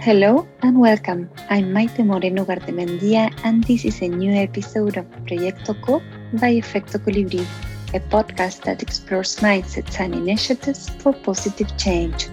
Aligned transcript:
Hello 0.00 0.46
and 0.62 0.78
welcome. 0.78 1.28
I'm 1.50 1.72
Maite 1.72 2.04
Moreno 2.04 2.44
Gartemendia, 2.44 3.32
and 3.42 3.64
this 3.64 3.84
is 3.84 4.00
a 4.02 4.08
new 4.08 4.32
episode 4.32 4.96
of 4.96 5.06
Proyecto 5.26 5.74
Co 5.82 6.00
by 6.34 6.52
Efecto 6.54 6.98
Colibri, 6.98 7.44
a 7.92 7.98
podcast 7.98 8.62
that 8.64 8.82
explores 8.82 9.36
mindsets 9.36 9.98
and 9.98 10.14
initiatives 10.14 10.90
for 11.00 11.12
positive 11.12 11.76
change. 11.76 12.28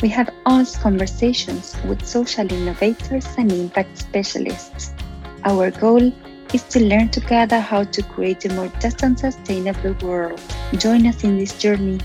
We 0.00 0.08
have 0.10 0.32
honest 0.46 0.80
conversations 0.80 1.74
with 1.88 2.06
social 2.06 2.52
innovators 2.52 3.26
and 3.36 3.50
impact 3.50 3.98
specialists. 3.98 4.92
Our 5.44 5.72
goal 5.72 6.12
is 6.52 6.62
to 6.64 6.84
learn 6.84 7.08
together 7.08 7.58
how 7.58 7.84
to 7.84 8.02
create 8.02 8.44
a 8.44 8.52
more 8.54 8.70
just 8.80 9.02
and 9.02 9.18
sustainable 9.18 9.94
world. 10.06 10.40
Join 10.74 11.06
us 11.06 11.24
in 11.24 11.36
this 11.36 11.58
journey. 11.58 11.98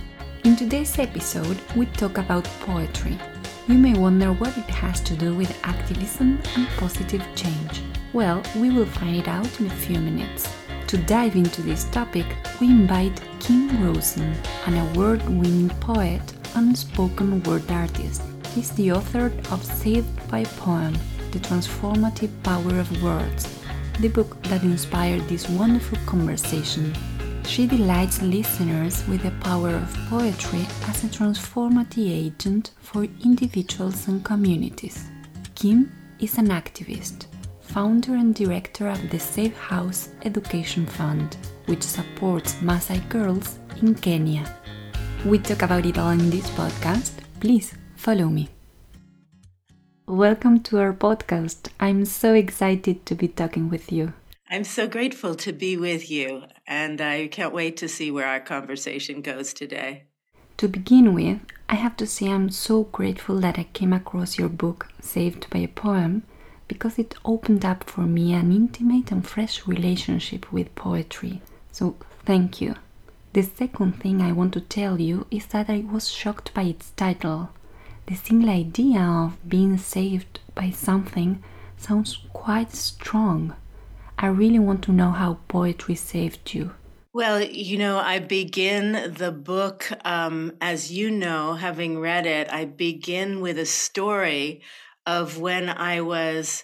In 0.44 0.56
today's 0.56 0.98
episode, 0.98 1.58
we 1.76 1.86
talk 1.88 2.18
about 2.18 2.46
poetry. 2.62 3.20
You 3.66 3.78
may 3.78 3.94
wonder 3.94 4.34
what 4.34 4.58
it 4.58 4.66
has 4.66 5.00
to 5.02 5.16
do 5.16 5.34
with 5.34 5.58
activism 5.64 6.38
and 6.58 6.68
positive 6.76 7.24
change. 7.34 7.82
Well, 8.12 8.44
we 8.58 8.70
will 8.70 8.86
find 8.86 9.16
it 9.16 9.30
out 9.30 9.58
in 9.58 9.68
a 9.68 9.70
few 9.70 10.00
minutes. 10.00 10.54
To 10.88 10.98
dive 10.98 11.38
into 11.38 11.62
this 11.62 11.86
topic, 11.86 12.26
we 12.60 12.68
invite 12.68 13.22
Kim 13.40 13.82
Rosen, 13.82 14.36
an 14.66 14.78
award 14.90 15.24
winning 15.30 15.70
poet 15.80 16.22
and 16.56 16.78
spoken 16.78 17.42
word 17.44 17.72
artist. 17.72 18.24
He's 18.54 18.72
the 18.72 18.92
author 18.92 19.32
of 19.50 19.64
Saved 19.64 20.30
by 20.30 20.44
Poem 20.44 20.94
The 21.32 21.40
Transformative 21.40 22.32
Power 22.44 22.80
of 22.80 23.02
Words, 23.02 23.48
the 24.02 24.10
book 24.10 24.44
that 24.44 24.64
inspired 24.64 25.22
this 25.30 25.48
wonderful 25.48 26.00
conversation. 26.06 26.94
She 27.46 27.68
delights 27.68 28.22
listeners 28.22 29.08
with 29.08 29.22
the 29.22 29.32
power 29.42 29.70
of 29.70 29.94
poetry 30.10 30.66
as 30.88 31.04
a 31.04 31.08
transformative 31.08 32.10
agent 32.10 32.72
for 32.82 33.04
individuals 33.24 34.08
and 34.08 34.24
communities. 34.26 35.06
Kim 35.54 35.92
is 36.20 36.38
an 36.38 36.48
activist, 36.48 37.28
founder 37.62 38.16
and 38.16 38.34
director 38.34 38.88
of 38.88 39.10
the 39.10 39.20
Safe 39.20 39.56
House 39.58 40.10
Education 40.24 40.86
Fund, 40.86 41.38
which 41.66 41.84
supports 41.84 42.56
Maasai 42.56 43.08
girls 43.10 43.60
in 43.82 43.94
Kenya. 43.94 44.46
We 45.26 45.38
talk 45.38 45.62
about 45.62 45.86
it 45.86 45.98
all 45.98 46.12
in 46.12 46.30
this 46.30 46.50
podcast. 46.52 47.12
Please 47.40 47.76
follow 47.96 48.30
me. 48.30 48.50
Welcome 50.08 50.62
to 50.64 50.80
our 50.80 50.94
podcast. 50.94 51.70
I'm 51.80 52.06
so 52.06 52.34
excited 52.34 53.06
to 53.06 53.16
be 53.16 53.28
talking 53.28 53.70
with 53.70 53.92
you. 53.92 54.14
I'm 54.50 54.64
so 54.64 54.88
grateful 54.88 55.36
to 55.36 55.54
be 55.54 55.78
with 55.78 56.12
you, 56.12 56.44
and 56.68 57.02
I 57.02 57.28
can't 57.28 57.54
wait 57.54 57.78
to 57.78 57.88
see 57.88 58.12
where 58.12 58.28
our 58.28 58.40
conversation 58.40 59.22
goes 59.22 59.54
today. 59.54 60.04
To 60.58 60.68
begin 60.68 61.14
with, 61.14 61.40
I 61.68 61.76
have 61.76 61.98
to 61.98 62.08
say 62.08 62.30
I'm 62.30 62.50
so 62.50 62.84
grateful 62.84 63.40
that 63.40 63.58
I 63.58 63.64
came 63.64 63.94
across 63.94 64.38
your 64.38 64.50
book, 64.50 64.88
Saved 65.02 65.50
by 65.50 65.60
a 65.60 65.68
Poem, 65.68 66.24
because 66.68 66.98
it 66.98 67.16
opened 67.26 67.66
up 67.66 67.84
for 67.84 68.02
me 68.02 68.34
an 68.34 68.52
intimate 68.52 69.12
and 69.12 69.28
fresh 69.28 69.68
relationship 69.68 70.52
with 70.52 70.74
poetry. 70.76 71.42
So, 71.72 71.96
thank 72.26 72.62
you. 72.62 72.76
The 73.34 73.42
second 73.42 73.94
thing 73.94 74.22
I 74.22 74.32
want 74.32 74.54
to 74.54 74.62
tell 74.62 75.02
you 75.02 75.26
is 75.32 75.48
that 75.48 75.70
I 75.70 75.80
was 75.92 76.10
shocked 76.10 76.54
by 76.54 76.64
its 76.64 76.92
title. 76.92 77.50
The 78.06 78.16
single 78.16 78.50
idea 78.50 79.02
of 79.02 79.38
being 79.50 79.78
saved 79.78 80.40
by 80.54 80.70
something 80.70 81.44
sounds 81.78 82.20
quite 82.32 82.74
strong. 82.74 83.56
I 84.18 84.28
really 84.28 84.60
want 84.60 84.84
to 84.84 84.92
know 84.92 85.12
how 85.12 85.40
poetry 85.48 85.96
saved 85.96 86.54
you. 86.54 86.74
Well, 87.16 87.44
you 87.44 87.78
know, 87.78 88.00
I 88.00 88.18
begin 88.18 89.14
the 89.16 89.32
book, 89.32 89.88
um, 90.04 90.54
as 90.60 90.92
you 90.92 91.12
know, 91.12 91.54
having 91.54 92.00
read 92.00 92.26
it, 92.26 92.52
I 92.52 92.66
begin 92.66 93.40
with 93.40 93.60
a 93.60 93.68
story 93.68 94.64
of 95.06 95.38
when 95.38 95.70
I 95.70 96.02
was, 96.02 96.64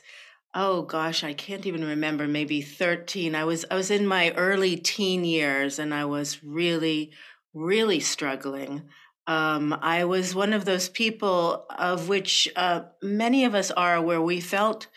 oh 0.56 0.82
gosh, 0.82 1.24
I 1.24 1.34
can't 1.34 1.68
even 1.68 1.86
remember, 1.86 2.28
maybe 2.28 2.62
13. 2.62 3.36
I 3.36 3.44
was, 3.44 3.64
I 3.70 3.76
was 3.76 3.92
in 3.92 4.08
my 4.08 4.32
early 4.32 4.76
teen 4.76 5.24
years 5.24 5.78
and 5.78 5.94
I 5.94 6.06
was 6.06 6.44
really, 6.44 7.12
really 7.54 8.00
struggling. 8.00 8.90
Um, 9.28 9.78
I 9.80 10.06
was 10.06 10.34
one 10.34 10.54
of 10.54 10.66
those 10.66 10.90
people 10.90 11.68
of 11.78 12.10
which 12.10 12.50
uh, 12.56 12.86
many 13.04 13.46
of 13.46 13.54
us 13.54 13.70
are, 13.70 14.02
where 14.02 14.22
we 14.22 14.40
felt, 14.42 14.88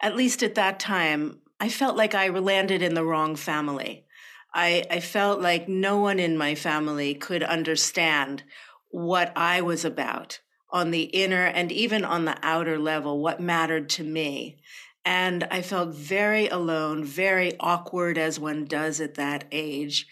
at 0.00 0.16
least 0.16 0.42
at 0.42 0.54
that 0.54 0.80
time, 0.80 1.41
I 1.62 1.68
felt 1.68 1.96
like 1.96 2.12
I 2.12 2.28
landed 2.28 2.82
in 2.82 2.94
the 2.94 3.04
wrong 3.04 3.36
family. 3.36 4.04
I, 4.52 4.84
I 4.90 4.98
felt 4.98 5.40
like 5.40 5.68
no 5.68 5.96
one 5.96 6.18
in 6.18 6.36
my 6.36 6.56
family 6.56 7.14
could 7.14 7.44
understand 7.44 8.42
what 8.90 9.32
I 9.36 9.60
was 9.60 9.84
about 9.84 10.40
on 10.70 10.90
the 10.90 11.02
inner 11.02 11.44
and 11.44 11.70
even 11.70 12.04
on 12.04 12.24
the 12.24 12.36
outer 12.42 12.80
level, 12.80 13.20
what 13.20 13.40
mattered 13.40 13.88
to 13.90 14.02
me. 14.02 14.56
And 15.04 15.44
I 15.52 15.62
felt 15.62 15.94
very 15.94 16.48
alone, 16.48 17.04
very 17.04 17.52
awkward 17.60 18.18
as 18.18 18.40
one 18.40 18.64
does 18.64 19.00
at 19.00 19.14
that 19.14 19.44
age. 19.52 20.08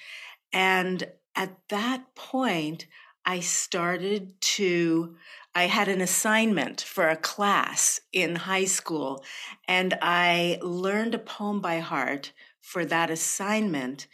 And 0.53 1.03
at 1.35 1.57
that 1.69 2.15
point, 2.15 2.87
I 3.27 3.41
started 3.41 4.41
to, 4.41 5.17
I 5.55 5.65
had 5.65 5.89
an 5.89 6.01
assignment 6.01 6.81
for 6.81 7.09
a 7.09 7.17
class 7.17 8.01
in 8.13 8.37
high 8.37 8.67
school, 8.67 9.25
and 9.67 9.99
I 10.01 10.59
learned 10.63 11.15
a 11.15 11.19
poem 11.19 11.61
by 11.61 11.81
heart 11.81 12.33
for 12.61 12.85
that 12.85 13.11
assignment. 13.11 14.07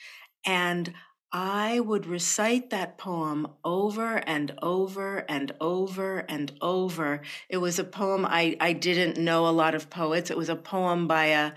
And 0.47 0.95
I 1.33 1.81
would 1.81 2.07
recite 2.07 2.71
that 2.71 2.97
poem 2.97 3.49
over 3.65 4.17
and 4.27 4.55
over 4.63 5.27
and 5.29 5.53
over 5.61 6.21
and 6.21 6.53
over. 6.63 7.21
It 7.51 7.59
was 7.59 7.79
a 7.79 7.85
poem 7.85 8.25
I, 8.25 8.57
I 8.61 8.73
didn't 8.73 9.23
know 9.23 9.47
a 9.47 9.51
lot 9.51 9.75
of 9.75 9.91
poets. 9.91 10.31
It 10.31 10.39
was 10.39 10.49
a 10.49 10.57
poem 10.57 11.07
by 11.07 11.27
a 11.27 11.53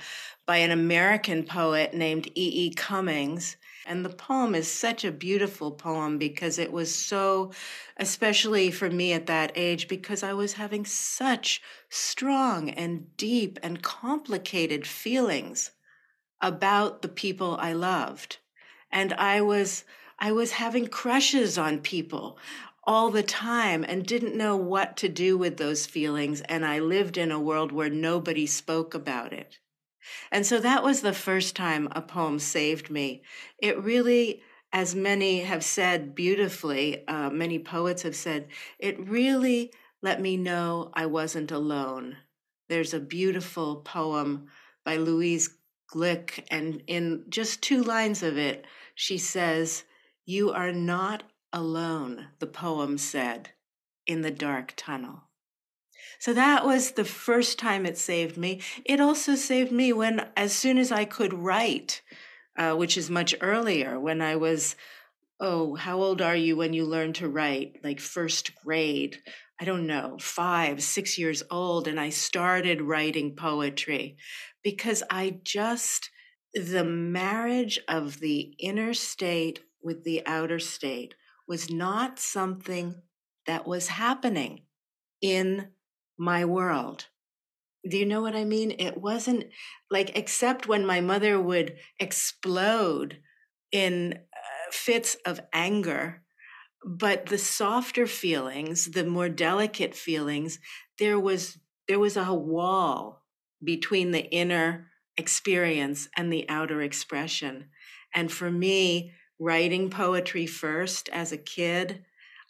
by 0.45 0.57
an 0.57 0.71
American 0.71 1.43
poet 1.43 1.93
named 1.93 2.27
E. 2.27 2.65
E. 2.65 2.73
Cummings. 2.73 3.55
And 3.89 4.05
the 4.05 4.09
poem 4.09 4.53
is 4.53 4.71
such 4.71 5.03
a 5.03 5.11
beautiful 5.11 5.71
poem 5.71 6.19
because 6.19 6.59
it 6.59 6.71
was 6.71 6.93
so, 6.93 7.51
especially 7.97 8.69
for 8.69 8.89
me 8.89 9.13
at 9.13 9.25
that 9.25 9.51
age, 9.55 9.87
because 9.87 10.21
I 10.21 10.31
was 10.33 10.53
having 10.53 10.85
such 10.85 11.61
strong 11.89 12.69
and 12.69 13.17
deep 13.17 13.57
and 13.63 13.81
complicated 13.81 14.85
feelings 14.85 15.71
about 16.39 17.01
the 17.01 17.09
people 17.09 17.57
I 17.59 17.73
loved 17.73 18.37
and 18.91 19.13
I 19.13 19.41
was 19.41 19.83
I 20.19 20.31
was 20.31 20.51
having 20.51 20.87
crushes 20.87 21.57
on 21.57 21.79
people 21.79 22.37
all 22.83 23.09
the 23.09 23.23
time 23.23 23.85
and 23.87 24.05
didn't 24.05 24.37
know 24.37 24.55
what 24.55 24.97
to 24.97 25.09
do 25.09 25.37
with 25.37 25.57
those 25.57 25.85
feelings 25.85 26.41
and 26.41 26.65
I 26.65 26.79
lived 26.79 27.17
in 27.17 27.31
a 27.31 27.39
world 27.39 27.71
where 27.71 27.89
nobody 27.89 28.45
spoke 28.45 28.93
about 28.93 29.33
it. 29.33 29.59
And 30.31 30.45
so 30.45 30.59
that 30.59 30.83
was 30.83 31.01
the 31.01 31.13
first 31.13 31.55
time 31.55 31.87
a 31.91 32.01
poem 32.01 32.39
saved 32.39 32.89
me. 32.89 33.23
It 33.59 33.81
really 33.83 34.41
as 34.71 34.93
many 34.93 35.39
have 35.41 35.63
said 35.63 36.13
beautifully, 36.13 37.07
uh, 37.07 37.29
many 37.29 37.57
poets 37.57 38.03
have 38.03 38.15
said, 38.15 38.47
it 38.77 38.99
really 38.99 39.71
let 40.01 40.21
me 40.21 40.37
know 40.37 40.91
I 40.93 41.07
wasn't 41.07 41.51
alone. 41.51 42.17
There's 42.67 42.93
a 42.93 42.99
beautiful 42.99 43.77
poem 43.77 44.47
by 44.85 44.97
Louise 44.97 45.57
Glück, 45.91 46.43
and 46.51 46.83
in 46.85 47.25
just 47.29 47.63
two 47.63 47.81
lines 47.81 48.21
of 48.21 48.37
it, 48.37 48.65
she 48.93 49.17
says, 49.17 49.85
You 50.25 50.51
are 50.51 50.71
not 50.71 51.23
alone, 51.51 52.27
the 52.37 52.47
poem 52.47 52.99
said, 52.99 53.49
in 54.05 54.21
the 54.21 54.31
dark 54.31 54.73
tunnel. 54.77 55.28
So 56.19 56.33
that 56.33 56.65
was 56.65 56.91
the 56.91 57.05
first 57.05 57.57
time 57.57 57.85
it 57.85 57.97
saved 57.97 58.37
me. 58.37 58.61
It 58.83 58.99
also 58.99 59.35
saved 59.35 59.71
me 59.71 59.93
when, 59.93 60.27
as 60.35 60.51
soon 60.53 60.77
as 60.77 60.91
I 60.91 61.05
could 61.05 61.33
write, 61.33 62.01
uh, 62.57 62.75
which 62.75 62.97
is 62.97 63.09
much 63.09 63.33
earlier, 63.39 63.97
when 63.97 64.21
I 64.21 64.35
was, 64.35 64.75
oh, 65.39 65.75
how 65.75 66.01
old 66.01 66.21
are 66.21 66.35
you 66.35 66.57
when 66.57 66.73
you 66.73 66.85
learn 66.85 67.13
to 67.13 67.29
write? 67.29 67.77
Like 67.83 68.01
first 68.01 68.53
grade. 68.55 69.21
I 69.61 69.65
don't 69.65 69.87
know, 69.87 70.17
five, 70.19 70.83
six 70.83 71.17
years 71.17 71.41
old. 71.49 71.87
And 71.87 71.99
I 71.99 72.09
started 72.09 72.81
writing 72.81 73.35
poetry 73.35 74.17
because 74.61 75.03
I 75.09 75.39
just, 75.43 76.09
the 76.53 76.83
marriage 76.83 77.79
of 77.87 78.19
the 78.19 78.53
inner 78.59 78.93
state 78.93 79.61
with 79.81 80.03
the 80.03 80.25
outer 80.25 80.59
state 80.59 81.13
was 81.47 81.69
not 81.69 82.19
something 82.19 82.95
that 83.45 83.65
was 83.65 83.87
happening 83.87 84.61
in 85.21 85.69
my 86.19 86.45
world. 86.45 87.07
Do 87.89 87.97
you 87.97 88.05
know 88.05 88.21
what 88.21 88.35
I 88.35 88.43
mean? 88.43 88.75
It 88.77 88.97
wasn't 88.97 89.45
like, 89.89 90.15
except 90.15 90.67
when 90.67 90.85
my 90.85 90.99
mother 90.99 91.39
would 91.39 91.77
explode 91.99 93.19
in 93.71 94.13
uh, 94.13 94.71
fits 94.71 95.15
of 95.25 95.39
anger. 95.53 96.21
But 96.85 97.27
the 97.27 97.37
softer 97.37 98.05
feelings, 98.05 98.91
the 98.91 99.05
more 99.05 99.29
delicate 99.29 99.95
feelings, 99.95 100.59
there 100.97 101.19
was 101.19 101.57
there 101.87 101.99
was 101.99 102.15
a 102.17 102.33
wall 102.33 103.23
between 103.63 104.11
the 104.11 104.29
inner 104.29 104.87
experience 105.17 106.07
and 106.15 106.31
the 106.31 106.47
outer 106.47 106.81
expression. 106.81 107.69
And 108.13 108.31
for 108.31 108.51
me, 108.51 109.13
writing 109.39 109.89
poetry 109.89 110.45
first 110.45 111.09
as 111.09 111.31
a 111.31 111.37
kid, 111.37 112.05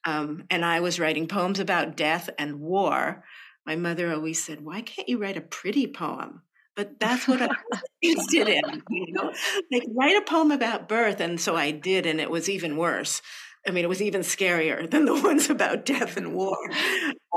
um, 0.06 0.44
and 0.50 0.64
I 0.64 0.80
was 0.80 1.00
writing 1.00 1.28
poems 1.28 1.60
about 1.60 1.98
death 1.98 2.30
and 2.38 2.60
war. 2.60 3.24
My 3.66 3.76
mother 3.76 4.12
always 4.14 4.44
said, 4.44 4.62
Why 4.64 4.82
can't 4.82 5.10
you 5.10 5.18
write 5.18 5.38
a 5.38 5.42
pretty 5.42 5.88
poem? 5.88 6.42
But 6.76 7.00
that's 7.00 7.28
what 7.28 7.42
I'm 7.42 7.50
interested 8.02 8.48
in, 8.48 8.84
you 8.90 9.14
know, 9.14 9.34
like 9.72 9.84
write 9.94 10.16
a 10.16 10.26
poem 10.26 10.52
about 10.52 10.88
birth. 10.88 11.20
And 11.20 11.40
so 11.40 11.56
I 11.56 11.72
did, 11.72 12.06
and 12.06 12.22
it 12.22 12.30
was 12.30 12.50
even 12.50 12.78
worse. 12.78 13.22
I 13.68 13.72
mean, 13.72 13.84
it 13.84 13.90
was 13.90 14.02
even 14.02 14.22
scarier 14.22 14.90
than 14.90 15.06
the 15.06 15.14
ones 15.22 15.50
about 15.50 15.86
death 15.86 16.18
and 16.18 16.34
war. 16.34 16.58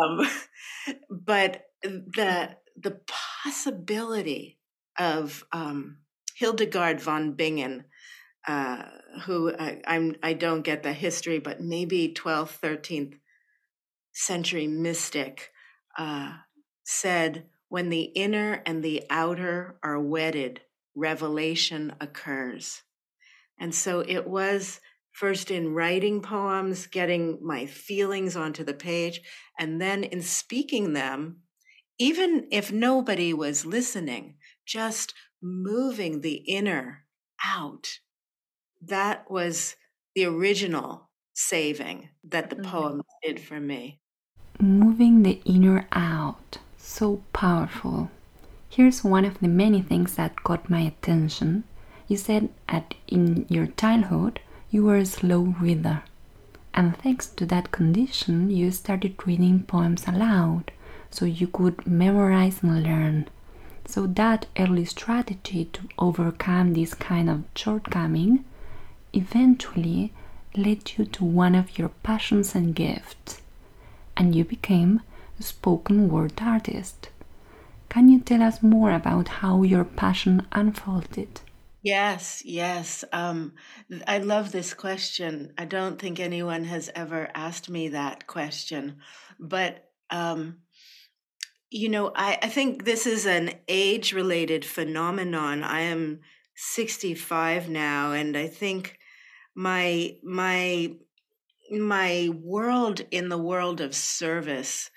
Um, 0.01 0.29
but 1.11 1.65
the 1.83 2.57
the 2.77 3.01
possibility 3.43 4.59
of 4.99 5.45
um, 5.53 5.99
Hildegard 6.37 7.01
von 7.01 7.33
Bingen, 7.33 7.85
uh, 8.47 8.85
who 9.25 9.53
I, 9.55 9.81
I'm 9.87 10.17
I 10.23 10.33
don't 10.35 10.63
get 10.63 10.83
the 10.83 10.93
history, 10.93 11.39
but 11.39 11.61
maybe 11.61 12.15
12th, 12.17 12.61
13th 12.61 13.15
century 14.13 14.67
mystic, 14.67 15.51
uh, 15.97 16.35
said, 16.85 17.47
"When 17.69 17.91
the 17.91 18.03
inner 18.03 18.63
and 18.67 18.83
the 18.83 19.05
outer 19.11 19.79
are 19.83 20.01
wedded, 20.01 20.61
revelation 20.95 21.95
occurs." 22.01 22.83
And 23.59 23.75
so 23.75 24.01
it 24.01 24.27
was 24.27 24.81
first 25.13 25.51
in 25.51 25.75
writing 25.75 26.23
poems, 26.23 26.87
getting 26.87 27.39
my 27.43 27.67
feelings 27.67 28.37
onto 28.37 28.65
the 28.65 28.75
page, 28.75 29.21
and 29.59 29.81
then 29.81 30.05
in 30.05 30.23
speaking 30.23 30.93
them, 30.95 31.43
even 31.99 32.49
if 32.51 32.73
nobody 32.73 33.33
was 33.33 33.67
listening, 33.67 34.37
just 34.67 35.15
moving 35.41 36.21
the 36.21 36.35
inner 36.35 37.05
out. 37.45 37.99
That 38.81 39.31
was 39.31 39.77
the 40.15 40.25
original 40.25 41.11
saving 41.35 42.09
that 42.25 42.51
the 42.51 42.57
mm-hmm. 42.57 42.71
poem 42.71 43.03
did 43.23 43.41
for 43.41 43.61
me. 43.61 44.01
Moving 44.61 45.23
the 45.23 45.41
inner 45.45 45.87
out. 45.93 46.59
So 46.79 47.23
powerful. 47.33 48.11
Here's 48.69 49.05
one 49.05 49.25
of 49.25 49.41
the 49.41 49.49
many 49.49 49.83
things 49.83 50.15
that 50.15 50.43
caught 50.43 50.71
my 50.71 50.81
attention. 50.81 51.65
You 52.09 52.17
said 52.17 52.49
that 52.71 52.95
in 53.07 53.45
your 53.49 53.67
childhood 53.67 54.41
you 54.71 54.85
were 54.85 54.97
a 54.97 55.05
slow 55.05 55.55
reader. 55.61 56.03
And 56.73 56.97
thanks 56.97 57.27
to 57.27 57.45
that 57.47 57.71
condition, 57.71 58.51
you 58.51 58.71
started 58.71 59.27
reading 59.27 59.65
poems 59.65 60.09
aloud 60.09 60.73
so 61.11 61.27
you 61.27 61.47
could 61.47 61.87
memorize 61.87 62.63
and 62.63 62.83
learn. 62.83 63.29
So, 63.85 64.07
that 64.07 64.47
early 64.59 64.87
strategy 64.87 65.67
to 65.67 65.83
overcome 65.99 66.73
this 66.73 66.95
kind 66.95 67.29
of 67.29 67.45
shortcoming 67.55 68.45
eventually 69.13 70.15
led 70.57 70.93
you 70.97 71.05
to 71.05 71.25
one 71.25 71.55
of 71.55 71.79
your 71.79 71.91
passions 72.03 72.55
and 72.55 72.75
gifts, 72.75 73.42
and 74.17 74.35
you 74.35 74.45
became 74.45 75.01
a 75.39 75.43
spoken 75.43 76.09
word 76.09 76.35
artist. 76.41 77.11
Can 77.89 78.09
you 78.09 78.21
tell 78.21 78.43
us 78.43 78.63
more 78.63 78.93
about 78.93 79.29
how 79.29 79.63
your 79.63 79.85
passion 79.85 80.47
unfolded? 80.53 81.41
Yes, 81.83 82.43
yes. 82.45 83.05
Um, 83.13 83.55
I 84.07 84.19
love 84.19 84.53
this 84.53 84.73
question. 84.73 85.53
I 85.59 85.65
don't 85.65 85.99
think 85.99 86.21
anyone 86.21 86.65
has 86.65 86.91
ever 86.95 87.29
asked 87.35 87.69
me 87.69 87.89
that 87.89 88.27
question. 88.29 88.99
But, 89.41 89.85
um, 90.11 90.59
you 91.71 91.89
know, 91.89 92.13
I, 92.15 92.39
I 92.41 92.49
think 92.49 92.85
this 92.85 93.07
is 93.07 93.27
an 93.27 93.55
age 93.67 94.13
related 94.13 94.65
phenomenon. 94.65 95.65
I 95.65 95.81
am 95.81 96.21
65 96.55 97.69
now, 97.69 98.13
and 98.13 98.37
I 98.37 98.47
think 98.47 98.97
my, 99.57 100.17
my, 100.23 100.95
my 101.81 102.31
world 102.43 103.01
in 103.11 103.29
the 103.29 103.39
world 103.39 103.81
of 103.81 103.95
service, 103.95 104.91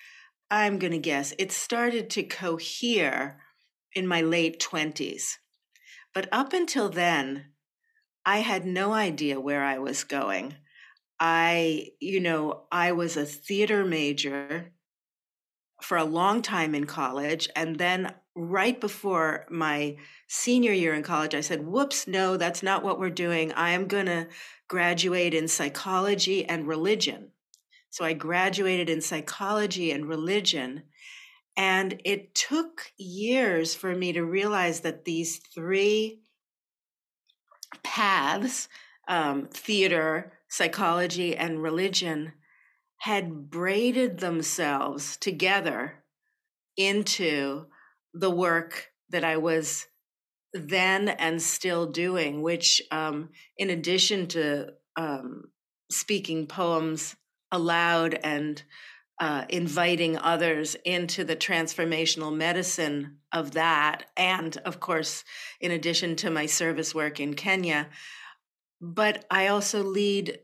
I'm 0.52 0.80
going 0.80 0.94
to 0.94 1.00
guess, 1.00 1.34
it 1.40 1.52
started 1.52 2.10
to 2.12 2.24
cohere 2.24 3.42
in 3.94 4.08
my 4.08 4.22
late 4.22 4.60
20s 4.60 5.38
but 6.16 6.30
up 6.32 6.54
until 6.54 6.88
then, 6.88 7.52
I 8.26 8.40
had 8.40 8.66
no 8.66 8.94
idea 8.94 9.40
where 9.40 9.64
I 9.64 9.78
was 9.80 10.06
going. 10.06 10.56
I, 11.20 11.90
you 12.00 12.22
know, 12.22 12.64
I 12.72 12.94
was 12.94 13.18
a 13.18 13.26
theater 13.26 13.84
major 13.86 14.72
for 15.82 15.98
a 15.98 16.06
long 16.06 16.42
time 16.42 16.74
in 16.74 16.86
college. 16.86 17.50
And 17.54 17.76
then 17.76 18.16
right 18.36 18.80
before 18.80 19.46
my 19.50 19.96
senior 20.28 20.74
year 20.74 20.94
in 20.94 21.04
college, 21.04 21.34
I 21.34 21.42
said, 21.42 21.66
whoops, 21.66 22.08
no, 22.08 22.38
that's 22.38 22.62
not 22.62 22.84
what 22.84 23.00
we're 23.00 23.10
doing. 23.10 23.54
I 23.54 23.72
am 23.72 23.88
going 23.88 24.08
to 24.08 24.28
graduate 24.68 25.34
in 25.34 25.48
psychology 25.48 26.46
and 26.46 26.68
religion. 26.68 27.32
So 27.90 28.04
I 28.04 28.14
graduated 28.14 28.90
in 28.90 29.02
psychology 29.02 29.92
and 29.92 30.06
religion. 30.06 30.84
And 31.56 32.02
it 32.04 32.36
took 32.36 32.92
years 32.98 33.74
for 33.74 33.96
me 33.96 34.12
to 34.14 34.26
realize 34.26 34.82
that 34.82 35.06
these 35.06 35.38
three 35.38 36.20
paths 37.84 38.68
um, 39.08 39.48
theater, 39.48 40.34
psychology, 40.50 41.36
and 41.38 41.62
religion 41.62 42.34
had 42.98 43.50
braided 43.50 44.20
themselves 44.20 45.16
together 45.18 46.04
into 46.76 47.68
the 48.18 48.32
work 48.32 48.92
that 49.10 49.24
I 49.24 49.38
was 49.38 49.88
then 50.54 51.10
and 51.10 51.42
still 51.42 51.86
doing, 51.86 52.42
which, 52.42 52.82
um, 52.90 53.30
in 53.58 53.70
addition 53.70 54.28
to 54.28 54.70
um, 54.96 55.44
speaking 55.92 56.48
poems 56.48 57.16
aloud 57.52 58.18
and 58.24 58.64
uh, 59.20 59.46
inviting 59.50 60.18
others 60.18 60.76
into 60.84 61.24
the 61.24 61.36
transformational 61.36 62.36
medicine 62.36 63.18
of 63.32 63.52
that. 63.52 64.06
And 64.18 64.58
of 64.66 64.80
course, 64.80 65.24
in 65.62 65.72
addition 65.72 66.16
to 66.18 66.30
my 66.30 66.46
service 66.46 66.94
work 66.94 67.20
in 67.20 67.34
Kenya, 67.34 67.90
but 68.82 69.26
I 69.30 69.48
also 69.48 69.84
lead 69.84 70.40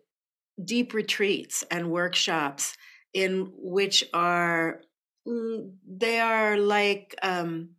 deep 0.63 0.93
retreats 0.93 1.63
and 1.69 1.91
workshops 1.91 2.77
in 3.13 3.51
which 3.57 4.03
are 4.13 4.81
they 5.25 6.19
are 6.19 6.57
like 6.57 7.15
um, 7.21 7.71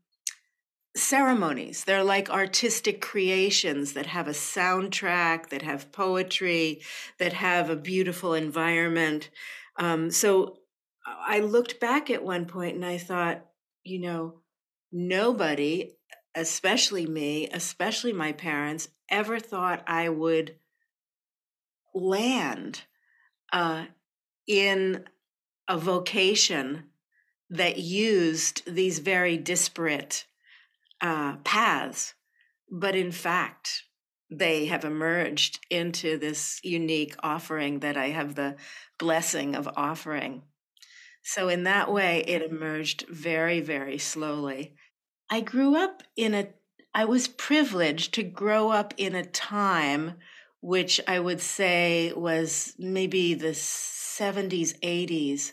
ceremonies. 0.97 1.85
They're 1.85 2.05
like 2.05 2.31
artistic 2.31 3.01
creations 3.01 3.95
that 3.95 4.07
have 4.07 4.29
a 4.29 4.33
soundtrack 4.33 5.49
that 5.49 5.63
have 5.63 5.93
poetry 5.93 6.83
that 7.19 7.33
have 7.33 7.71
a 7.71 7.77
beautiful 7.77 8.35
environment. 8.35 9.31
Um, 9.77 10.11
so 10.11 10.59
I 11.07 11.41
looked 11.41 11.81
back 11.81 12.11
at 12.11 12.25
one 12.25 12.47
point 12.47 12.77
and 12.77 12.85
I 12.85 12.99
thought, 12.99 13.45
you 13.83 14.01
know, 14.01 14.41
nobody, 14.93 15.93
especially 16.35 17.07
me, 17.07 17.49
especially 17.49 18.13
my 18.13 18.33
parents, 18.33 18.89
ever 19.09 19.41
thought 19.41 19.83
I 19.87 20.09
would 20.09 20.57
land 21.95 22.83
uh, 23.53 23.87
in 24.47 25.05
a 25.69 25.79
vocation 25.79 26.85
that 27.53 27.77
used 27.77 28.63
these 28.65 28.99
very 28.99 29.37
disparate 29.37 30.25
uh, 31.03 31.37
paths. 31.45 32.15
But 32.71 32.97
in 32.97 33.13
fact, 33.13 33.85
they 34.31 34.67
have 34.67 34.85
emerged 34.85 35.61
into 35.69 36.17
this 36.17 36.61
unique 36.63 37.15
offering 37.23 37.81
that 37.81 37.99
I 37.99 38.09
have 38.09 38.35
the 38.35 38.57
blessing 38.99 39.55
of 39.55 39.69
offering. 39.77 40.43
So, 41.23 41.49
in 41.49 41.65
that 41.65 41.93
way, 41.93 42.25
it 42.27 42.43
emerged 42.43 43.05
very, 43.09 43.61
very 43.61 43.99
slowly. 43.99 44.75
I 45.31 45.43
grew 45.43 45.77
up 45.77 46.03
in 46.17 46.35
a, 46.35 46.49
I 46.95 47.05
was 47.05 47.29
privileged 47.29 48.15
to 48.15 48.23
grow 48.23 48.71
up 48.71 48.95
in 48.97 49.15
a 49.15 49.25
time 49.25 50.15
which 50.61 51.01
I 51.07 51.19
would 51.21 51.41
say 51.41 52.13
was 52.15 52.75
maybe 52.79 53.35
the 53.35 53.49
70s, 53.49 54.79
80s, 54.81 55.53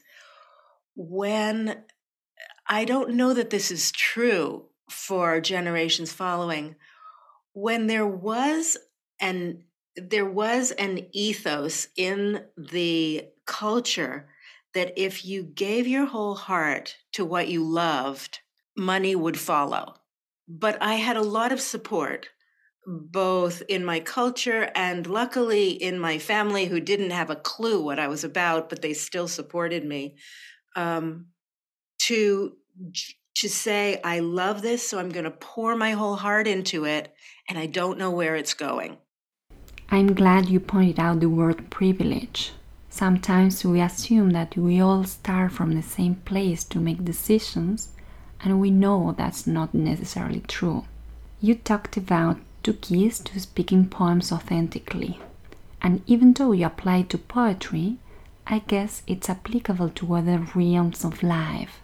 when 1.02 1.78
I 2.68 2.84
don't 2.84 3.12
know 3.12 3.34
that 3.34 3.52
this 3.52 3.72
is 3.72 3.90
true 3.94 4.66
for 4.90 5.40
generations 5.40 6.12
following, 6.12 6.76
when 7.54 7.88
there 7.88 8.06
was 8.06 8.78
an 9.22 9.64
there 9.96 10.26
was 10.26 10.72
an 10.72 11.08
ethos 11.14 11.88
in 11.96 12.44
the 12.58 13.26
culture 13.46 14.28
that 14.74 14.94
if 14.98 15.26
you 15.26 15.44
gave 15.44 15.88
your 15.88 16.06
whole 16.06 16.36
heart 16.36 16.96
to 17.14 17.26
what 17.26 17.48
you 17.48 17.64
loved, 17.64 18.40
money 18.78 19.16
would 19.16 19.38
follow. 19.38 19.96
But 20.48 20.82
I 20.82 20.96
had 20.96 21.18
a 21.18 21.22
lot 21.22 21.52
of 21.52 21.60
support, 21.60 22.30
both 22.86 23.62
in 23.68 23.84
my 23.84 24.00
culture 24.00 24.70
and 24.76 25.08
luckily 25.08 25.70
in 25.70 26.00
my 26.00 26.18
family, 26.18 26.66
who 26.66 26.80
didn't 26.80 27.12
have 27.12 27.30
a 27.30 27.36
clue 27.36 27.82
what 27.82 28.00
I 28.00 28.08
was 28.08 28.24
about, 28.24 28.70
but 28.70 28.82
they 28.82 28.94
still 28.94 29.28
supported 29.28 29.84
me. 29.84 30.16
Um, 30.76 31.28
to 32.04 32.54
to 33.36 33.50
say, 33.50 34.02
I 34.04 34.20
love 34.20 34.62
this, 34.62 34.88
so 34.88 35.00
I'm 35.00 35.10
going 35.10 35.26
to 35.26 35.32
pour 35.32 35.76
my 35.76 35.92
whole 35.92 36.16
heart 36.16 36.48
into 36.48 36.86
it, 36.86 37.14
and 37.48 37.58
I 37.58 37.68
don't 37.68 37.98
know 37.98 38.12
where 38.12 38.36
it's 38.36 38.54
going. 38.54 38.98
I'm 39.90 40.14
glad 40.14 40.50
you 40.50 40.60
pointed 40.60 41.00
out 41.00 41.20
the 41.20 41.30
word 41.30 41.70
privilege 41.70 42.52
Sometimes 42.92 43.64
we 43.64 43.80
assume 43.82 44.32
that 44.32 44.58
we 44.58 44.82
all 44.82 45.04
start 45.04 45.52
from 45.52 45.74
the 45.74 45.82
same 45.82 46.16
place 46.16 46.64
to 46.66 46.80
make 46.80 47.06
decisions, 47.06 47.90
and 48.44 48.60
we 48.60 48.72
know 48.72 49.14
that's 49.16 49.46
not 49.46 49.74
necessarily 49.74 50.42
true. 50.42 50.86
You 51.40 51.56
talked 51.56 51.98
about 51.98 52.40
two 52.64 52.74
keys 52.74 53.20
to 53.20 53.40
speaking 53.40 53.88
poems 53.88 54.32
authentically, 54.32 55.20
and 55.82 56.02
even 56.08 56.34
though 56.34 56.52
you 56.52 56.66
apply 56.66 57.04
to 57.04 57.18
poetry, 57.18 58.00
I 58.52 58.60
guess 58.60 59.04
it's 59.06 59.30
applicable 59.30 59.90
to 59.90 60.16
other 60.16 60.48
realms 60.56 61.06
of 61.06 61.22
life. 61.22 61.82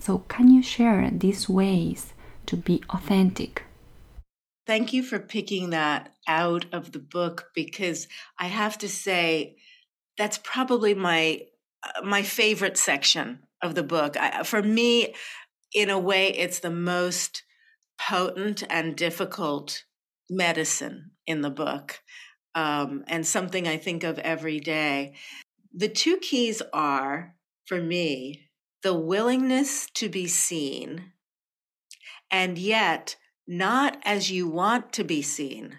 So, 0.00 0.18
can 0.18 0.50
you 0.52 0.60
share 0.60 1.08
these 1.12 1.48
ways 1.48 2.12
to 2.46 2.56
be 2.56 2.82
authentic? 2.90 3.62
Thank 4.66 4.92
you 4.92 5.04
for 5.04 5.20
picking 5.20 5.70
that 5.70 6.12
out 6.26 6.66
of 6.72 6.90
the 6.90 6.98
book 6.98 7.50
because 7.54 8.08
I 8.36 8.46
have 8.46 8.78
to 8.78 8.88
say 8.88 9.56
that's 10.18 10.38
probably 10.38 10.92
my 10.94 11.42
uh, 11.84 12.04
my 12.04 12.22
favorite 12.22 12.76
section 12.76 13.38
of 13.62 13.76
the 13.76 13.84
book. 13.84 14.16
I, 14.16 14.42
for 14.42 14.60
me, 14.60 15.14
in 15.72 15.88
a 15.88 16.00
way, 16.00 16.30
it's 16.30 16.58
the 16.58 16.70
most 16.70 17.44
potent 17.96 18.64
and 18.68 18.96
difficult 18.96 19.84
medicine 20.28 21.12
in 21.28 21.42
the 21.42 21.50
book, 21.50 22.00
um, 22.56 23.04
and 23.06 23.24
something 23.24 23.68
I 23.68 23.76
think 23.76 24.02
of 24.02 24.18
every 24.18 24.58
day. 24.58 25.14
The 25.74 25.88
two 25.88 26.18
keys 26.18 26.60
are, 26.72 27.34
for 27.64 27.80
me, 27.80 28.50
the 28.82 28.94
willingness 28.94 29.88
to 29.94 30.08
be 30.08 30.26
seen, 30.26 31.12
and 32.30 32.58
yet 32.58 33.16
not 33.46 33.98
as 34.04 34.30
you 34.30 34.48
want 34.48 34.92
to 34.94 35.04
be 35.04 35.22
seen, 35.22 35.78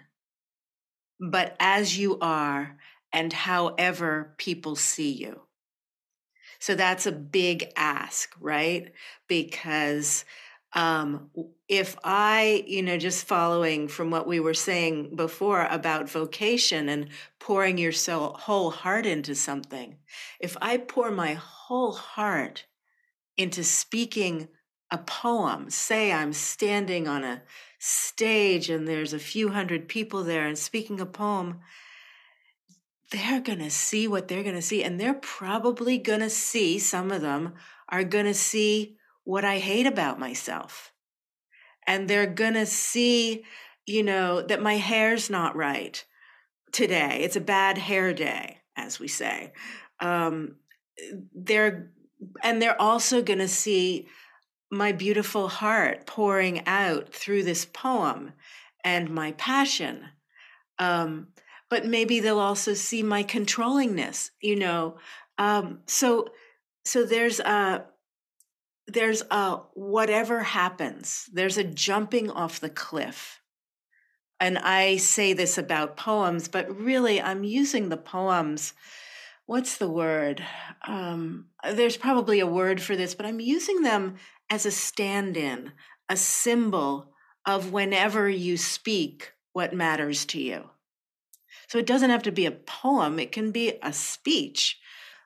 but 1.20 1.56
as 1.60 1.96
you 1.96 2.18
are 2.20 2.76
and 3.12 3.32
however 3.32 4.34
people 4.36 4.74
see 4.74 5.12
you. 5.12 5.42
So 6.58 6.74
that's 6.74 7.06
a 7.06 7.12
big 7.12 7.70
ask, 7.76 8.34
right? 8.40 8.92
Because 9.28 10.24
um, 10.74 11.30
if 11.68 11.96
I, 12.02 12.64
you 12.66 12.82
know, 12.82 12.98
just 12.98 13.26
following 13.26 13.86
from 13.86 14.10
what 14.10 14.26
we 14.26 14.40
were 14.40 14.54
saying 14.54 15.14
before 15.14 15.66
about 15.70 16.10
vocation 16.10 16.88
and 16.88 17.08
pouring 17.38 17.78
your 17.78 17.92
soul, 17.92 18.34
whole 18.34 18.70
heart 18.70 19.06
into 19.06 19.34
something, 19.34 19.96
if 20.40 20.56
I 20.60 20.78
pour 20.78 21.10
my 21.10 21.34
whole 21.34 21.92
heart 21.92 22.64
into 23.36 23.62
speaking 23.62 24.48
a 24.90 24.98
poem, 24.98 25.70
say 25.70 26.12
I'm 26.12 26.32
standing 26.32 27.06
on 27.06 27.24
a 27.24 27.42
stage 27.78 28.68
and 28.68 28.86
there's 28.86 29.12
a 29.12 29.18
few 29.18 29.50
hundred 29.50 29.88
people 29.88 30.24
there 30.24 30.46
and 30.46 30.58
speaking 30.58 31.00
a 31.00 31.06
poem, 31.06 31.60
they're 33.10 33.40
going 33.40 33.60
to 33.60 33.70
see 33.70 34.08
what 34.08 34.26
they're 34.26 34.42
going 34.42 34.54
to 34.56 34.62
see. 34.62 34.82
And 34.82 35.00
they're 35.00 35.14
probably 35.14 35.98
going 35.98 36.20
to 36.20 36.30
see, 36.30 36.78
some 36.80 37.12
of 37.12 37.22
them 37.22 37.54
are 37.88 38.02
going 38.02 38.24
to 38.24 38.34
see 38.34 38.96
what 39.24 39.44
I 39.44 39.58
hate 39.58 39.86
about 39.86 40.18
myself. 40.18 40.92
And 41.86 42.08
they're 42.08 42.26
going 42.26 42.54
to 42.54 42.66
see, 42.66 43.44
you 43.86 44.02
know, 44.02 44.42
that 44.42 44.62
my 44.62 44.76
hair's 44.76 45.28
not 45.28 45.56
right 45.56 46.04
today. 46.72 47.20
It's 47.22 47.36
a 47.36 47.40
bad 47.40 47.78
hair 47.78 48.12
day, 48.14 48.58
as 48.76 48.98
we 48.98 49.08
say. 49.08 49.52
Um, 50.00 50.56
they're, 51.34 51.90
and 52.42 52.60
they're 52.60 52.80
also 52.80 53.22
going 53.22 53.38
to 53.38 53.48
see 53.48 54.08
my 54.70 54.92
beautiful 54.92 55.48
heart 55.48 56.06
pouring 56.06 56.66
out 56.66 57.12
through 57.12 57.42
this 57.44 57.64
poem 57.64 58.32
and 58.82 59.10
my 59.10 59.32
passion. 59.32 60.04
Um, 60.78 61.28
but 61.70 61.86
maybe 61.86 62.20
they'll 62.20 62.38
also 62.38 62.74
see 62.74 63.02
my 63.02 63.22
controllingness, 63.22 64.30
you 64.40 64.56
know. 64.56 64.96
Um, 65.38 65.80
so, 65.86 66.28
so 66.84 67.04
there's 67.04 67.40
a 67.40 67.86
there's 68.86 69.22
a 69.30 69.56
whatever 69.74 70.42
happens. 70.42 71.28
There's 71.32 71.58
a 71.58 71.64
jumping 71.64 72.30
off 72.30 72.60
the 72.60 72.70
cliff, 72.70 73.40
and 74.40 74.58
I 74.58 74.96
say 74.96 75.32
this 75.32 75.56
about 75.58 75.96
poems, 75.96 76.48
but 76.48 76.74
really 76.76 77.20
I'm 77.20 77.44
using 77.44 77.88
the 77.88 77.96
poems. 77.96 78.74
What's 79.46 79.76
the 79.76 79.90
word? 79.90 80.42
Um, 80.86 81.46
there's 81.72 81.96
probably 81.96 82.40
a 82.40 82.46
word 82.46 82.80
for 82.80 82.96
this, 82.96 83.14
but 83.14 83.26
I'm 83.26 83.40
using 83.40 83.82
them 83.82 84.16
as 84.50 84.66
a 84.66 84.70
stand 84.70 85.36
in, 85.36 85.72
a 86.08 86.16
symbol 86.16 87.12
of 87.46 87.72
whenever 87.72 88.28
you 88.28 88.56
speak 88.56 89.32
what 89.52 89.74
matters 89.74 90.24
to 90.26 90.40
you. 90.40 90.70
So 91.68 91.78
it 91.78 91.86
doesn't 91.86 92.10
have 92.10 92.22
to 92.24 92.32
be 92.32 92.46
a 92.46 92.50
poem, 92.50 93.18
it 93.18 93.32
can 93.32 93.50
be 93.50 93.78
a 93.82 93.92
speech. 93.92 94.78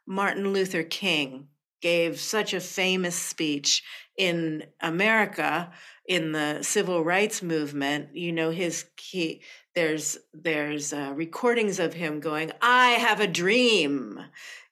Martin 0.07 0.53
Luther 0.53 0.83
King 0.83 1.49
gave 1.81 2.21
such 2.21 2.53
a 2.55 2.61
famous 2.61 3.15
speech 3.15 3.83
in 4.17 4.65
America 4.81 5.73
in 6.07 6.33
the 6.33 6.63
civil 6.63 7.05
rights 7.05 7.43
movement. 7.43 8.15
You 8.15 8.33
know, 8.33 8.51
his 8.51 8.87
he 8.99 9.43
there's 9.75 10.19
there's 10.33 10.93
uh, 10.93 11.13
recordings 11.15 11.79
of 11.79 11.95
him 11.95 12.21
going, 12.21 12.53
"I 12.61 12.91
have 12.93 13.21
a 13.21 13.27
dream," 13.27 14.21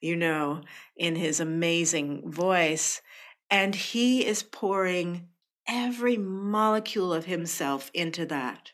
you 0.00 0.16
know, 0.16 0.62
in 0.96 1.16
his 1.16 1.40
amazing 1.40 2.30
voice. 2.30 3.02
And 3.48 3.74
he 3.74 4.26
is 4.26 4.42
pouring 4.42 5.28
every 5.68 6.16
molecule 6.16 7.12
of 7.12 7.26
himself 7.26 7.90
into 7.94 8.26
that. 8.26 8.72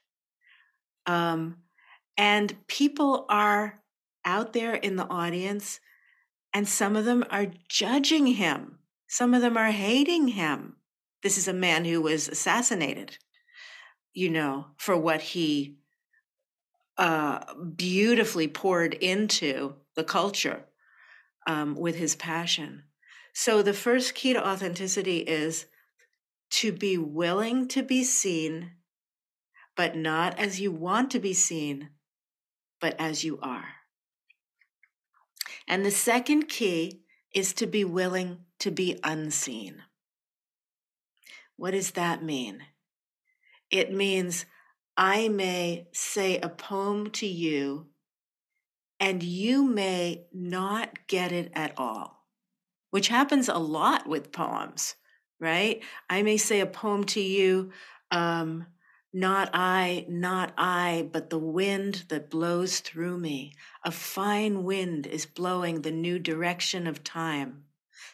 Um, 1.05 1.59
and 2.17 2.67
people 2.67 3.27
are 3.29 3.83
out 4.25 4.53
there 4.53 4.75
in 4.75 4.97
the 4.97 5.07
audience, 5.07 5.81
and 6.55 6.69
some 6.69 6.97
of 6.97 7.05
them 7.05 7.25
are 7.31 7.47
judging 7.69 8.27
him, 8.27 8.79
some 9.09 9.35
of 9.35 9.43
them 9.43 9.57
are 9.57 9.71
hating 9.71 10.29
him. 10.29 10.77
This 11.23 11.39
is 11.39 11.49
a 11.49 11.53
man 11.53 11.85
who 11.85 12.01
was 12.03 12.29
assassinated, 12.29 13.19
you 14.13 14.29
know, 14.29 14.67
for 14.77 14.97
what 14.97 15.21
he 15.21 15.77
uh, 16.99 17.55
beautifully 17.77 18.49
poured 18.49 18.95
into 18.95 19.75
the 19.95 20.05
culture 20.05 20.65
um, 21.47 21.75
with 21.75 21.97
his 21.97 22.17
passion. 22.17 22.85
So 23.35 23.63
the 23.63 23.73
first 23.73 24.15
key 24.15 24.33
to 24.35 24.47
authenticity 24.47 25.19
is 25.19 25.67
to 26.51 26.73
be 26.73 26.99
willing 26.99 27.67
to 27.69 27.83
be 27.83 28.05
seen, 28.05 28.73
but 29.75 29.97
not 29.97 30.39
as 30.39 30.61
you 30.61 30.71
want 30.71 31.11
to 31.13 31.19
be 31.19 31.33
seen, 31.33 31.91
but 32.81 32.95
as 32.99 33.25
you 33.25 33.39
are. 33.43 33.82
And 35.67 35.85
the 35.85 35.91
second 35.91 36.49
key 36.49 37.03
is 37.35 37.53
to 37.55 37.67
be 37.67 37.85
willing 37.85 38.39
to 38.61 38.71
be 38.71 38.99
unseen. 39.03 39.83
What 41.57 41.73
does 41.73 41.93
that 41.93 42.23
mean? 42.23 42.63
It 43.71 43.93
means 43.93 44.45
I 44.97 45.29
may 45.29 45.89
say 45.93 46.39
a 46.39 46.49
poem 46.49 47.11
to 47.11 47.27
you 47.27 47.87
and 49.01 49.23
you 49.23 49.65
may 49.65 50.27
not 50.33 51.07
get 51.07 51.33
it 51.33 51.51
at 51.55 51.73
all 51.79 52.23
which 52.93 53.09
happens 53.09 53.49
a 53.49 53.57
lot 53.57 54.07
with 54.07 54.33
poems, 54.33 54.97
right? 55.41 55.83
I 56.11 56.23
may 56.23 56.37
say 56.37 56.61
a 56.61 56.67
poem 56.67 57.05
to 57.05 57.21
you, 57.21 57.73
um, 58.11 58.67
not 59.13 59.51
I, 59.53 60.07
not 60.09 60.53
I, 60.57 61.09
but 61.13 61.31
the 61.31 61.39
wind 61.39 62.05
that 62.09 62.31
blows 62.31 62.81
through 62.81 63.19
me. 63.19 63.53
A 63.85 63.91
fine 63.91 64.65
wind 64.65 65.07
is 65.07 65.27
blowing 65.27 65.83
the 65.83 65.91
new 65.91 66.19
direction 66.19 66.87
of 66.87 67.05
time. 67.05 67.65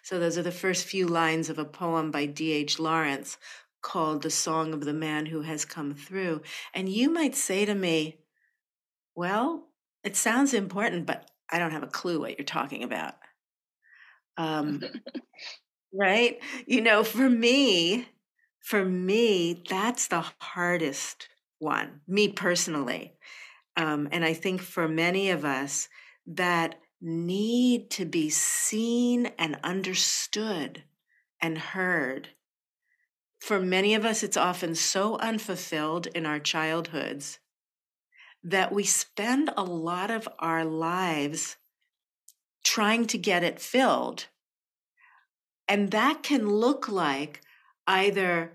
So, 0.02 0.19
those 0.19 0.38
are 0.38 0.43
the 0.43 0.50
first 0.50 0.85
few 0.87 1.07
lines 1.07 1.50
of 1.50 1.59
a 1.59 1.64
poem 1.64 2.11
by 2.11 2.26
D.H. 2.26 2.78
Lawrence 2.78 3.37
called 3.83 4.23
The 4.23 4.31
Song 4.31 4.73
of 4.75 4.85
the 4.85 4.93
Man 4.93 5.26
Who 5.26 5.43
Has 5.43 5.64
Come 5.64 5.95
Through. 5.95 6.43
And 6.75 6.88
you 6.88 7.11
might 7.11 7.35
say 7.37 7.64
to 7.64 7.75
me, 7.75 8.19
Well, 9.14 9.69
it 10.02 10.17
sounds 10.17 10.55
important, 10.55 11.07
but 11.07 11.31
I 11.50 11.59
don't 11.59 11.73
have 11.73 11.83
a 11.83 11.88
clue 11.88 12.21
what 12.21 12.38
you're 12.38 12.45
talking 12.45 12.83
about. 12.83 13.14
Um, 14.37 14.83
right? 15.93 16.38
You 16.67 16.81
know, 16.81 17.05
for 17.05 17.28
me, 17.28 18.07
for 18.61 18.85
me, 18.85 19.62
that's 19.69 20.09
the 20.09 20.25
hardest 20.41 21.29
one, 21.59 22.00
me 22.07 22.29
personally. 22.29 23.15
Um, 23.77 24.09
and 24.12 24.25
I 24.25 24.35
think 24.35 24.61
for 24.61 24.88
many 24.88 25.31
of 25.31 25.45
us 25.45 25.88
that 26.27 26.77
need 27.00 27.91
to 27.91 28.05
be 28.05 28.29
seen 28.29 29.27
and 29.38 29.59
understood 29.62 30.83
and 31.41 31.57
heard. 31.59 32.29
For 33.41 33.61
many 33.61 33.95
of 33.95 34.05
us, 34.05 34.23
it's 34.23 34.37
often 34.37 34.75
so 34.75 35.17
unfulfilled 35.19 36.09
in 36.09 36.27
our 36.27 36.41
childhoods 36.41 37.38
that 38.43 38.73
we 38.73 38.85
spend 38.85 39.50
a 39.57 39.62
lot 39.62 40.11
of 40.11 40.29
our 40.38 40.65
lives 40.65 41.57
trying 42.65 43.07
to 43.07 43.19
get 43.19 43.45
it 43.45 43.61
filled. 43.61 44.27
And 45.69 45.91
that 45.91 46.23
can 46.23 46.49
look 46.49 46.88
like 46.88 47.41
either 47.88 48.52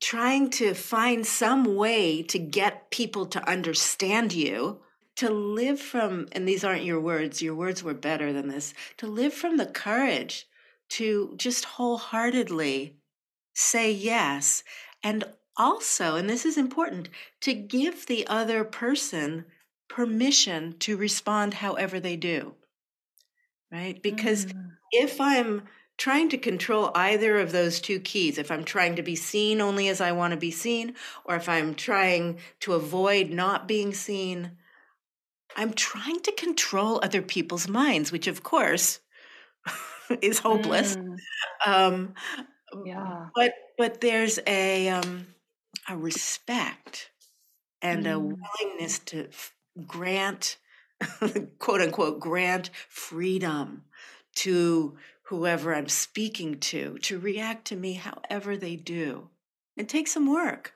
trying 0.00 0.50
to 0.50 0.74
find 0.74 1.26
some 1.26 1.76
way 1.76 2.22
to 2.22 2.38
get 2.38 2.90
people 2.90 3.24
to 3.26 3.48
understand 3.48 4.32
you, 4.32 4.80
to 5.16 5.30
live 5.30 5.80
from, 5.80 6.26
and 6.32 6.46
these 6.46 6.64
aren't 6.64 6.84
your 6.84 7.00
words, 7.00 7.40
your 7.40 7.54
words 7.54 7.82
were 7.82 7.94
better 7.94 8.32
than 8.32 8.48
this, 8.48 8.74
to 8.98 9.06
live 9.06 9.32
from 9.32 9.56
the 9.56 9.66
courage 9.66 10.46
to 10.90 11.32
just 11.36 11.64
wholeheartedly 11.64 12.96
say 13.54 13.90
yes. 13.90 14.62
And 15.02 15.24
also, 15.56 16.16
and 16.16 16.28
this 16.28 16.44
is 16.44 16.58
important, 16.58 17.08
to 17.40 17.54
give 17.54 18.06
the 18.06 18.26
other 18.26 18.64
person 18.64 19.46
permission 19.88 20.76
to 20.80 20.96
respond 20.96 21.54
however 21.54 22.00
they 22.00 22.16
do. 22.16 22.54
Right? 23.70 24.02
Because 24.02 24.46
mm. 24.46 24.70
if 24.90 25.20
I'm 25.20 25.62
trying 26.02 26.28
to 26.28 26.36
control 26.36 26.90
either 26.96 27.38
of 27.38 27.52
those 27.52 27.80
two 27.80 28.00
keys, 28.00 28.36
if 28.36 28.50
I'm 28.50 28.64
trying 28.64 28.96
to 28.96 29.04
be 29.04 29.14
seen 29.14 29.60
only 29.60 29.86
as 29.86 30.00
I 30.00 30.10
want 30.10 30.32
to 30.32 30.36
be 30.36 30.50
seen, 30.50 30.96
or 31.24 31.36
if 31.36 31.48
I'm 31.48 31.76
trying 31.76 32.40
to 32.58 32.72
avoid 32.72 33.30
not 33.30 33.68
being 33.68 33.94
seen, 33.94 34.50
I'm 35.56 35.72
trying 35.72 36.18
to 36.22 36.32
control 36.32 36.98
other 37.04 37.22
people's 37.22 37.68
minds, 37.68 38.10
which 38.10 38.26
of 38.26 38.42
course 38.42 38.98
is 40.20 40.40
hopeless. 40.40 40.96
Mm. 40.96 41.16
Um, 41.64 42.14
yeah. 42.84 43.28
But 43.36 43.52
but 43.78 44.00
there's 44.00 44.40
a 44.44 44.88
um, 44.88 45.28
a 45.88 45.96
respect 45.96 47.10
and 47.80 48.06
mm. 48.06 48.12
a 48.12 48.18
willingness 48.18 48.98
to 48.98 49.28
f- 49.28 49.54
grant 49.86 50.56
quote 51.60 51.80
unquote 51.80 52.18
grant 52.18 52.70
freedom 52.88 53.84
to 54.34 54.96
whoever 55.32 55.74
I'm 55.74 55.88
speaking 55.88 56.60
to 56.60 56.98
to 56.98 57.18
react 57.18 57.64
to 57.68 57.74
me 57.74 57.94
however 57.94 58.54
they 58.54 58.76
do. 58.76 59.30
It 59.78 59.88
takes 59.88 60.12
some 60.12 60.30
work. 60.30 60.74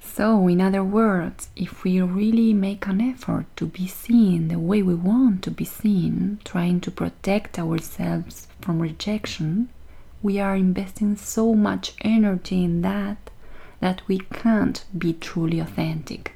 So, 0.00 0.48
in 0.48 0.58
other 0.58 0.82
words, 0.82 1.50
if 1.54 1.84
we 1.84 2.00
really 2.00 2.54
make 2.54 2.86
an 2.86 3.02
effort 3.02 3.44
to 3.56 3.66
be 3.66 3.86
seen 3.86 4.48
the 4.48 4.58
way 4.58 4.80
we 4.82 4.94
want 4.94 5.42
to 5.42 5.50
be 5.50 5.66
seen, 5.66 6.38
trying 6.46 6.80
to 6.80 6.90
protect 6.90 7.58
ourselves 7.58 8.48
from 8.62 8.80
rejection, 8.80 9.68
we 10.22 10.40
are 10.40 10.56
investing 10.56 11.14
so 11.16 11.54
much 11.54 11.92
energy 12.00 12.64
in 12.64 12.80
that 12.80 13.28
that 13.80 14.00
we 14.08 14.20
can't 14.32 14.82
be 14.96 15.12
truly 15.12 15.60
authentic. 15.60 16.32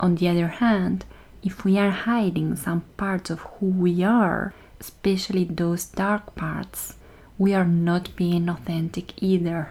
On 0.00 0.16
the 0.16 0.26
other 0.28 0.48
hand, 0.48 1.04
if 1.44 1.64
we 1.64 1.78
are 1.78 1.90
hiding 1.90 2.56
some 2.56 2.80
parts 2.96 3.30
of 3.30 3.38
who 3.38 3.66
we 3.66 4.02
are, 4.02 4.52
especially 4.82 5.44
those 5.44 5.84
dark 5.84 6.34
parts, 6.34 6.94
we 7.38 7.54
are 7.54 7.70
not 7.88 8.16
being 8.16 8.48
authentic 8.48 9.22
either. 9.22 9.62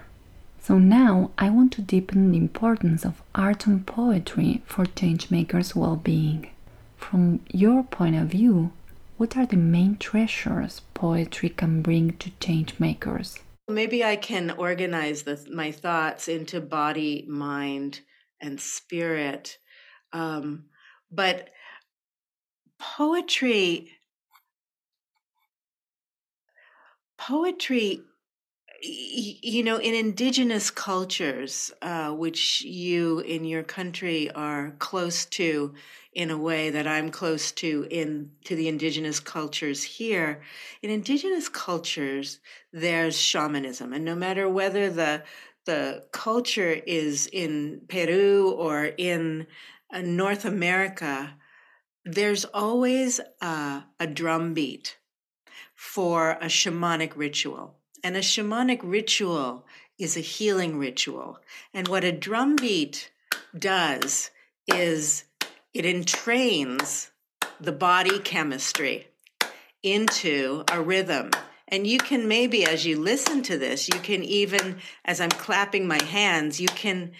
So 0.61 0.77
now 0.77 1.31
I 1.37 1.49
want 1.49 1.73
to 1.73 1.81
deepen 1.81 2.31
the 2.31 2.37
importance 2.37 3.03
of 3.03 3.21
art 3.35 3.67
and 3.67 3.85
poetry 3.85 4.61
for 4.65 4.85
changemakers' 4.85 5.75
well-being. 5.75 6.49
From 6.95 7.41
your 7.51 7.83
point 7.83 8.15
of 8.15 8.27
view, 8.29 8.71
what 9.17 9.35
are 9.35 9.45
the 9.45 9.57
main 9.57 9.97
treasures 9.97 10.81
poetry 10.93 11.49
can 11.49 11.81
bring 11.81 12.13
to 12.17 12.29
changemakers? 12.45 13.39
Maybe 13.67 14.05
I 14.05 14.15
can 14.15 14.51
organize 14.51 15.23
the, 15.23 15.45
my 15.51 15.71
thoughts 15.71 16.29
into 16.29 16.61
body, 16.61 17.25
mind, 17.27 17.99
and 18.39 18.61
spirit. 18.61 19.57
Um, 20.13 20.65
but 21.11 21.49
poetry, 22.79 23.91
poetry, 27.21 28.01
you 28.81 29.63
know, 29.63 29.77
in 29.77 29.93
indigenous 29.93 30.71
cultures, 30.71 31.71
uh, 31.83 32.11
which 32.11 32.63
you 32.63 33.19
in 33.19 33.45
your 33.45 33.61
country 33.61 34.31
are 34.31 34.71
close 34.79 35.25
to, 35.25 35.73
in 36.13 36.31
a 36.31 36.37
way 36.37 36.71
that 36.71 36.87
I'm 36.87 37.11
close 37.11 37.51
to 37.53 37.87
in 37.89 38.31
to 38.45 38.55
the 38.55 38.67
indigenous 38.67 39.19
cultures 39.19 39.83
here. 39.83 40.41
In 40.81 40.89
indigenous 40.89 41.47
cultures, 41.47 42.39
there's 42.73 43.17
shamanism, 43.17 43.93
and 43.93 44.03
no 44.03 44.15
matter 44.15 44.49
whether 44.49 44.89
the 44.89 45.23
the 45.65 46.03
culture 46.11 46.71
is 46.87 47.27
in 47.27 47.81
Peru 47.87 48.49
or 48.49 48.85
in 48.97 49.45
uh, 49.93 50.01
North 50.01 50.43
America, 50.43 51.35
there's 52.03 52.45
always 52.45 53.19
a, 53.41 53.83
a 53.99 54.07
drum 54.07 54.55
beat 54.55 54.97
for 55.81 56.33
a 56.33 56.45
shamanic 56.45 57.11
ritual. 57.15 57.73
And 58.03 58.15
a 58.15 58.19
shamanic 58.19 58.81
ritual 58.83 59.65
is 59.97 60.15
a 60.15 60.19
healing 60.19 60.77
ritual. 60.77 61.39
And 61.73 61.87
what 61.87 62.03
a 62.03 62.11
drum 62.11 62.55
beat 62.55 63.09
does 63.57 64.29
is 64.67 65.23
it 65.73 65.83
entrains 65.83 67.09
the 67.59 67.71
body 67.71 68.19
chemistry 68.19 69.07
into 69.81 70.63
a 70.71 70.79
rhythm. 70.79 71.31
And 71.67 71.87
you 71.87 71.97
can 71.97 72.27
maybe, 72.27 72.63
as 72.63 72.85
you 72.85 72.99
listen 72.99 73.41
to 73.41 73.57
this, 73.57 73.89
you 73.89 73.99
can 74.01 74.23
even, 74.23 74.77
as 75.03 75.19
I'm 75.19 75.31
clapping 75.31 75.87
my 75.87 76.01
hands, 76.03 76.61
you 76.61 76.67
can 76.67 77.13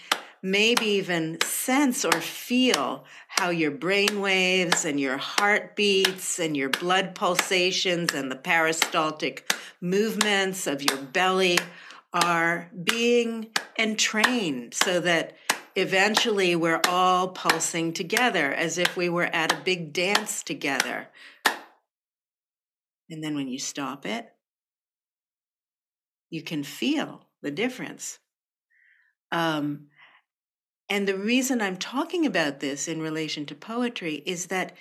maybe 0.44 0.86
even 0.86 1.40
sense 1.42 2.04
or 2.04 2.20
feel 2.20 3.06
how 3.28 3.50
your 3.50 3.72
brain 3.72 4.22
waves 4.22 4.86
and 4.86 5.00
your 5.00 5.18
heartbeats 5.18 6.40
and 6.40 6.58
your 6.58 6.70
blood 6.70 7.14
pulsations 7.14 8.14
and 8.14 8.32
the 8.32 8.36
peristaltic 8.36 9.54
movements 9.80 10.66
of 10.66 10.82
your 10.82 10.98
belly 10.98 11.60
are 12.14 12.70
being 12.84 13.48
entrained 13.78 14.74
so 14.74 15.00
that 15.00 15.36
eventually 15.76 16.56
we're 16.56 16.82
all 16.88 17.30
pulsing 17.30 17.94
together 17.94 18.52
as 18.52 18.78
if 18.78 18.98
we 18.98 19.10
were 19.10 19.30
at 19.34 19.54
a 19.54 19.62
big 19.64 19.94
dance 19.94 20.44
together. 20.44 21.08
And 23.10 23.24
then 23.24 23.36
when 23.36 23.48
you 23.48 23.60
stop 23.60 24.06
it, 24.06 24.28
you 26.30 26.42
can 26.42 26.64
feel 26.64 27.26
the 27.42 27.52
difference. 27.52 28.20
Um, 29.32 29.88
and 30.92 31.08
the 31.08 31.16
reason 31.16 31.62
I'm 31.62 31.78
talking 31.78 32.26
about 32.26 32.60
this 32.60 32.90
in 32.90 33.02
relation 33.02 33.46
to 33.46 33.56
poetry 33.56 34.24
is 34.26 34.48
that 34.48 34.76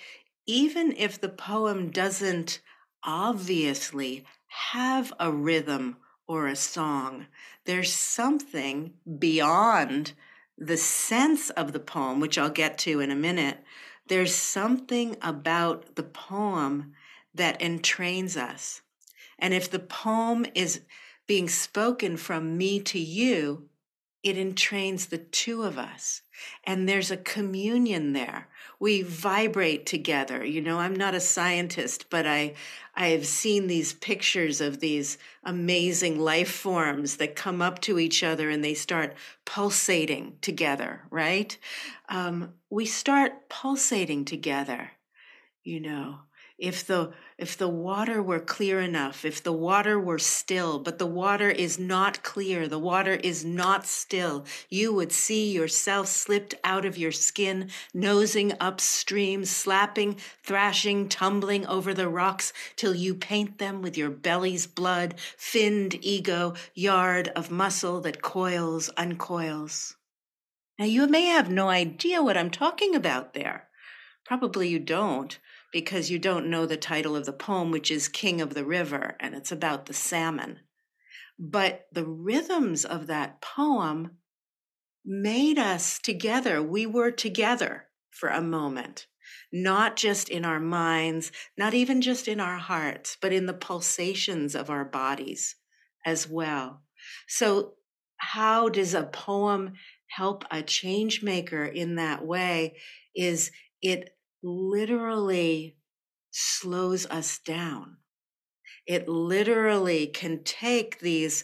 even 0.45 0.93
if 0.97 1.21
the 1.21 1.29
poem 1.29 1.89
doesn't 1.89 2.59
obviously 3.01 4.25
have 4.47 5.13
a 5.21 5.31
rhythm 5.31 5.95
or 6.27 6.47
a 6.47 6.55
song, 6.57 7.27
there's 7.63 7.93
something 7.93 8.91
beyond 9.19 10.11
the 10.57 10.75
sense 10.75 11.49
of 11.51 11.71
the 11.71 11.79
poem, 11.79 12.19
which 12.19 12.37
I'll 12.37 12.49
get 12.49 12.77
to 12.79 12.99
in 12.99 13.09
a 13.09 13.15
minute, 13.15 13.59
there's 14.09 14.35
something 14.35 15.15
about 15.21 15.95
the 15.95 16.03
poem 16.03 16.91
that 17.33 17.57
entrains 17.61 18.35
us. 18.35 18.81
And 19.39 19.53
if 19.53 19.71
the 19.71 19.79
poem 19.79 20.45
is 20.55 20.81
being 21.25 21.47
spoken 21.47 22.17
from 22.17 22.57
me 22.57 22.81
to 22.81 22.99
you, 22.99 23.69
it 24.23 24.37
entrains 24.37 25.09
the 25.09 25.17
two 25.17 25.63
of 25.63 25.77
us. 25.77 26.21
And 26.63 26.87
there's 26.87 27.11
a 27.11 27.17
communion 27.17 28.13
there. 28.13 28.47
We 28.79 29.01
vibrate 29.01 29.85
together. 29.85 30.43
You 30.43 30.61
know, 30.61 30.79
I'm 30.79 30.95
not 30.95 31.13
a 31.13 31.19
scientist, 31.19 32.09
but 32.09 32.25
I, 32.25 32.53
I've 32.95 33.25
seen 33.25 33.67
these 33.67 33.93
pictures 33.93 34.59
of 34.59 34.79
these 34.79 35.17
amazing 35.43 36.19
life 36.19 36.51
forms 36.51 37.17
that 37.17 37.35
come 37.35 37.61
up 37.61 37.79
to 37.81 37.99
each 37.99 38.23
other 38.23 38.49
and 38.49 38.63
they 38.63 38.73
start 38.73 39.15
pulsating 39.45 40.37
together, 40.41 41.03
right? 41.09 41.55
Um, 42.09 42.53
we 42.69 42.85
start 42.85 43.49
pulsating 43.49 44.25
together, 44.25 44.91
you 45.63 45.79
know. 45.79 46.19
If 46.61 46.85
the 46.85 47.11
if 47.39 47.57
the 47.57 47.67
water 47.67 48.21
were 48.21 48.39
clear 48.39 48.79
enough, 48.79 49.25
if 49.25 49.41
the 49.41 49.51
water 49.51 49.99
were 49.99 50.19
still, 50.19 50.77
but 50.77 50.99
the 50.99 51.07
water 51.07 51.49
is 51.49 51.79
not 51.79 52.21
clear, 52.21 52.67
the 52.67 52.77
water 52.77 53.13
is 53.13 53.43
not 53.43 53.87
still, 53.87 54.45
you 54.69 54.93
would 54.93 55.11
see 55.11 55.51
yourself 55.51 56.05
slipped 56.05 56.53
out 56.63 56.85
of 56.85 56.99
your 56.99 57.11
skin, 57.11 57.71
nosing 57.95 58.53
upstream, 58.59 59.43
slapping, 59.43 60.17
thrashing, 60.43 61.09
tumbling 61.09 61.65
over 61.65 61.95
the 61.95 62.07
rocks 62.07 62.53
till 62.75 62.93
you 62.93 63.15
paint 63.15 63.57
them 63.57 63.81
with 63.81 63.97
your 63.97 64.11
belly's 64.11 64.67
blood, 64.67 65.15
finned 65.35 65.97
ego, 66.05 66.53
yard 66.75 67.29
of 67.29 67.49
muscle 67.49 68.01
that 68.01 68.21
coils, 68.21 68.91
uncoils. 68.97 69.95
Now, 70.77 70.85
you 70.85 71.07
may 71.07 71.25
have 71.25 71.49
no 71.49 71.69
idea 71.69 72.21
what 72.21 72.37
I'm 72.37 72.51
talking 72.51 72.93
about 72.93 73.33
there. 73.33 73.67
Probably 74.25 74.67
you 74.67 74.77
don't 74.77 75.39
because 75.71 76.11
you 76.11 76.19
don't 76.19 76.49
know 76.49 76.65
the 76.65 76.77
title 76.77 77.15
of 77.15 77.25
the 77.25 77.33
poem, 77.33 77.71
which 77.71 77.89
is 77.89 78.07
King 78.07 78.41
of 78.41 78.53
the 78.53 78.65
River, 78.65 79.15
and 79.19 79.33
it's 79.33 79.51
about 79.51 79.85
the 79.85 79.93
salmon. 79.93 80.59
But 81.39 81.87
the 81.91 82.05
rhythms 82.05 82.85
of 82.85 83.07
that 83.07 83.41
poem 83.41 84.17
made 85.03 85.57
us 85.57 85.99
together. 85.99 86.61
We 86.61 86.85
were 86.85 87.11
together 87.11 87.87
for 88.11 88.29
a 88.29 88.41
moment, 88.41 89.07
not 89.51 89.95
just 89.95 90.29
in 90.29 90.45
our 90.45 90.59
minds, 90.59 91.31
not 91.57 91.73
even 91.73 92.01
just 92.01 92.27
in 92.27 92.39
our 92.39 92.57
hearts, 92.57 93.17
but 93.19 93.33
in 93.33 93.45
the 93.45 93.53
pulsations 93.53 94.53
of 94.53 94.69
our 94.69 94.85
bodies 94.85 95.55
as 96.05 96.27
well. 96.27 96.81
So, 97.27 97.73
how 98.17 98.69
does 98.69 98.93
a 98.93 99.03
poem 99.03 99.73
help 100.07 100.45
a 100.51 100.61
change 100.61 101.23
maker 101.23 101.65
in 101.65 101.95
that 101.95 102.23
way? 102.23 102.77
Is 103.15 103.51
it 103.81 104.15
literally 104.43 105.77
slows 106.31 107.05
us 107.07 107.39
down. 107.39 107.97
It 108.85 109.07
literally 109.07 110.07
can 110.07 110.43
take 110.43 110.99
these, 110.99 111.43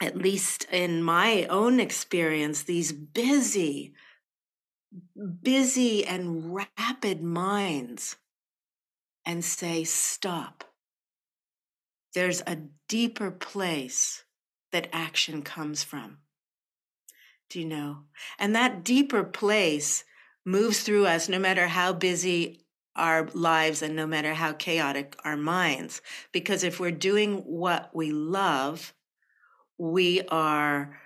at 0.00 0.16
least 0.16 0.64
in 0.72 1.02
my 1.02 1.44
own 1.44 1.80
experience, 1.80 2.62
these 2.62 2.92
busy, 2.92 3.94
busy 5.42 6.04
and 6.04 6.54
rapid 6.54 7.22
minds 7.22 8.16
and 9.24 9.44
say, 9.44 9.84
stop. 9.84 10.64
There's 12.14 12.42
a 12.46 12.58
deeper 12.88 13.30
place 13.30 14.24
that 14.72 14.88
action 14.92 15.42
comes 15.42 15.84
from. 15.84 16.18
Do 17.50 17.60
you 17.60 17.66
know? 17.66 17.98
And 18.38 18.54
that 18.54 18.84
deeper 18.84 19.24
place 19.24 20.04
moves 20.48 20.80
through 20.80 21.06
us 21.06 21.28
no 21.28 21.38
matter 21.38 21.68
how 21.68 21.92
busy 21.92 22.60
our 22.96 23.28
lives 23.34 23.82
and 23.82 23.94
no 23.94 24.06
matter 24.06 24.34
how 24.34 24.52
chaotic 24.52 25.14
our 25.24 25.36
minds. 25.36 26.00
Because 26.32 26.64
if 26.64 26.80
we're 26.80 26.90
doing 26.90 27.36
what 27.38 27.90
we 27.94 28.10
love, 28.10 28.94
we 29.76 30.22
are 30.28 30.98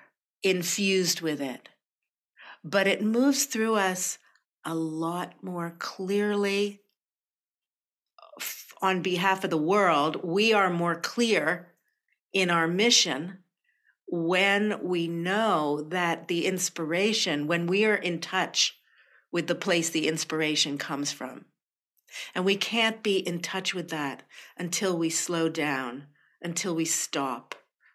infused 0.43 1.21
with 1.21 1.41
it. 1.41 1.69
But 2.65 2.87
it 2.87 3.03
moves 3.03 3.45
through 3.45 3.75
us 3.75 4.19
a 4.65 4.75
lot 4.75 5.35
more 5.43 5.75
clearly 5.79 6.81
on 8.81 9.03
behalf 9.03 9.45
of 9.45 9.51
the 9.51 9.59
world. 9.59 10.25
We 10.25 10.53
are 10.53 10.71
more 10.71 10.95
clear 10.95 11.73
in 12.33 12.49
our 12.49 12.69
mission 12.69 13.39
when 14.07 14.83
we 14.83 15.09
know 15.09 15.83
that 15.89 16.29
the 16.29 16.47
inspiration, 16.47 17.47
when 17.47 17.67
we 17.67 17.85
are 17.85 17.95
in 17.95 18.21
touch 18.21 18.79
with 19.33 19.47
the 19.47 19.55
place 19.55 19.91
the 19.91 20.07
inspiration 20.07 20.79
comes 20.79 21.11
from. 21.11 21.47
And 22.35 22.45
we 22.45 22.57
can't 22.57 23.03
be 23.03 23.17
in 23.17 23.41
touch 23.41 23.75
with 23.75 23.89
that 23.89 24.23
until 24.59 24.97
we 24.97 25.09
slow 25.09 25.49
down, 25.49 26.07
until 26.43 26.75
we 26.75 26.85
stop, 26.85 27.55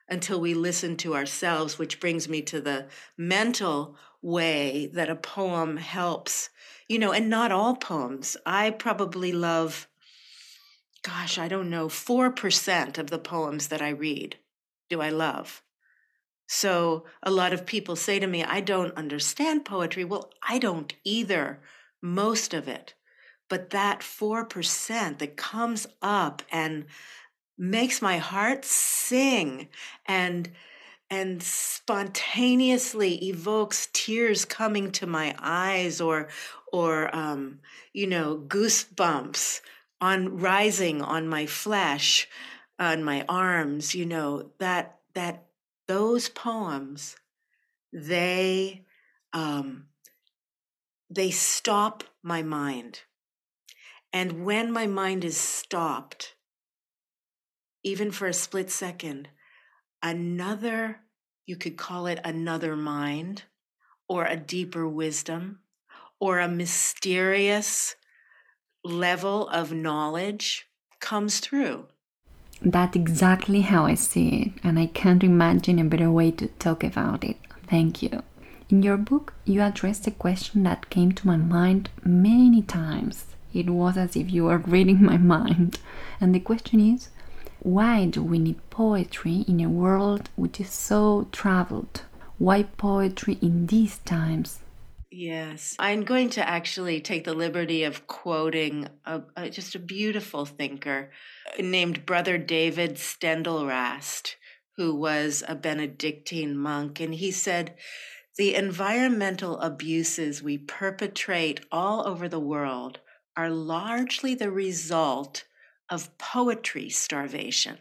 until 0.10 0.42
we 0.42 0.54
listen 0.54 0.98
to 0.98 1.16
ourselves, 1.16 1.78
which 1.78 2.00
brings 2.00 2.28
me 2.28 2.42
to 2.42 2.60
the 2.60 2.88
mental 3.18 3.96
way 4.22 4.90
that 4.94 5.10
a 5.10 5.16
poem 5.16 5.78
helps, 5.78 6.50
you 6.88 6.98
know, 6.98 7.12
and 7.12 7.30
not 7.30 7.52
all 7.52 7.76
poems. 7.76 8.36
I 8.46 8.72
probably 8.72 9.32
love, 9.32 9.88
gosh, 11.04 11.38
I 11.38 11.48
don't 11.48 11.70
know, 11.70 11.88
4% 11.88 12.98
of 12.98 13.10
the 13.10 13.20
poems 13.20 13.68
that 13.68 13.82
I 13.82 13.90
read 13.90 14.38
do 14.90 15.02
I 15.02 15.10
love. 15.10 15.62
So 16.48 17.04
a 17.22 17.30
lot 17.30 17.54
of 17.54 17.66
people 17.66 17.96
say 17.96 18.20
to 18.20 18.28
me, 18.28 18.44
I 18.44 18.62
don't 18.62 18.96
understand 18.96 19.66
poetry. 19.66 20.06
Well, 20.06 20.32
I 20.48 20.60
don't 20.60 20.94
either, 21.04 21.60
most 22.02 22.54
of 22.54 22.68
it. 22.68 22.94
But 23.50 23.70
that 23.72 24.00
4% 24.00 25.20
that 25.20 25.38
comes 25.38 25.88
up 26.02 26.42
and 26.52 26.86
makes 27.58 28.02
my 28.02 28.18
heart 28.18 28.64
sing 28.66 29.68
and 30.06 30.50
and 31.10 31.42
spontaneously 31.42 33.16
evokes 33.30 33.88
tears 33.94 34.44
coming 34.44 34.92
to 34.92 35.08
my 35.08 35.34
eyes 35.40 36.02
or 36.02 36.28
or 36.72 37.16
um, 37.16 37.60
you 37.94 38.06
know 38.06 38.38
goosebumps 38.48 39.62
on 40.02 40.38
rising 40.38 41.02
on 41.02 41.28
my 41.28 41.46
flesh 41.46 42.28
on 42.78 43.04
my 43.04 43.26
arms 43.28 43.96
you 43.96 44.06
know 44.06 44.52
that 44.60 45.00
that 45.14 45.47
those 45.88 46.30
poems 46.30 47.16
they 47.94 48.86
um, 49.34 49.88
they 51.10 51.32
stop 51.32 52.04
my 52.22 52.42
mind. 52.42 53.02
And 54.12 54.46
when 54.46 54.72
my 54.72 54.88
mind 54.88 55.24
is 55.24 55.38
stopped 55.38 56.36
even 57.84 58.12
for 58.12 58.28
a 58.28 58.34
split 58.34 58.70
second 58.70 59.30
another 60.04 61.00
you 61.46 61.56
could 61.56 61.78
call 61.78 62.08
it 62.08 62.20
another 62.24 62.76
mind 62.76 63.44
or 64.10 64.26
a 64.26 64.36
deeper 64.36 64.88
wisdom 64.88 65.60
or 66.20 66.40
a 66.40 66.48
mysterious 66.48 67.96
level 68.84 69.48
of 69.50 69.72
knowledge 69.72 70.68
comes 71.00 71.40
through 71.40 71.88
that's 72.62 72.96
exactly 72.96 73.62
how 73.62 73.86
I 73.86 73.94
see 73.94 74.30
it, 74.42 74.52
and 74.64 74.80
I 74.80 74.88
can't 74.88 75.24
imagine 75.24 75.80
a 75.80 75.84
better 75.84 76.12
way 76.12 76.32
to 76.32 76.48
talk 76.60 76.84
about 76.84 77.24
it. 77.24 77.38
Thank 77.68 78.02
you. 78.02 78.24
In 78.70 78.84
your 78.84 78.98
book, 78.98 79.34
you 79.46 79.62
addressed 79.62 80.08
a 80.08 80.12
question 80.12 80.64
that 80.64 80.90
came 80.90 81.12
to 81.14 81.28
my 81.28 81.38
mind 81.38 81.90
many 82.04 82.62
times. 82.62 83.26
It 83.54 83.70
was 83.70 83.96
as 83.96 84.16
if 84.16 84.32
you 84.32 84.46
were 84.46 84.58
reading 84.58 85.04
my 85.04 85.18
mind. 85.18 85.80
And 86.20 86.34
the 86.36 86.40
question 86.40 86.80
is 86.80 87.10
why 87.60 88.06
do 88.06 88.22
we 88.22 88.40
need 88.40 88.70
poetry 88.70 89.46
in 89.48 89.62
a 89.62 89.70
world 89.70 90.30
which 90.36 90.60
is 90.60 90.70
so 90.70 91.28
traveled? 91.32 92.02
Why 92.38 92.64
poetry 92.64 93.38
in 93.42 93.68
these 93.68 94.00
times? 94.00 94.60
Yes, 95.10 95.74
I'm 95.80 96.04
going 96.04 96.30
to 96.32 96.48
actually 96.48 97.00
take 97.00 97.24
the 97.24 97.34
liberty 97.34 97.84
of 97.84 98.08
quoting 98.08 98.90
a, 99.06 99.22
a, 99.38 99.50
just 99.50 99.74
a 99.74 99.80
beautiful 99.80 100.46
thinker 100.46 101.12
named 101.58 102.06
Brother 102.06 102.38
David 102.38 102.96
Steindl-Rast, 102.96 104.36
who 104.76 104.94
was 104.94 105.44
a 105.48 105.56
Benedictine 105.56 106.58
monk. 106.58 107.00
And 107.00 107.16
he 107.16 107.32
said, 107.32 107.76
The 108.38 108.54
environmental 108.54 109.58
abuses 109.62 110.44
we 110.44 110.58
perpetrate 110.58 111.62
all 111.72 112.06
over 112.06 112.28
the 112.28 112.40
world 112.40 113.00
are 113.38 113.50
largely 113.50 114.36
the 114.36 114.52
result 114.52 115.46
of 115.90 116.18
poetry 116.18 116.90
starvation. 116.90 117.78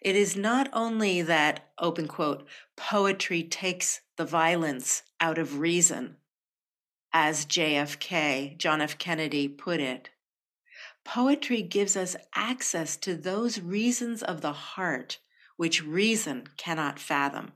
It 0.00 0.16
is 0.16 0.36
not 0.36 0.70
only 0.72 1.20
that, 1.20 1.68
open 1.78 2.08
quote, 2.08 2.46
poetry 2.76 3.42
takes 3.42 4.00
the 4.16 4.24
violence 4.24 5.02
out 5.24 5.38
of 5.38 5.58
reason, 5.58 6.16
as 7.10 7.46
JFK, 7.46 8.58
John 8.58 8.82
F. 8.82 8.98
Kennedy, 8.98 9.48
put 9.48 9.80
it. 9.80 10.10
Poetry 11.02 11.62
gives 11.62 11.96
us 11.96 12.14
access 12.34 12.98
to 12.98 13.16
those 13.16 13.58
reasons 13.58 14.22
of 14.22 14.42
the 14.42 14.52
heart 14.52 15.20
which 15.56 15.82
reason 15.82 16.48
cannot 16.58 16.98
fathom. 16.98 17.52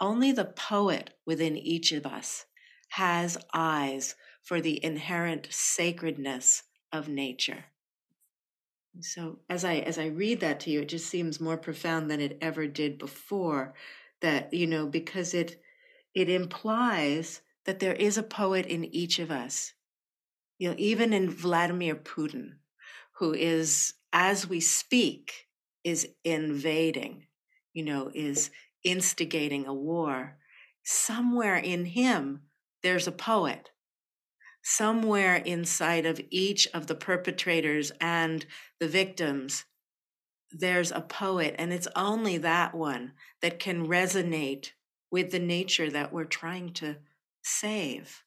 Only 0.00 0.32
the 0.32 0.44
poet 0.44 1.16
within 1.24 1.56
each 1.56 1.92
of 1.92 2.04
us 2.04 2.44
has 2.90 3.38
eyes 3.54 4.14
for 4.42 4.60
the 4.60 4.84
inherent 4.84 5.48
sacredness 5.50 6.64
of 6.92 7.08
nature. 7.08 7.64
So 9.00 9.38
as 9.48 9.64
I 9.64 9.76
as 9.76 9.98
I 9.98 10.08
read 10.08 10.40
that 10.40 10.60
to 10.60 10.70
you, 10.70 10.82
it 10.82 10.90
just 10.90 11.06
seems 11.08 11.40
more 11.40 11.56
profound 11.56 12.10
than 12.10 12.20
it 12.20 12.36
ever 12.42 12.66
did 12.66 12.98
before. 12.98 13.72
That 14.20 14.52
you 14.52 14.66
know, 14.66 14.86
because 14.86 15.32
it 15.32 15.62
it 16.14 16.28
implies 16.28 17.40
that 17.64 17.78
there 17.78 17.94
is 17.94 18.18
a 18.18 18.22
poet 18.22 18.66
in 18.66 18.84
each 18.84 19.18
of 19.18 19.30
us. 19.30 19.72
You 20.58 20.70
know, 20.70 20.74
even 20.78 21.12
in 21.12 21.30
Vladimir 21.30 21.94
Putin, 21.94 22.54
who 23.18 23.32
is, 23.32 23.94
as 24.12 24.48
we 24.48 24.60
speak, 24.60 25.48
is 25.84 26.08
invading, 26.24 27.26
you 27.72 27.84
know, 27.84 28.10
is 28.14 28.50
instigating 28.84 29.66
a 29.66 29.74
war. 29.74 30.38
Somewhere 30.84 31.56
in 31.56 31.84
him, 31.84 32.42
there's 32.82 33.06
a 33.06 33.12
poet 33.12 33.70
somewhere 34.62 35.36
inside 35.36 36.06
of 36.06 36.20
each 36.30 36.68
of 36.68 36.86
the 36.86 36.94
perpetrators 36.94 37.92
and 38.00 38.46
the 38.78 38.88
victims, 38.88 39.64
there's 40.50 40.92
a 40.92 41.00
poet, 41.00 41.54
and 41.58 41.72
it's 41.72 41.88
only 41.96 42.38
that 42.38 42.74
one 42.74 43.12
that 43.40 43.58
can 43.58 43.86
resonate 43.86 44.70
with 45.12 45.30
the 45.30 45.38
nature 45.38 45.90
that 45.90 46.12
we're 46.12 46.24
trying 46.24 46.72
to 46.72 46.96
save. 47.42 48.24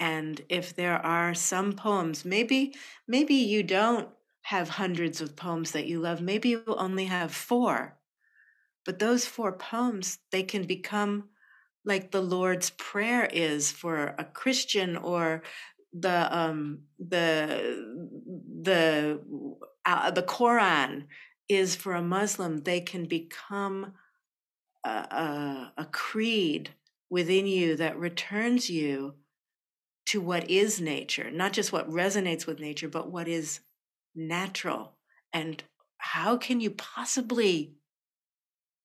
And 0.00 0.40
if 0.48 0.74
there 0.74 0.98
are 0.98 1.34
some 1.34 1.74
poems, 1.74 2.24
maybe 2.24 2.74
maybe 3.06 3.34
you 3.34 3.62
don't 3.62 4.08
have 4.42 4.68
hundreds 4.68 5.20
of 5.20 5.36
poems 5.36 5.70
that 5.70 5.86
you 5.86 6.00
love, 6.00 6.20
maybe 6.20 6.48
you 6.48 6.64
only 6.66 7.04
have 7.04 7.32
four. 7.32 7.96
But 8.84 8.98
those 8.98 9.24
four 9.24 9.52
poems, 9.52 10.18
they 10.32 10.42
can 10.42 10.64
become 10.64 11.28
like 11.84 12.10
the 12.10 12.20
Lord's 12.20 12.70
Prayer 12.70 13.26
is 13.32 13.70
for 13.70 14.14
a 14.18 14.24
Christian 14.24 14.96
or 14.96 15.42
the 15.92 16.36
um 16.36 16.80
the 16.98 17.84
the 18.62 19.20
uh, 19.84 20.10
the 20.10 20.22
Quran 20.22 21.04
is 21.48 21.76
for 21.76 21.92
a 21.92 22.02
Muslim 22.02 22.62
they 22.62 22.80
can 22.80 23.04
become 23.04 23.92
a, 24.88 25.72
a, 25.78 25.84
creed 25.90 26.70
within 27.10 27.46
you 27.46 27.76
that 27.76 27.98
returns 27.98 28.68
you 28.68 29.14
to 30.06 30.20
what 30.20 30.50
is 30.50 30.80
nature 30.80 31.30
not 31.30 31.52
just 31.52 31.72
what 31.72 31.88
resonates 31.88 32.46
with 32.46 32.60
nature 32.60 32.88
but 32.88 33.10
what 33.10 33.26
is 33.26 33.60
natural 34.14 34.92
and 35.32 35.62
how 35.96 36.36
can 36.36 36.60
you 36.60 36.70
possibly 36.70 37.74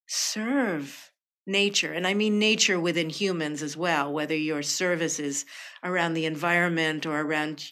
serve 0.08 1.12
nature. 1.46 1.94
And 1.94 2.08
I 2.08 2.14
mean 2.14 2.40
nature 2.40 2.80
within 2.80 3.10
humans 3.10 3.62
as 3.62 3.76
well, 3.76 4.12
whether 4.12 4.36
your 4.36 4.64
service 4.64 5.20
is 5.20 5.46
around 5.84 6.14
the 6.14 6.26
environment 6.26 7.06
or 7.06 7.20
around, 7.20 7.70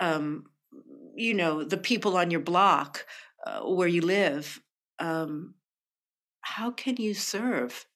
um, 0.00 0.46
you 1.14 1.34
know, 1.34 1.62
the 1.62 1.76
people 1.76 2.16
on 2.16 2.30
your 2.30 2.40
block 2.40 3.06
uh, 3.46 3.60
where 3.60 3.88
you 3.88 4.02
live. 4.02 4.60
Um, 4.98 5.54
how 6.54 6.70
can 6.70 6.96
you 6.96 7.12
serve 7.12 7.86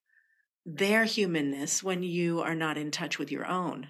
their 0.66 1.04
humanness 1.04 1.82
when 1.82 2.02
you 2.02 2.40
are 2.40 2.54
not 2.54 2.76
in 2.76 2.90
touch 2.90 3.18
with 3.18 3.30
your 3.30 3.46
own? 3.46 3.88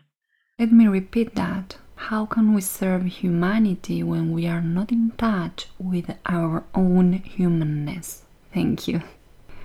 Let 0.59 0.71
me 0.71 0.87
repeat 0.87 1.35
that. 1.35 1.79
How 1.97 2.27
can 2.27 2.55
we 2.55 2.61
serve 2.61 3.05
humanity 3.07 4.03
when 4.03 4.33
we 4.33 4.47
are 4.47 4.61
not 4.61 4.93
in 4.93 5.13
touch 5.19 5.69
with 5.79 6.15
our 6.27 6.63
own 6.75 7.15
humanness? 7.15 8.25
Thank 8.53 8.87
you. 8.87 9.03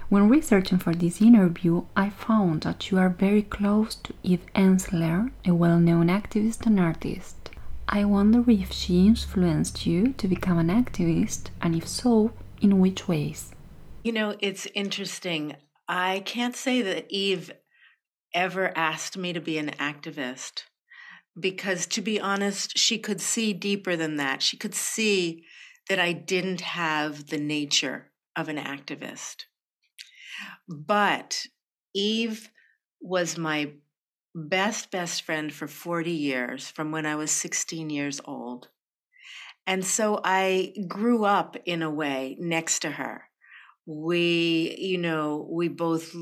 When 0.07 0.29
researching 0.29 0.79
for 0.79 0.95
this 0.95 1.21
interview, 1.21 1.83
I 1.95 2.09
found 2.09 2.61
that 2.61 2.89
you 2.89 2.97
are 2.97 3.09
very 3.09 3.43
close 3.43 3.95
to 3.95 4.13
Eve 4.23 4.45
Ensler, 4.55 5.29
a 5.45 5.53
well 5.53 5.77
known 5.77 6.07
activist 6.07 6.65
and 6.65 6.79
artist. 6.79 7.51
I 7.87 8.05
wonder 8.05 8.49
if 8.49 8.71
she 8.71 9.05
influenced 9.05 9.85
you 9.85 10.13
to 10.13 10.27
become 10.27 10.57
an 10.57 10.69
activist, 10.69 11.49
and 11.61 11.75
if 11.75 11.87
so, 11.87 12.31
in 12.61 12.79
which 12.79 13.07
ways? 13.07 13.54
You 14.05 14.11
know, 14.11 14.35
it's 14.39 14.67
interesting. 14.75 15.55
I 15.87 16.21
can't 16.27 16.55
say 16.55 16.83
that 16.83 17.07
Eve 17.09 17.51
ever 18.35 18.71
asked 18.77 19.17
me 19.17 19.33
to 19.33 19.39
be 19.39 19.57
an 19.57 19.71
activist 19.79 20.61
because, 21.39 21.87
to 21.87 22.03
be 22.03 22.19
honest, 22.19 22.77
she 22.77 22.99
could 22.99 23.19
see 23.19 23.51
deeper 23.51 23.95
than 23.95 24.17
that. 24.17 24.43
She 24.43 24.57
could 24.57 24.75
see 24.75 25.43
that 25.89 25.97
I 25.97 26.13
didn't 26.13 26.61
have 26.61 27.29
the 27.29 27.39
nature 27.39 28.11
of 28.35 28.47
an 28.47 28.57
activist. 28.57 29.45
But 30.69 31.47
Eve 31.95 32.51
was 33.01 33.39
my 33.39 33.71
best, 34.35 34.91
best 34.91 35.23
friend 35.23 35.51
for 35.51 35.67
40 35.67 36.11
years 36.11 36.69
from 36.69 36.91
when 36.91 37.07
I 37.07 37.15
was 37.15 37.31
16 37.31 37.89
years 37.89 38.21
old. 38.23 38.67
And 39.65 39.83
so 39.83 40.21
I 40.23 40.75
grew 40.87 41.25
up 41.25 41.57
in 41.65 41.81
a 41.81 41.89
way 41.89 42.37
next 42.39 42.83
to 42.83 42.91
her. 42.91 43.23
We, 43.85 44.75
you 44.79 44.97
know, 44.97 45.47
we 45.49 45.67
both 45.67 46.15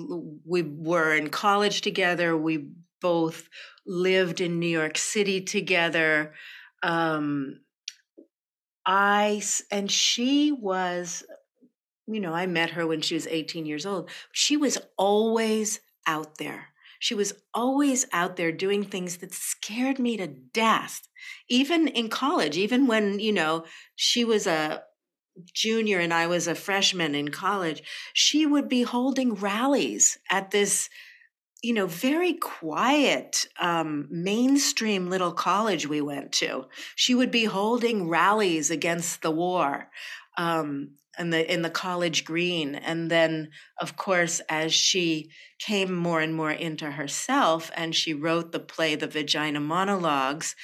we 0.45 0.61
were 0.61 1.15
in 1.15 1.29
college 1.29 1.81
together. 1.81 2.35
We 2.35 2.69
both 3.01 3.47
lived 3.85 4.41
in 4.41 4.59
New 4.59 4.67
York 4.67 4.97
City 4.97 5.41
together. 5.41 6.33
Um, 6.81 7.61
I 8.85 9.41
and 9.71 9.89
she 9.89 10.51
was 10.51 11.23
you 12.07 12.19
know, 12.19 12.33
I 12.33 12.47
met 12.47 12.71
her 12.71 12.85
when 12.85 13.01
she 13.01 13.15
was 13.15 13.27
18 13.27 13.65
years 13.65 13.85
old. 13.85 14.09
She 14.31 14.57
was 14.57 14.77
always 14.97 15.79
out 16.05 16.37
there. 16.37 16.69
She 16.99 17.15
was 17.15 17.33
always 17.53 18.05
out 18.13 18.35
there 18.35 18.51
doing 18.51 18.83
things 18.83 19.17
that 19.17 19.33
scared 19.33 19.99
me 19.99 20.17
to 20.17 20.27
death. 20.27 21.07
Even 21.49 21.87
in 21.87 22.09
college, 22.09 22.57
even 22.57 22.87
when, 22.87 23.19
you 23.19 23.31
know, 23.31 23.65
she 23.95 24.23
was 24.23 24.47
a 24.47 24.83
junior 25.53 25.99
and 25.99 26.13
I 26.13 26.27
was 26.27 26.47
a 26.47 26.55
freshman 26.55 27.15
in 27.15 27.29
college, 27.29 27.83
she 28.13 28.45
would 28.45 28.69
be 28.69 28.83
holding 28.83 29.33
rallies 29.33 30.17
at 30.29 30.51
this, 30.51 30.89
you 31.61 31.73
know, 31.73 31.87
very 31.87 32.33
quiet, 32.33 33.47
um, 33.59 34.07
mainstream 34.09 35.09
little 35.09 35.31
college 35.31 35.87
we 35.87 36.01
went 36.01 36.31
to. 36.33 36.65
She 36.95 37.15
would 37.15 37.31
be 37.31 37.45
holding 37.45 38.09
rallies 38.09 38.69
against 38.69 39.21
the 39.21 39.31
war. 39.31 39.89
Um, 40.37 40.95
in 41.19 41.29
the 41.29 41.53
in 41.53 41.61
the 41.61 41.69
college 41.69 42.25
green 42.25 42.73
and 42.73 43.11
then 43.11 43.49
of 43.79 43.95
course 43.95 44.41
as 44.49 44.73
she 44.73 45.29
came 45.59 45.93
more 45.93 46.21
and 46.21 46.33
more 46.33 46.51
into 46.51 46.89
herself 46.89 47.69
and 47.75 47.93
she 47.93 48.15
wrote 48.15 48.51
the 48.51 48.59
play 48.59 48.95
the 48.95 49.05
vagina 49.05 49.59
monologues 49.59 50.55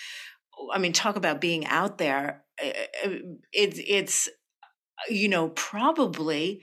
i 0.74 0.80
mean 0.80 0.92
talk 0.92 1.16
about 1.16 1.40
being 1.40 1.68
out 1.68 2.00
there 2.00 2.44
it's 3.54 3.80
it's 3.88 4.30
you 5.08 5.28
know 5.28 5.50
probably 5.50 6.62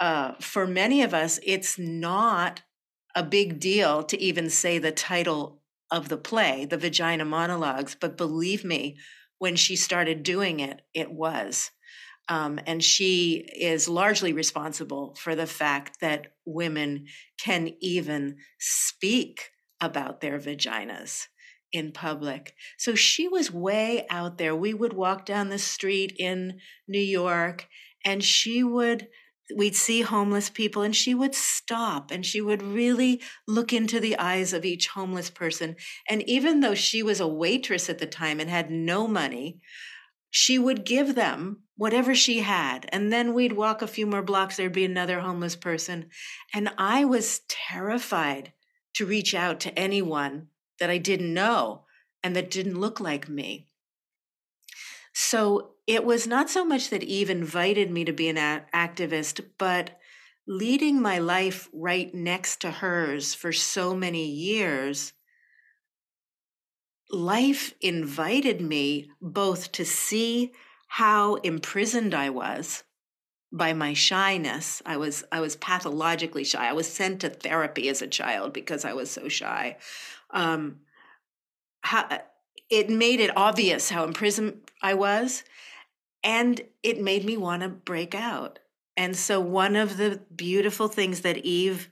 uh, 0.00 0.32
for 0.40 0.66
many 0.66 1.02
of 1.02 1.12
us 1.12 1.38
it's 1.42 1.78
not 1.78 2.62
a 3.14 3.22
big 3.22 3.58
deal 3.58 4.02
to 4.04 4.20
even 4.20 4.48
say 4.48 4.78
the 4.78 4.92
title 4.92 5.60
of 5.90 6.08
the 6.08 6.16
play 6.16 6.64
the 6.64 6.78
vagina 6.78 7.24
monologues 7.24 7.96
but 7.98 8.16
believe 8.16 8.64
me 8.64 8.96
when 9.38 9.56
she 9.56 9.76
started 9.76 10.22
doing 10.22 10.60
it 10.60 10.82
it 10.94 11.10
was. 11.10 11.70
Um, 12.30 12.60
and 12.66 12.84
she 12.84 13.48
is 13.58 13.88
largely 13.88 14.34
responsible 14.34 15.14
for 15.18 15.34
the 15.34 15.46
fact 15.46 16.00
that 16.02 16.32
women 16.44 17.06
can 17.42 17.70
even 17.80 18.36
speak 18.58 19.50
about 19.80 20.20
their 20.20 20.38
vaginas 20.38 21.28
in 21.72 21.92
public. 21.92 22.54
So 22.78 22.94
she 22.94 23.28
was 23.28 23.52
way 23.52 24.06
out 24.10 24.38
there. 24.38 24.54
We 24.54 24.74
would 24.74 24.92
walk 24.92 25.26
down 25.26 25.48
the 25.48 25.58
street 25.58 26.14
in 26.18 26.60
New 26.86 27.00
York 27.00 27.68
and 28.04 28.22
she 28.22 28.62
would 28.62 29.08
we'd 29.56 29.74
see 29.74 30.02
homeless 30.02 30.50
people 30.50 30.82
and 30.82 30.94
she 30.94 31.14
would 31.14 31.34
stop 31.34 32.10
and 32.10 32.26
she 32.26 32.38
would 32.38 32.62
really 32.62 33.18
look 33.46 33.72
into 33.72 33.98
the 33.98 34.18
eyes 34.18 34.52
of 34.52 34.62
each 34.62 34.88
homeless 34.88 35.30
person 35.30 35.74
and 36.06 36.22
even 36.28 36.60
though 36.60 36.74
she 36.74 37.02
was 37.02 37.18
a 37.18 37.26
waitress 37.26 37.88
at 37.88 37.98
the 37.98 38.06
time 38.06 38.40
and 38.40 38.50
had 38.50 38.70
no 38.70 39.08
money 39.08 39.58
she 40.30 40.58
would 40.58 40.84
give 40.84 41.14
them 41.14 41.62
whatever 41.76 42.14
she 42.14 42.40
had. 42.40 42.88
And 42.92 43.12
then 43.12 43.34
we'd 43.34 43.52
walk 43.52 43.82
a 43.82 43.86
few 43.86 44.06
more 44.06 44.22
blocks, 44.22 44.56
there'd 44.56 44.72
be 44.72 44.84
another 44.84 45.20
homeless 45.20 45.56
person. 45.56 46.10
And 46.54 46.70
I 46.76 47.04
was 47.04 47.40
terrified 47.48 48.52
to 48.94 49.06
reach 49.06 49.34
out 49.34 49.60
to 49.60 49.78
anyone 49.78 50.48
that 50.80 50.90
I 50.90 50.98
didn't 50.98 51.32
know 51.32 51.84
and 52.22 52.34
that 52.36 52.50
didn't 52.50 52.80
look 52.80 53.00
like 53.00 53.28
me. 53.28 53.68
So 55.12 55.74
it 55.86 56.04
was 56.04 56.26
not 56.26 56.50
so 56.50 56.64
much 56.64 56.90
that 56.90 57.02
Eve 57.02 57.30
invited 57.30 57.90
me 57.90 58.04
to 58.04 58.12
be 58.12 58.28
an 58.28 58.62
activist, 58.74 59.44
but 59.58 59.98
leading 60.46 61.00
my 61.00 61.18
life 61.18 61.68
right 61.72 62.14
next 62.14 62.60
to 62.60 62.70
hers 62.70 63.34
for 63.34 63.52
so 63.52 63.94
many 63.94 64.26
years 64.26 65.12
life 67.10 67.74
invited 67.80 68.60
me 68.60 69.10
both 69.20 69.72
to 69.72 69.84
see 69.84 70.52
how 70.88 71.36
imprisoned 71.36 72.14
I 72.14 72.30
was 72.30 72.84
by 73.50 73.72
my 73.72 73.94
shyness. 73.94 74.82
I 74.84 74.96
was 74.98 75.24
I 75.32 75.40
was 75.40 75.56
pathologically 75.56 76.44
shy. 76.44 76.68
I 76.68 76.72
was 76.72 76.86
sent 76.86 77.20
to 77.20 77.30
therapy 77.30 77.88
as 77.88 78.02
a 78.02 78.06
child 78.06 78.52
because 78.52 78.84
I 78.84 78.92
was 78.92 79.10
so 79.10 79.28
shy. 79.28 79.76
Um, 80.30 80.80
how, 81.82 82.20
it 82.70 82.90
made 82.90 83.20
it 83.20 83.36
obvious 83.36 83.90
how 83.90 84.04
imprisoned 84.04 84.70
I 84.82 84.94
was, 84.94 85.44
and 86.22 86.60
it 86.82 87.00
made 87.00 87.24
me 87.24 87.36
want 87.36 87.62
to 87.62 87.68
break 87.68 88.14
out. 88.14 88.58
And 88.96 89.16
so, 89.16 89.40
one 89.40 89.76
of 89.76 89.96
the 89.96 90.20
beautiful 90.34 90.88
things 90.88 91.20
that 91.22 91.38
Eve 91.38 91.88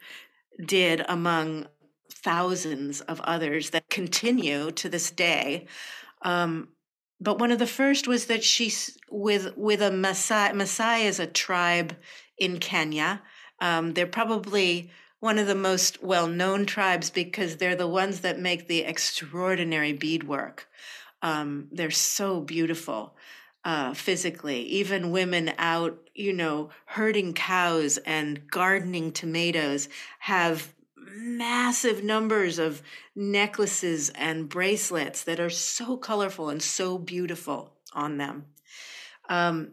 did 0.64 1.04
among 1.08 1.68
thousands 2.10 3.00
of 3.02 3.20
others 3.20 3.70
that 3.70 3.88
continue 3.88 4.70
to 4.72 4.88
this 4.88 5.10
day. 5.10 5.66
Um, 6.22 6.68
but 7.20 7.38
one 7.38 7.52
of 7.52 7.58
the 7.58 7.66
first 7.66 8.08
was 8.08 8.26
that 8.26 8.44
she, 8.44 8.72
with 9.10 9.56
with 9.56 9.80
a 9.80 9.90
Maasai, 9.90 10.52
Maasai 10.52 11.04
is 11.04 11.20
a 11.20 11.26
tribe 11.26 11.96
in 12.36 12.58
Kenya. 12.58 13.22
Um, 13.60 13.94
they're 13.94 14.06
probably 14.06 14.90
one 15.26 15.40
of 15.40 15.48
the 15.48 15.56
most 15.56 16.04
well 16.04 16.28
known 16.28 16.64
tribes 16.64 17.10
because 17.10 17.56
they're 17.56 17.74
the 17.74 17.88
ones 17.88 18.20
that 18.20 18.38
make 18.38 18.68
the 18.68 18.84
extraordinary 18.84 19.92
beadwork. 19.92 20.68
Um, 21.20 21.66
they're 21.72 21.90
so 21.90 22.40
beautiful 22.40 23.16
uh, 23.64 23.92
physically. 23.92 24.60
Even 24.62 25.10
women 25.10 25.52
out, 25.58 25.98
you 26.14 26.32
know, 26.32 26.70
herding 26.84 27.34
cows 27.34 27.98
and 28.06 28.48
gardening 28.48 29.10
tomatoes 29.10 29.88
have 30.20 30.72
massive 30.96 32.04
numbers 32.04 32.60
of 32.60 32.80
necklaces 33.16 34.10
and 34.10 34.48
bracelets 34.48 35.24
that 35.24 35.40
are 35.40 35.50
so 35.50 35.96
colorful 35.96 36.50
and 36.50 36.62
so 36.62 36.98
beautiful 36.98 37.72
on 37.92 38.16
them. 38.16 38.44
Um, 39.28 39.72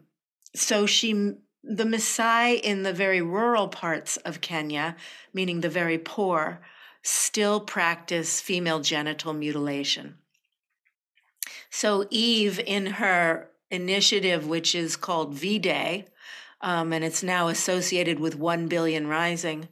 so 0.56 0.86
she, 0.86 1.34
the 1.66 1.84
Maasai 1.84 2.60
in 2.60 2.82
the 2.82 2.92
very 2.92 3.22
rural 3.22 3.68
parts 3.68 4.16
of 4.18 4.40
Kenya, 4.40 4.96
meaning 5.32 5.60
the 5.60 5.68
very 5.68 5.98
poor, 5.98 6.60
still 7.02 7.60
practice 7.60 8.40
female 8.40 8.80
genital 8.80 9.32
mutilation. 9.32 10.18
So 11.70 12.06
Eve, 12.10 12.60
in 12.60 12.86
her 12.86 13.50
initiative, 13.70 14.46
which 14.46 14.74
is 14.74 14.96
called 14.96 15.34
V 15.34 15.58
Day, 15.58 16.06
um, 16.60 16.92
and 16.92 17.04
it's 17.04 17.22
now 17.22 17.48
associated 17.48 18.20
with 18.20 18.36
1 18.36 18.68
Billion 18.68 19.06
Rising, 19.06 19.68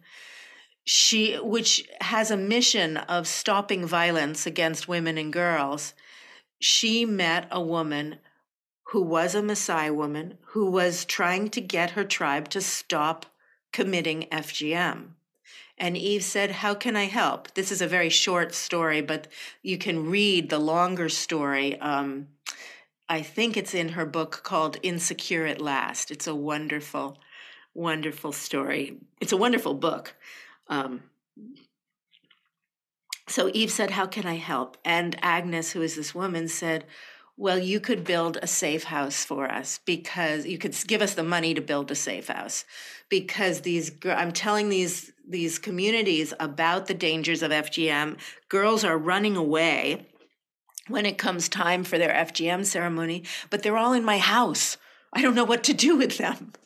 she 0.85 1.37
which 1.37 1.89
has 2.01 2.31
a 2.31 2.37
mission 2.37 2.97
of 2.97 3.29
stopping 3.29 3.87
violence 3.87 4.47
against 4.47 4.89
women 4.89 5.17
and 5.17 5.33
girls 5.33 5.95
she 6.63 7.05
met 7.05 7.49
a 7.51 7.61
woman 7.61 8.19
who 8.93 9.01
was 9.01 9.35
a 9.35 9.41
Maasai 9.41 9.95
woman 9.95 10.37
who 10.49 10.71
was 10.71 11.07
trying 11.07 11.49
to 11.49 11.63
get 11.63 11.93
her 11.93 12.05
tribe 12.05 12.47
to 12.51 12.61
stop 12.61 13.25
committing 13.73 14.29
FGM. 14.31 15.13
And 15.79 15.97
Eve 15.97 16.23
said, 16.23 16.51
How 16.51 16.75
can 16.75 16.95
I 16.95 17.07
help? 17.07 17.55
This 17.55 17.73
is 17.73 17.81
a 17.81 17.87
very 17.87 18.11
short 18.11 18.55
story, 18.55 19.01
but 19.01 19.29
you 19.63 19.79
can 19.79 20.11
read 20.11 20.51
the 20.51 20.59
longer 20.59 21.09
story. 21.09 21.81
Um, 21.81 22.29
I 23.09 23.23
think 23.23 23.57
it's 23.57 23.73
in 23.73 23.91
her 23.91 24.05
book 24.05 24.43
called 24.43 24.77
Insecure 24.83 25.47
at 25.47 25.63
Last. 25.63 26.11
It's 26.11 26.27
a 26.27 26.35
wonderful, 26.35 27.17
wonderful 27.73 28.33
story. 28.33 28.99
It's 29.23 29.33
a 29.33 29.39
wonderful 29.39 29.73
book. 29.73 30.15
Um, 30.69 31.05
so 33.27 33.51
Eve 33.55 33.71
said, 33.71 33.93
How 33.93 34.05
can 34.05 34.27
I 34.27 34.37
help? 34.37 34.77
And 34.85 35.17
Agnes, 35.23 35.73
who 35.73 35.81
is 35.81 35.97
this 35.97 36.15
woman, 36.15 36.47
said, 36.47 36.85
Well, 37.37 37.59
you 37.59 37.81
could 37.81 38.05
build 38.05 38.39
a 38.41 38.47
safe 38.47 38.85
house 38.85 39.25
for 39.25 39.51
us 39.51 39.81
because 39.85 40.47
you 40.47 40.59
could 40.59 40.77
give 40.87 41.03
us 41.03 41.15
the 41.15 41.23
money 41.23 41.55
to 41.55 41.61
build 41.61 41.91
a 41.91 41.95
safe 41.95 42.29
house 42.29 42.65
because 43.09 43.63
these 43.63 43.93
I'm 44.05 44.33
telling 44.33 44.69
these 44.69 45.13
these 45.27 45.59
communities 45.59 46.35
about 46.39 46.87
the 46.87 46.95
dangers 46.95 47.43
of 47.43 47.51
FGM. 47.51 48.19
Girls 48.49 48.85
are 48.85 48.99
running 48.99 49.37
away 49.37 50.07
when 50.89 51.07
it 51.07 51.19
comes 51.19 51.49
time 51.49 51.85
for 51.85 51.97
their 51.99 52.13
FGM 52.13 52.67
ceremony, 52.67 53.25
but 53.51 53.63
they're 53.63 53.77
all 53.77 53.93
in 53.93 54.05
my 54.05 54.19
house. 54.19 54.77
I 55.13 55.23
don't 55.23 55.35
know 55.35 55.45
what 55.45 55.65
to 55.65 55.75
do 55.75 55.97
with 55.97 56.19
them. 56.19 56.53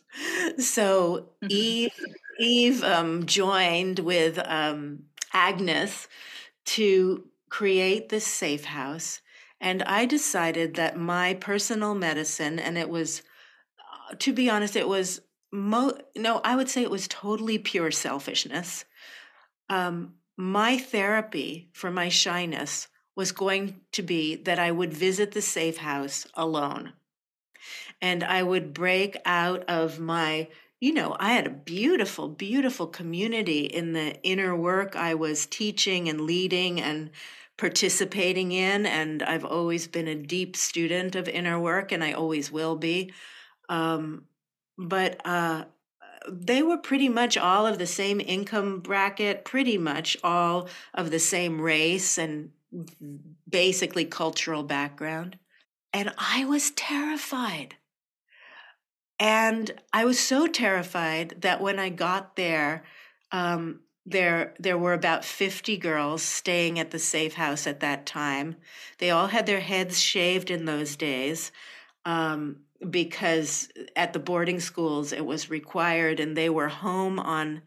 So 0.59 1.29
mm-hmm. 1.43 1.49
Eve 1.51 1.93
Eve 2.41 2.83
um, 2.83 3.27
joined 3.27 3.99
with 3.99 4.39
um, 4.43 5.05
Agnes 5.35 6.09
to 6.65 7.25
create 7.51 8.09
this 8.09 8.27
safe 8.27 8.65
house. 8.65 9.21
And 9.61 9.83
I 9.85 10.07
decided 10.07 10.75
that 10.75 10.99
my 10.99 11.35
personal 11.35 11.95
medicine, 11.95 12.59
and 12.59 12.77
it 12.77 12.89
was, 12.89 13.23
uh, 13.79 14.15
to 14.19 14.33
be 14.33 14.51
honest, 14.51 14.77
it 14.77 14.89
was, 14.89 15.23
mo- 15.51 15.99
no, 16.15 16.41
I 16.45 16.57
would 16.57 16.69
say 16.69 16.83
it 16.83 16.91
was 16.91 17.09
totally 17.09 17.59
pure 17.59 17.91
selfishness. 17.91 18.85
Um, 19.69 20.15
my 20.37 20.79
therapy 20.79 21.71
for 21.73 21.91
my 21.91 22.09
shyness 22.09 22.89
was 23.17 23.33
going 23.33 23.81
to 23.93 24.03
be 24.03 24.37
that 24.37 24.59
I 24.59 24.71
would 24.71 24.93
visit 24.93 25.33
the 25.33 25.41
safe 25.41 25.79
house 25.79 26.27
alone. 26.35 26.93
And 28.03 28.23
I 28.23 28.43
would 28.43 28.75
break 28.75 29.17
out 29.25 29.65
of 29.69 29.99
my 29.99 30.49
you 30.79 30.93
know, 30.93 31.17
I 31.19 31.33
had 31.33 31.47
a 31.47 31.51
beautiful, 31.51 32.29
beautiful 32.29 32.87
community 32.87 33.61
in 33.61 33.95
the 33.95 34.23
inner 34.23 34.55
work 34.55 34.95
I 34.95 35.15
was 35.15 35.47
teaching 35.47 36.09
and 36.09 36.21
leading 36.21 36.81
and 36.81 37.11
participating 37.57 38.53
in. 38.53 38.87
And 38.87 39.23
I've 39.23 39.45
always 39.45 39.87
been 39.87 40.09
a 40.09 40.15
deep 40.15 40.57
student 40.57 41.15
of 41.15 41.29
inner 41.29 41.59
work, 41.59 41.93
and 41.93 42.03
I 42.05 42.13
always 42.13 42.51
will 42.51 42.77
be. 42.77 43.13
Um, 43.69 44.25
but 44.79 45.21
uh, 45.25 45.65
they 46.29 46.63
were 46.63 46.79
pretty 46.79 47.09
much 47.09 47.37
all 47.37 47.67
of 47.67 47.79
the 47.79 47.87
same 47.87 48.21
income 48.21 48.81
bracket, 48.81 49.45
pretty 49.45 49.79
much 49.79 50.17
all 50.23 50.69
of 50.95 51.11
the 51.11 51.19
same 51.19 51.61
race 51.61 52.19
and 52.19 52.51
basically 53.49 54.05
cultural 54.05 54.63
background. 54.63 55.39
And 55.93 56.13
I 56.19 56.45
was 56.45 56.73
terrified. 56.73 57.77
And 59.19 59.71
I 59.93 60.05
was 60.05 60.19
so 60.19 60.47
terrified 60.47 61.37
that 61.41 61.61
when 61.61 61.79
I 61.79 61.89
got 61.89 62.37
there, 62.37 62.85
um, 63.33 63.81
there 64.07 64.55
there 64.61 64.79
were 64.79 64.93
about 64.93 65.25
50 65.25 65.77
girls 65.77 66.23
staying 66.23 66.79
at 66.79 66.93
the 66.93 66.99
safe 66.99 67.35
house 67.35 67.67
at 67.67 67.81
that 67.81 68.07
time. 68.07 68.57
They 68.99 69.11
all 69.11 69.27
had 69.27 69.47
their 69.47 69.61
heads 69.61 70.01
shaved 70.01 70.51
in 70.51 70.65
those 70.65 70.95
days 70.95 71.51
um, 72.05 72.61
because 72.89 73.69
at 73.97 74.13
the 74.13 74.21
boarding 74.21 74.61
schools 74.61 75.13
it 75.13 75.27
was 75.27 75.51
required, 75.51 76.21
and 76.21 76.37
they 76.37 76.49
were 76.49 76.69
home 76.69 77.19
on 77.19 77.63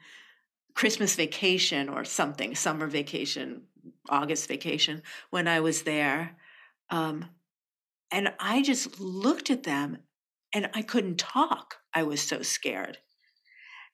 Christmas 0.73 1.15
vacation 1.15 1.89
or 1.89 2.06
something, 2.06 2.56
summer 2.56 2.88
vacation, 2.88 3.63
August 4.08 4.47
vacation 4.47 5.04
when 5.30 5.47
I 5.47 5.60
was 5.60 5.82
there. 5.82 6.38
Um, 6.89 7.25
and 8.12 8.34
I 8.39 8.62
just 8.63 8.99
looked 8.99 9.49
at 9.49 9.63
them 9.63 9.99
and 10.54 10.69
I 10.73 10.82
couldn't 10.82 11.19
talk. 11.19 11.75
I 11.93 12.04
was 12.04 12.21
so 12.21 12.41
scared. 12.41 12.97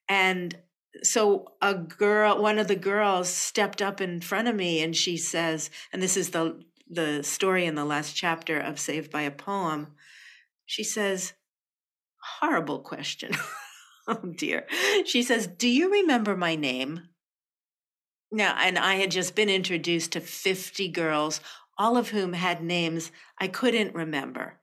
And 0.07 0.55
so 1.03 1.53
a 1.61 1.73
girl, 1.75 2.41
one 2.41 2.59
of 2.59 2.67
the 2.67 2.75
girls 2.75 3.29
stepped 3.29 3.81
up 3.81 4.01
in 4.01 4.21
front 4.21 4.47
of 4.47 4.55
me 4.55 4.81
and 4.81 4.95
she 4.95 5.17
says, 5.17 5.69
and 5.91 6.01
this 6.01 6.17
is 6.17 6.29
the 6.31 6.63
the 6.87 7.23
story 7.23 7.65
in 7.65 7.73
the 7.73 7.85
last 7.85 8.15
chapter 8.15 8.59
of 8.59 8.79
Saved 8.79 9.11
by 9.11 9.23
a 9.23 9.31
Poem. 9.31 9.87
She 10.67 10.83
says, 10.83 11.33
horrible 12.39 12.79
question. 12.79 13.31
oh 14.07 14.21
dear. 14.35 14.67
She 15.05 15.23
says, 15.23 15.47
Do 15.47 15.67
you 15.67 15.91
remember 15.91 16.35
my 16.35 16.55
name? 16.55 17.09
Now, 18.31 18.55
and 18.59 18.77
I 18.77 18.95
had 18.95 19.11
just 19.11 19.35
been 19.35 19.49
introduced 19.49 20.11
to 20.11 20.19
50 20.19 20.89
girls, 20.89 21.39
all 21.77 21.97
of 21.97 22.09
whom 22.09 22.33
had 22.33 22.61
names 22.61 23.11
I 23.39 23.47
couldn't 23.47 23.95
remember. 23.95 24.59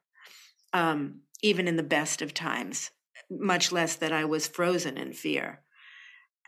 Um, 0.72 1.22
even 1.42 1.68
in 1.68 1.76
the 1.76 1.82
best 1.82 2.22
of 2.22 2.34
times, 2.34 2.90
much 3.30 3.72
less 3.72 3.96
that 3.96 4.12
I 4.12 4.24
was 4.24 4.46
frozen 4.46 4.96
in 4.96 5.12
fear. 5.12 5.61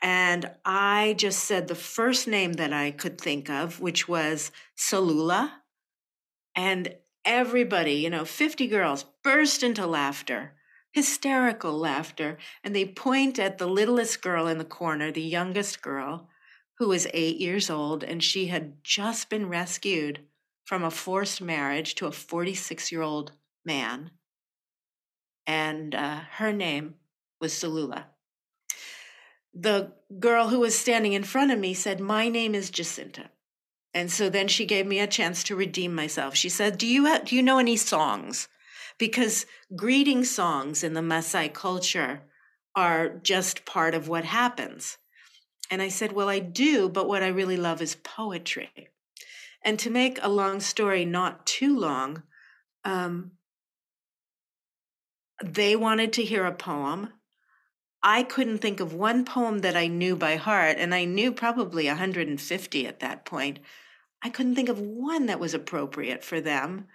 And 0.03 0.51
I 0.65 1.15
just 1.17 1.45
said 1.45 1.69
the 1.69 1.75
first 1.75 2.29
name 2.29 2.55
that 2.55 2.73
I 2.73 2.91
could 2.91 3.19
think 3.19 3.49
of, 3.49 3.81
which 3.81 4.09
was 4.09 4.53
Salula. 4.77 5.51
And 6.55 6.97
everybody, 7.25 7.95
you 7.95 8.11
know, 8.11 8.25
50 8.25 8.67
girls 8.67 9.05
burst 9.23 9.63
into 9.63 9.87
laughter, 9.87 10.53
hysterical 10.93 11.77
laughter. 11.79 12.39
And 12.63 12.77
they 12.77 12.85
point 12.85 13.39
at 13.39 13.59
the 13.59 13.67
littlest 13.67 14.21
girl 14.23 14.47
in 14.47 14.59
the 14.59 14.65
corner, 14.65 15.11
the 15.11 15.23
youngest 15.23 15.81
girl, 15.81 16.29
who 16.79 16.89
was 16.89 17.07
eight 17.15 17.39
years 17.39 17.71
old. 17.71 18.05
And 18.05 18.23
she 18.23 18.49
had 18.49 18.85
just 18.85 19.31
been 19.31 19.49
rescued 19.49 20.21
from 20.65 20.85
a 20.85 20.91
forced 20.91 21.41
marriage 21.41 21.95
to 21.97 22.07
a 22.07 22.13
46 22.13 22.93
year 22.93 23.03
old 23.03 23.33
man 23.65 24.11
and 25.47 25.95
uh, 25.95 26.21
her 26.33 26.53
name 26.53 26.95
was 27.41 27.53
Salula. 27.53 28.05
The 29.55 29.93
girl 30.19 30.49
who 30.49 30.61
was 30.61 30.77
standing 30.77 31.13
in 31.13 31.23
front 31.23 31.53
of 31.53 31.59
me 31.59 31.75
said, 31.75 32.01
My 32.01 32.29
name 32.29 32.55
is 32.55 32.71
Jacinta. 32.71 33.31
And 33.93 34.11
so 34.11 34.29
then 34.29 34.49
she 34.49 34.67
gave 34.67 34.87
me 34.87 34.99
a 34.99 35.07
chance 35.07 35.45
to 35.45 35.57
redeem 35.57 35.95
myself. 35.95 36.35
She 36.35 36.49
said, 36.49 36.79
Do 36.79 36.87
you, 36.87 37.05
have, 37.05 37.27
do 37.27 37.37
you 37.37 37.43
know 37.43 37.59
any 37.59 37.77
songs? 37.77 38.49
Because 38.99 39.47
greeting 39.77 40.25
songs 40.25 40.83
in 40.83 40.95
the 40.95 41.01
Maasai 41.01 41.53
culture 41.53 42.23
are 42.75 43.09
just 43.09 43.65
part 43.65 43.95
of 43.95 44.09
what 44.09 44.25
happens. 44.25 44.99
And 45.71 45.81
I 45.81 45.89
said, 45.89 46.13
Well, 46.13 46.29
I 46.29 46.41
do, 46.41 46.89
but 46.89 47.09
what 47.09 47.23
I 47.23 47.29
really 47.29 47.57
love 47.57 47.81
is 47.81 47.97
poetry. 47.97 48.91
And 49.65 49.79
to 49.79 49.91
make 49.91 50.19
a 50.21 50.29
long 50.29 50.61
story 50.61 51.05
not 51.05 51.47
too 51.47 51.79
long, 51.79 52.23
um, 52.85 53.33
they 55.43 55.75
wanted 55.75 56.13
to 56.15 56.25
hear 56.25 56.45
a 56.45 56.53
poem. 56.53 57.13
I 58.07 58.23
couldn't 58.23 58.59
think 58.59 58.81
of 58.81 58.93
one 58.93 59.25
poem 59.25 59.61
that 59.61 59.77
I 59.77 59.87
knew 59.87 60.15
by 60.15 60.37
heart, 60.37 60.77
and 60.79 60.95
I 60.95 61.07
knew 61.07 61.33
probably 61.33 61.87
150 61.87 62.87
at 62.87 63.01
that 63.01 63.25
point. 63.25 63.61
I 64.23 64.29
couldn't 64.29 64.57
think 64.57 64.69
of 64.69 64.79
one 64.79 65.25
that 65.27 65.41
was 65.41 65.55
appropriate 65.55 66.23
for 66.23 66.39
them. 66.39 66.87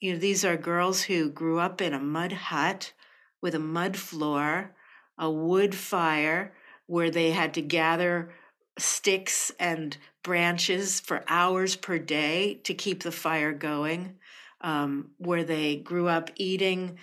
You 0.00 0.12
know, 0.14 0.18
these 0.18 0.44
are 0.44 0.56
girls 0.56 1.02
who 1.02 1.30
grew 1.30 1.60
up 1.60 1.80
in 1.80 1.94
a 1.94 2.00
mud 2.00 2.32
hut 2.32 2.92
with 3.40 3.54
a 3.54 3.60
mud 3.60 3.96
floor, 3.96 4.74
a 5.16 5.30
wood 5.30 5.72
fire 5.72 6.52
where 6.86 7.12
they 7.12 7.30
had 7.30 7.54
to 7.54 7.62
gather 7.62 8.32
sticks 8.76 9.52
and 9.60 9.96
branches 10.24 10.98
for 10.98 11.24
hours 11.28 11.76
per 11.76 11.98
day 11.98 12.60
to 12.64 12.74
keep 12.74 13.04
the 13.04 13.12
fire 13.12 13.52
going, 13.52 14.16
um, 14.62 15.10
where 15.18 15.44
they 15.44 15.76
grew 15.76 16.08
up 16.08 16.30
eating 16.34 16.98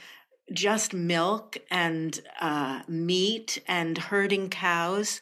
just 0.52 0.94
milk 0.94 1.58
and 1.72 2.20
uh, 2.40 2.82
meat 2.88 3.62
and 3.68 3.98
herding 3.98 4.50
cows 4.50 5.22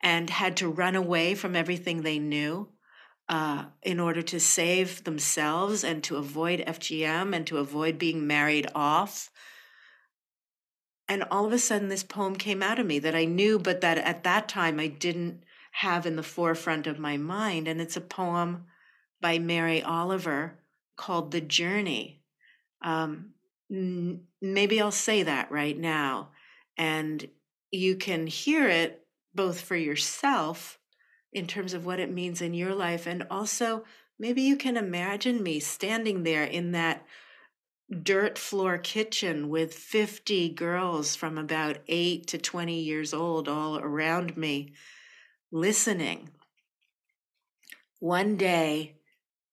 and 0.00 0.30
had 0.30 0.56
to 0.58 0.68
run 0.68 0.94
away 0.94 1.34
from 1.34 1.56
everything 1.56 2.02
they 2.02 2.18
knew 2.18 2.68
uh, 3.28 3.64
in 3.82 4.00
order 4.00 4.22
to 4.22 4.40
save 4.40 5.04
themselves 5.04 5.84
and 5.84 6.02
to 6.02 6.16
avoid 6.16 6.64
FGM 6.66 7.34
and 7.34 7.46
to 7.46 7.58
avoid 7.58 7.98
being 7.98 8.26
married 8.26 8.66
off. 8.74 9.30
And 11.08 11.24
all 11.30 11.46
of 11.46 11.52
a 11.52 11.58
sudden, 11.58 11.88
this 11.88 12.04
poem 12.04 12.36
came 12.36 12.62
out 12.62 12.78
of 12.78 12.86
me 12.86 12.98
that 13.00 13.14
I 13.14 13.24
knew, 13.24 13.58
but 13.58 13.80
that 13.80 13.98
at 13.98 14.24
that 14.24 14.48
time 14.48 14.78
I 14.78 14.86
didn't 14.86 15.44
have 15.72 16.06
in 16.06 16.16
the 16.16 16.22
forefront 16.22 16.86
of 16.86 16.98
my 16.98 17.16
mind. 17.16 17.68
And 17.68 17.80
it's 17.80 17.96
a 17.96 18.00
poem 18.00 18.66
by 19.20 19.38
Mary 19.38 19.82
Oliver 19.82 20.58
called 20.96 21.30
The 21.30 21.40
Journey. 21.40 22.22
Um, 22.82 23.34
maybe 23.70 24.80
I'll 24.80 24.90
say 24.90 25.22
that 25.22 25.50
right 25.50 25.78
now. 25.78 26.30
And 26.76 27.28
you 27.70 27.96
can 27.96 28.26
hear 28.26 28.68
it 28.68 29.06
both 29.34 29.60
for 29.60 29.76
yourself 29.76 30.78
in 31.32 31.46
terms 31.46 31.72
of 31.72 31.86
what 31.86 32.00
it 32.00 32.12
means 32.12 32.42
in 32.42 32.52
your 32.52 32.74
life. 32.74 33.06
And 33.06 33.26
also, 33.30 33.84
maybe 34.18 34.42
you 34.42 34.56
can 34.56 34.76
imagine 34.76 35.42
me 35.42 35.60
standing 35.60 36.24
there 36.24 36.44
in 36.44 36.72
that 36.72 37.06
dirt 38.02 38.38
floor 38.38 38.78
kitchen 38.78 39.48
with 39.48 39.74
50 39.74 40.50
girls 40.50 41.16
from 41.16 41.38
about 41.38 41.78
8 41.88 42.26
to 42.28 42.38
20 42.38 42.80
years 42.80 43.14
old 43.14 43.48
all 43.48 43.78
around 43.78 44.36
me 44.36 44.72
listening. 45.52 46.30
One 47.98 48.36
day, 48.36 48.96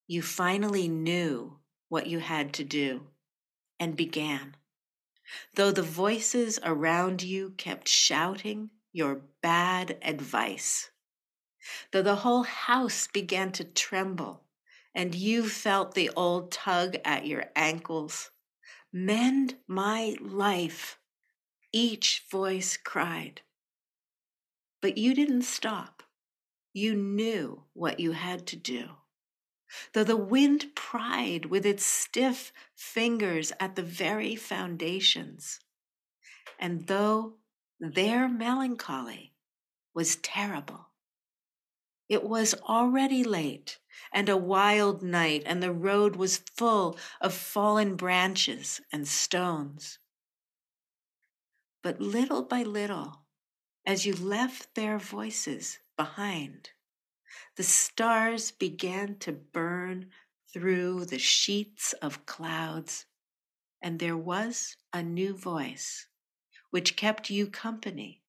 you 0.08 0.22
finally 0.22 0.88
knew 0.88 1.60
what 1.90 2.08
you 2.08 2.20
had 2.20 2.54
to 2.54 2.64
do 2.64 3.02
and 3.80 3.96
began. 3.96 4.56
Though 5.56 5.72
the 5.72 5.82
voices 5.82 6.60
around 6.64 7.22
you 7.22 7.52
kept 7.58 7.88
shouting 7.88 8.70
your 8.94 9.22
bad 9.42 9.98
advice, 10.02 10.90
though 11.92 12.02
the 12.02 12.18
whole 12.18 12.44
house 12.44 13.08
began 13.08 13.52
to 13.54 13.64
tremble 13.64 14.44
and 14.96 15.14
you 15.14 15.48
felt 15.48 15.94
the 15.94 16.10
old 16.16 16.52
tug 16.52 16.98
at 17.06 17.28
your 17.28 17.46
ankles, 17.56 18.32
mend 18.92 19.56
my 19.68 20.16
life, 20.20 20.98
each 21.72 22.26
voice 22.32 22.78
cried. 22.78 23.42
But 24.82 24.98
you 24.98 25.14
didn't 25.14 25.44
stop. 25.44 26.04
You 26.74 26.96
knew 26.96 27.64
what 27.74 28.00
you 28.00 28.14
had 28.14 28.48
to 28.48 28.56
do. 28.56 28.90
Though 29.94 30.04
the 30.04 30.18
wind 30.18 30.76
pried 30.76 31.46
with 31.46 31.66
its 31.66 31.86
stiff 31.86 32.52
fingers 32.76 33.52
at 33.60 33.76
the 33.76 33.84
very 33.84 34.36
foundations, 34.36 35.60
and 36.60 36.88
though 36.88 37.36
their 37.80 38.28
melancholy 38.28 39.34
was 39.94 40.16
terrible, 40.18 40.88
it 42.10 42.24
was 42.24 42.54
already 42.56 43.24
late 43.24 43.80
and 44.14 44.30
a 44.30 44.38
wild 44.38 45.02
night, 45.02 45.44
and 45.46 45.62
the 45.62 45.74
road 45.74 46.16
was 46.16 46.38
full 46.38 46.98
of 47.20 47.34
fallen 47.34 47.96
branches 47.96 48.80
and 48.92 49.08
stones. 49.08 50.00
But 51.82 52.00
little 52.00 52.44
by 52.44 52.64
little, 52.64 53.24
as 53.86 54.06
you 54.06 54.14
left 54.14 54.76
their 54.76 54.98
voices 54.98 55.80
behind, 55.96 56.72
the 57.58 57.64
stars 57.64 58.52
began 58.52 59.18
to 59.18 59.32
burn 59.34 60.12
through 60.54 61.06
the 61.06 61.20
sheets 61.20 61.94
of 61.94 62.26
clouds, 62.26 63.06
and 63.82 64.00
there 64.00 64.18
was 64.18 64.78
a 64.94 65.02
new 65.04 65.36
voice 65.36 66.08
which 66.70 66.96
kept 66.96 67.30
you 67.30 67.48
company 67.48 68.22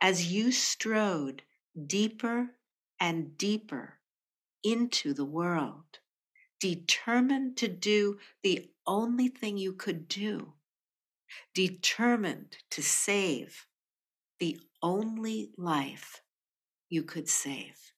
as 0.00 0.32
you 0.32 0.52
strode 0.52 1.42
deeper 1.86 2.50
and 3.00 3.36
deeper 3.38 3.98
into 4.62 5.14
the 5.14 5.24
world, 5.24 5.98
determined 6.60 7.56
to 7.56 7.68
do 7.68 8.18
the 8.42 8.70
only 8.86 9.28
thing 9.28 9.56
you 9.56 9.72
could 9.72 10.06
do 10.06 10.52
determined 11.54 12.58
to 12.70 12.82
save 12.82 13.66
the 14.38 14.60
only 14.82 15.50
life 15.56 16.20
you 16.88 17.02
could 17.02 17.28
save. 17.28 17.91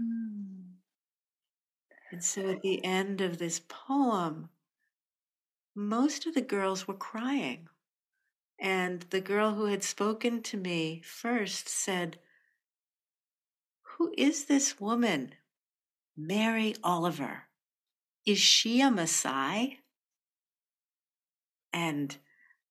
Mm. 0.00 0.78
And 2.10 2.22
so 2.22 2.50
at 2.50 2.60
the 2.60 2.84
end 2.84 3.22
of 3.22 3.38
this 3.38 3.60
poem, 3.60 4.50
most 5.74 6.26
of 6.26 6.34
the 6.34 6.42
girls 6.42 6.86
were 6.86 6.92
crying. 6.92 7.68
And 8.60 9.02
the 9.10 9.20
girl 9.20 9.54
who 9.54 9.66
had 9.66 9.82
spoken 9.84 10.42
to 10.44 10.56
me 10.56 11.02
first 11.02 11.68
said, 11.68 12.18
Who 13.82 14.14
is 14.16 14.44
this 14.44 14.78
woman? 14.78 15.34
Mary 16.16 16.76
Oliver. 16.84 17.48
Is 18.26 18.38
she 18.38 18.80
a 18.82 18.90
Maasai? 18.90 19.78
And 21.72 22.18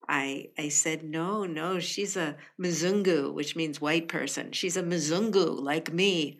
I 0.10 0.52
I 0.58 0.70
said, 0.70 1.04
no, 1.04 1.46
no, 1.46 1.80
she's 1.80 2.18
a 2.18 2.38
Mzungu, 2.60 3.34
which 3.34 3.56
means 3.56 3.82
white 3.82 4.08
person. 4.08 4.52
She's 4.54 4.78
a 4.78 4.84
Mzungu 4.84 5.62
like 5.62 5.94
me. 5.94 6.40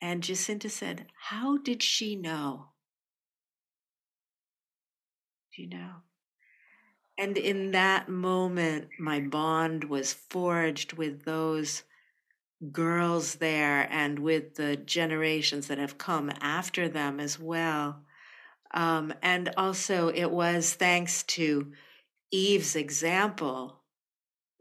And 0.00 0.22
Jacinta 0.22 0.68
said, 0.68 1.06
How 1.28 1.58
did 1.58 1.82
she 1.82 2.16
know? 2.16 2.70
Do 5.54 5.62
you 5.62 5.68
know? 5.68 5.90
And 7.18 7.36
in 7.36 7.72
that 7.72 8.08
moment, 8.08 8.88
my 8.98 9.20
bond 9.20 9.84
was 9.84 10.12
forged 10.12 10.94
with 10.94 11.24
those 11.24 11.82
girls 12.72 13.36
there 13.36 13.86
and 13.90 14.18
with 14.18 14.54
the 14.54 14.76
generations 14.76 15.66
that 15.66 15.78
have 15.78 15.98
come 15.98 16.30
after 16.40 16.88
them 16.88 17.20
as 17.20 17.38
well. 17.38 18.02
Um, 18.72 19.12
and 19.22 19.52
also, 19.56 20.08
it 20.08 20.30
was 20.30 20.74
thanks 20.74 21.22
to 21.24 21.72
Eve's 22.30 22.76
example 22.76 23.82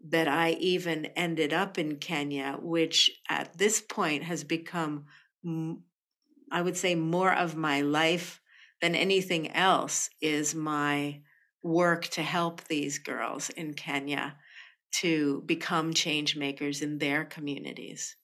that 0.07 0.27
I 0.27 0.51
even 0.51 1.07
ended 1.07 1.53
up 1.53 1.77
in 1.77 1.97
Kenya, 1.97 2.57
which 2.61 3.11
at 3.29 3.57
this 3.57 3.81
point 3.81 4.23
has 4.23 4.43
become, 4.43 5.05
I 5.45 6.61
would 6.61 6.77
say, 6.77 6.95
more 6.95 7.33
of 7.33 7.55
my 7.55 7.81
life 7.81 8.41
than 8.81 8.95
anything 8.95 9.51
else 9.51 10.09
is 10.21 10.55
my 10.55 11.21
work 11.61 12.07
to 12.07 12.21
help 12.21 12.63
these 12.63 12.97
girls 12.99 13.49
in 13.49 13.73
Kenya 13.73 14.35
to 14.91 15.43
become 15.45 15.93
change 15.93 16.35
makers 16.35 16.81
in 16.81 16.97
their 16.97 17.25
communities. 17.25 18.15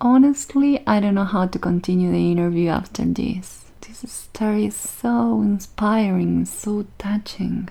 Honestly, 0.00 0.80
I 0.86 1.00
don't 1.00 1.14
know 1.14 1.24
how 1.24 1.46
to 1.46 1.58
continue 1.58 2.12
the 2.12 2.30
interview 2.32 2.68
after 2.68 3.04
this. 3.04 3.64
This 3.80 4.10
story 4.10 4.66
is 4.66 4.76
so 4.76 5.42
inspiring, 5.42 6.44
so 6.44 6.86
touching. 6.98 7.68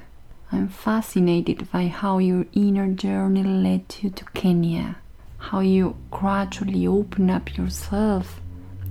I'm 0.51 0.67
fascinated 0.67 1.71
by 1.71 1.87
how 1.87 2.19
your 2.19 2.45
inner 2.53 2.87
journey 2.93 3.43
led 3.43 3.95
you 4.01 4.09
to 4.11 4.25
Kenya, 4.33 4.97
how 5.37 5.59
you 5.61 5.95
gradually 6.11 6.85
open 6.87 7.29
up 7.29 7.57
yourself, 7.57 8.39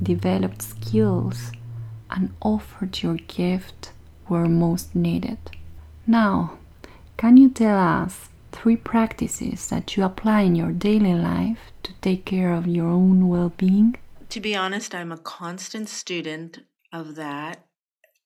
developed 0.03 0.63
skills, 0.63 1.53
and 2.11 2.35
offered 2.41 3.03
your 3.03 3.17
gift 3.17 3.93
where 4.27 4.47
most 4.47 4.95
needed. 4.95 5.39
Now, 6.07 6.59
can 7.17 7.37
you 7.37 7.51
tell 7.51 7.79
us 7.79 8.29
three 8.53 8.77
practices 8.77 9.69
that 9.69 9.97
you 9.97 10.05
apply 10.05 10.43
in 10.43 10.55
your 10.55 10.73
daily 10.73 11.15
life 11.15 11.73
to 11.83 11.93
take 12.01 12.25
care 12.25 12.53
of 12.53 12.67
your 12.67 12.89
own 12.89 13.29
well 13.29 13.53
being? 13.57 13.97
To 14.31 14.41
be 14.41 14.55
honest, 14.55 14.95
I'm 14.95 15.13
a 15.13 15.19
constant 15.19 15.89
student 15.89 16.61
of 16.93 17.15
that 17.17 17.67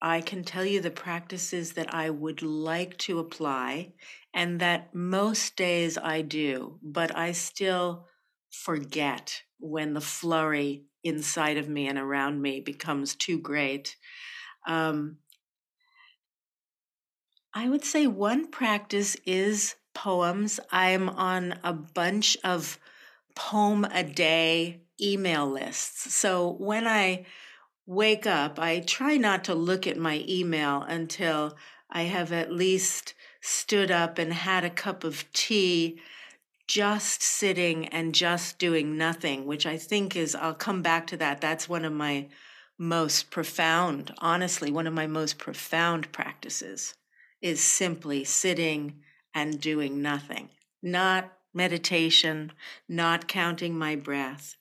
I 0.02 0.22
can 0.22 0.44
tell 0.44 0.64
you 0.64 0.80
the 0.80 0.90
practices 0.90 1.74
that 1.74 1.94
I 1.94 2.08
would 2.08 2.40
like 2.40 2.96
to 2.98 3.18
apply 3.18 3.92
and 4.32 4.58
that 4.60 4.94
most 4.94 5.56
days 5.56 5.98
I 5.98 6.22
do, 6.22 6.78
but 6.82 7.14
I 7.14 7.32
still 7.32 8.06
forget 8.50 9.42
when 9.58 9.92
the 9.92 10.00
flurry 10.00 10.84
inside 11.02 11.56
of 11.56 11.68
me 11.68 11.88
and 11.88 11.98
around 11.98 12.40
me 12.40 12.60
becomes 12.60 13.14
too 13.14 13.38
great. 13.38 13.96
Um, 14.66 15.18
I 17.52 17.68
would 17.68 17.84
say 17.84 18.06
one 18.06 18.50
practice 18.50 19.16
is 19.26 19.74
poems. 19.94 20.60
I'm 20.70 21.08
on 21.08 21.58
a 21.64 21.72
bunch 21.72 22.36
of 22.44 22.78
poem 23.34 23.84
a 23.84 24.04
day 24.04 24.82
email 25.00 25.50
lists. 25.50 26.14
So 26.14 26.52
when 26.58 26.86
I 26.86 27.26
wake 27.86 28.26
up, 28.26 28.58
I 28.58 28.80
try 28.80 29.16
not 29.16 29.44
to 29.44 29.54
look 29.54 29.86
at 29.86 29.96
my 29.96 30.24
email 30.28 30.82
until 30.82 31.56
I 31.90 32.02
have 32.02 32.32
at 32.32 32.52
least 32.52 33.14
stood 33.40 33.90
up 33.90 34.18
and 34.18 34.32
had 34.32 34.64
a 34.64 34.70
cup 34.70 35.02
of 35.02 35.30
tea, 35.32 36.00
just 36.70 37.20
sitting 37.20 37.88
and 37.88 38.14
just 38.14 38.56
doing 38.60 38.96
nothing, 38.96 39.44
which 39.44 39.66
I 39.66 39.76
think 39.76 40.14
is, 40.14 40.36
I'll 40.36 40.54
come 40.54 40.82
back 40.82 41.08
to 41.08 41.16
that. 41.16 41.40
That's 41.40 41.68
one 41.68 41.84
of 41.84 41.92
my 41.92 42.28
most 42.78 43.32
profound, 43.32 44.14
honestly, 44.18 44.70
one 44.70 44.86
of 44.86 44.94
my 44.94 45.08
most 45.08 45.36
profound 45.36 46.12
practices 46.12 46.94
is 47.42 47.60
simply 47.60 48.22
sitting 48.22 49.00
and 49.34 49.60
doing 49.60 50.00
nothing, 50.00 50.48
not 50.80 51.32
meditation, 51.52 52.52
not 52.88 53.26
counting 53.26 53.76
my 53.76 53.96
breath, 53.96 54.54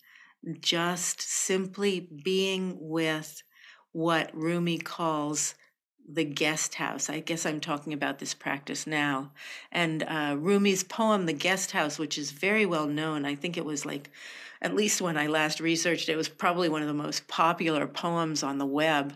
just 0.59 1.21
simply 1.21 1.99
being 1.99 2.75
with 2.79 3.43
what 3.91 4.35
Rumi 4.35 4.79
calls 4.79 5.53
the 6.11 6.23
guest 6.23 6.75
house. 6.75 7.09
I 7.09 7.19
guess 7.19 7.45
I'm 7.45 7.59
talking 7.59 7.93
about 7.93 8.17
this 8.17 8.33
practice 8.33 8.87
now. 8.87 9.31
And 9.71 10.03
uh, 10.03 10.35
Rumi's 10.39 10.83
poem, 10.83 11.25
The 11.25 11.33
Guest 11.33 11.71
House, 11.71 11.99
which 11.99 12.17
is 12.17 12.31
very 12.31 12.65
well 12.65 12.87
known, 12.87 13.25
I 13.25 13.35
think 13.35 13.57
it 13.57 13.65
was 13.65 13.85
like, 13.85 14.09
at 14.61 14.75
least 14.75 15.01
when 15.01 15.17
I 15.17 15.27
last 15.27 15.59
researched 15.59 16.09
it, 16.09 16.15
was 16.15 16.27
probably 16.27 16.67
one 16.67 16.81
of 16.81 16.87
the 16.87 16.93
most 16.93 17.27
popular 17.27 17.87
poems 17.87 18.41
on 18.43 18.57
the 18.57 18.65
web. 18.65 19.15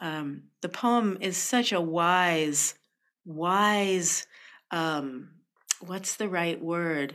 Um, 0.00 0.42
the 0.60 0.68
poem 0.68 1.16
is 1.20 1.36
such 1.36 1.72
a 1.72 1.80
wise, 1.80 2.74
wise, 3.24 4.26
um, 4.70 5.30
what's 5.80 6.16
the 6.16 6.28
right 6.28 6.62
word? 6.62 7.14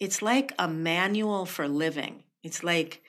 It's 0.00 0.22
like 0.22 0.52
a 0.58 0.68
manual 0.68 1.44
for 1.46 1.68
living. 1.68 2.24
It's 2.42 2.64
like 2.64 3.02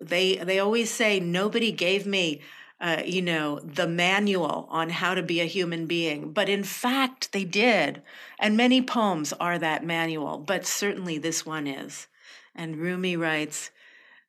they 0.00 0.36
they 0.36 0.58
always 0.58 0.90
say 0.90 1.20
nobody 1.20 1.70
gave 1.70 2.04
me 2.04 2.42
uh, 2.84 3.02
you 3.02 3.22
know, 3.22 3.58
the 3.60 3.88
manual 3.88 4.68
on 4.68 4.90
how 4.90 5.14
to 5.14 5.22
be 5.22 5.40
a 5.40 5.46
human 5.46 5.86
being. 5.86 6.34
But 6.34 6.50
in 6.50 6.62
fact, 6.62 7.32
they 7.32 7.44
did. 7.44 8.02
And 8.38 8.58
many 8.58 8.82
poems 8.82 9.32
are 9.32 9.58
that 9.58 9.86
manual, 9.86 10.36
but 10.36 10.66
certainly 10.66 11.16
this 11.16 11.46
one 11.46 11.66
is. 11.66 12.08
And 12.54 12.76
Rumi 12.76 13.16
writes 13.16 13.70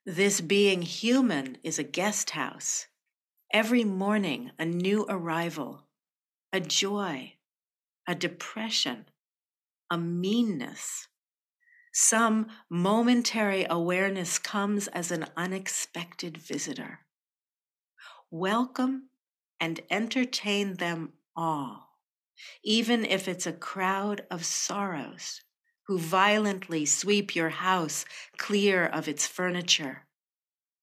This 0.05 0.39
being 0.39 0.83
human 0.83 1.57
is 1.63 1.77
a 1.77 1.83
guest 1.83 2.29
house. 2.29 2.87
Every 3.51 3.83
morning, 3.83 4.51
a 4.57 4.63
new 4.63 5.05
arrival, 5.09 5.81
a 6.53 6.61
joy, 6.61 7.33
a 8.07 8.15
depression, 8.15 9.03
a 9.91 9.97
meanness. 9.97 11.09
Some 11.91 12.47
momentary 12.69 13.65
awareness 13.69 14.39
comes 14.39 14.87
as 14.87 15.11
an 15.11 15.25
unexpected 15.35 16.37
visitor. 16.37 17.04
Welcome 18.31 19.09
and 19.59 19.81
entertain 19.91 20.77
them 20.77 21.13
all, 21.35 21.99
even 22.63 23.05
if 23.05 23.27
it's 23.27 23.45
a 23.45 23.53
crowd 23.53 24.25
of 24.31 24.43
sorrows 24.43 25.41
who 25.85 25.99
violently 25.99 26.87
sweep 26.87 27.35
your 27.35 27.49
house 27.49 28.03
clear 28.37 28.83
of 28.83 29.07
its 29.07 29.27
furniture. 29.27 30.07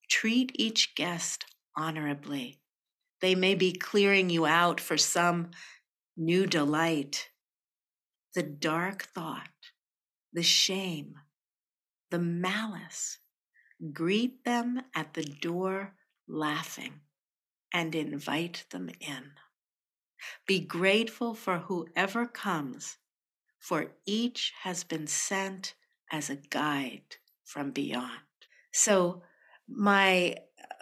Treat 0.08 0.52
each 0.54 0.94
guest 0.94 1.44
honorably. 1.76 2.60
They 3.20 3.34
may 3.34 3.56
be 3.56 3.72
clearing 3.72 4.30
you 4.30 4.46
out 4.46 4.80
for 4.80 4.96
some 4.96 5.50
new 6.16 6.46
delight. 6.46 7.28
The 8.34 8.44
dark 8.44 9.02
thought, 9.02 9.50
the 10.32 10.44
shame, 10.44 11.16
the 12.08 12.20
malice, 12.20 13.18
greet 13.92 14.44
them 14.44 14.82
at 14.94 15.14
the 15.14 15.24
door 15.24 15.96
laughing 16.28 17.00
and 17.72 17.94
invite 17.94 18.64
them 18.70 18.90
in. 19.00 19.32
Be 20.46 20.60
grateful 20.60 21.34
for 21.34 21.58
whoever 21.58 22.26
comes, 22.26 22.98
for 23.58 23.92
each 24.06 24.52
has 24.62 24.84
been 24.84 25.06
sent 25.06 25.74
as 26.10 26.30
a 26.30 26.36
guide 26.36 27.16
from 27.44 27.70
beyond. 27.70 28.20
So, 28.72 29.22
my 29.68 30.36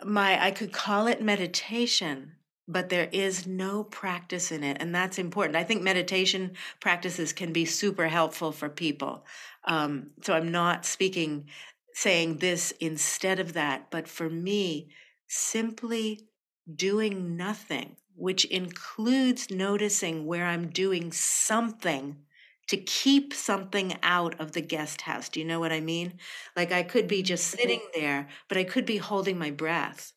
my 0.05 0.43
I 0.43 0.51
could 0.51 0.73
call 0.73 1.07
it 1.07 1.23
meditation, 1.23 2.33
but 2.67 2.89
there 2.89 3.09
is 3.13 3.47
no 3.47 3.85
practice 3.85 4.51
in 4.51 4.63
it, 4.63 4.79
and 4.81 4.95
that's 4.95 5.19
important. 5.19 5.57
I 5.57 5.65
think 5.65 5.83
meditation 5.83 6.53
practices 6.81 7.33
can 7.33 7.53
be 7.53 7.65
super 7.65 8.09
helpful 8.09 8.53
for 8.53 8.69
people. 8.69 9.25
Um, 9.65 10.11
so 10.23 10.35
I'm 10.35 10.51
not 10.51 10.87
speaking 10.87 11.47
saying 11.95 12.39
this 12.39 12.73
instead 12.81 13.41
of 13.41 13.53
that, 13.55 13.91
but 13.91 14.09
for 14.09 14.31
me, 14.31 14.91
simply 15.29 16.30
doing 16.75 17.37
nothing, 17.37 17.97
which 18.15 18.45
includes 18.47 19.51
noticing 19.51 20.27
where 20.27 20.47
I'm 20.47 20.69
doing 20.69 21.13
something 21.13 22.17
to 22.69 22.77
keep 22.77 23.35
something 23.35 23.99
out 24.03 24.39
of 24.41 24.53
the 24.53 24.61
guest 24.61 25.01
house. 25.01 25.29
Do 25.29 25.41
you 25.41 25.47
know 25.47 25.59
what 25.59 25.73
I 25.73 25.81
mean? 25.81 26.15
Like 26.57 26.71
I 26.71 26.85
could 26.85 27.09
be 27.09 27.23
just 27.23 27.49
mm-hmm. 27.49 27.61
sitting 27.61 27.81
there, 27.95 28.29
but 28.49 28.57
I 28.57 28.65
could 28.65 28.87
be 28.87 28.99
holding 28.99 29.39
my 29.39 29.51
breath, 29.51 30.13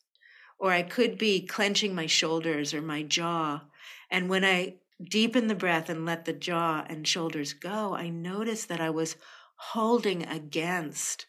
or 0.58 0.70
I 0.70 0.82
could 0.82 1.18
be 1.18 1.44
clenching 1.44 1.94
my 1.94 2.06
shoulders 2.06 2.72
or 2.72 2.80
my 2.80 3.02
jaw. 3.02 3.64
And 4.08 4.28
when 4.28 4.44
I 4.44 4.76
deepen 5.02 5.48
the 5.48 5.56
breath 5.56 5.88
and 5.88 6.06
let 6.06 6.26
the 6.26 6.32
jaw 6.32 6.84
and 6.88 7.08
shoulders 7.08 7.54
go, 7.54 7.94
I 7.94 8.08
notice 8.08 8.66
that 8.66 8.80
I 8.80 8.90
was 8.90 9.16
holding 9.56 10.24
against 10.24 11.26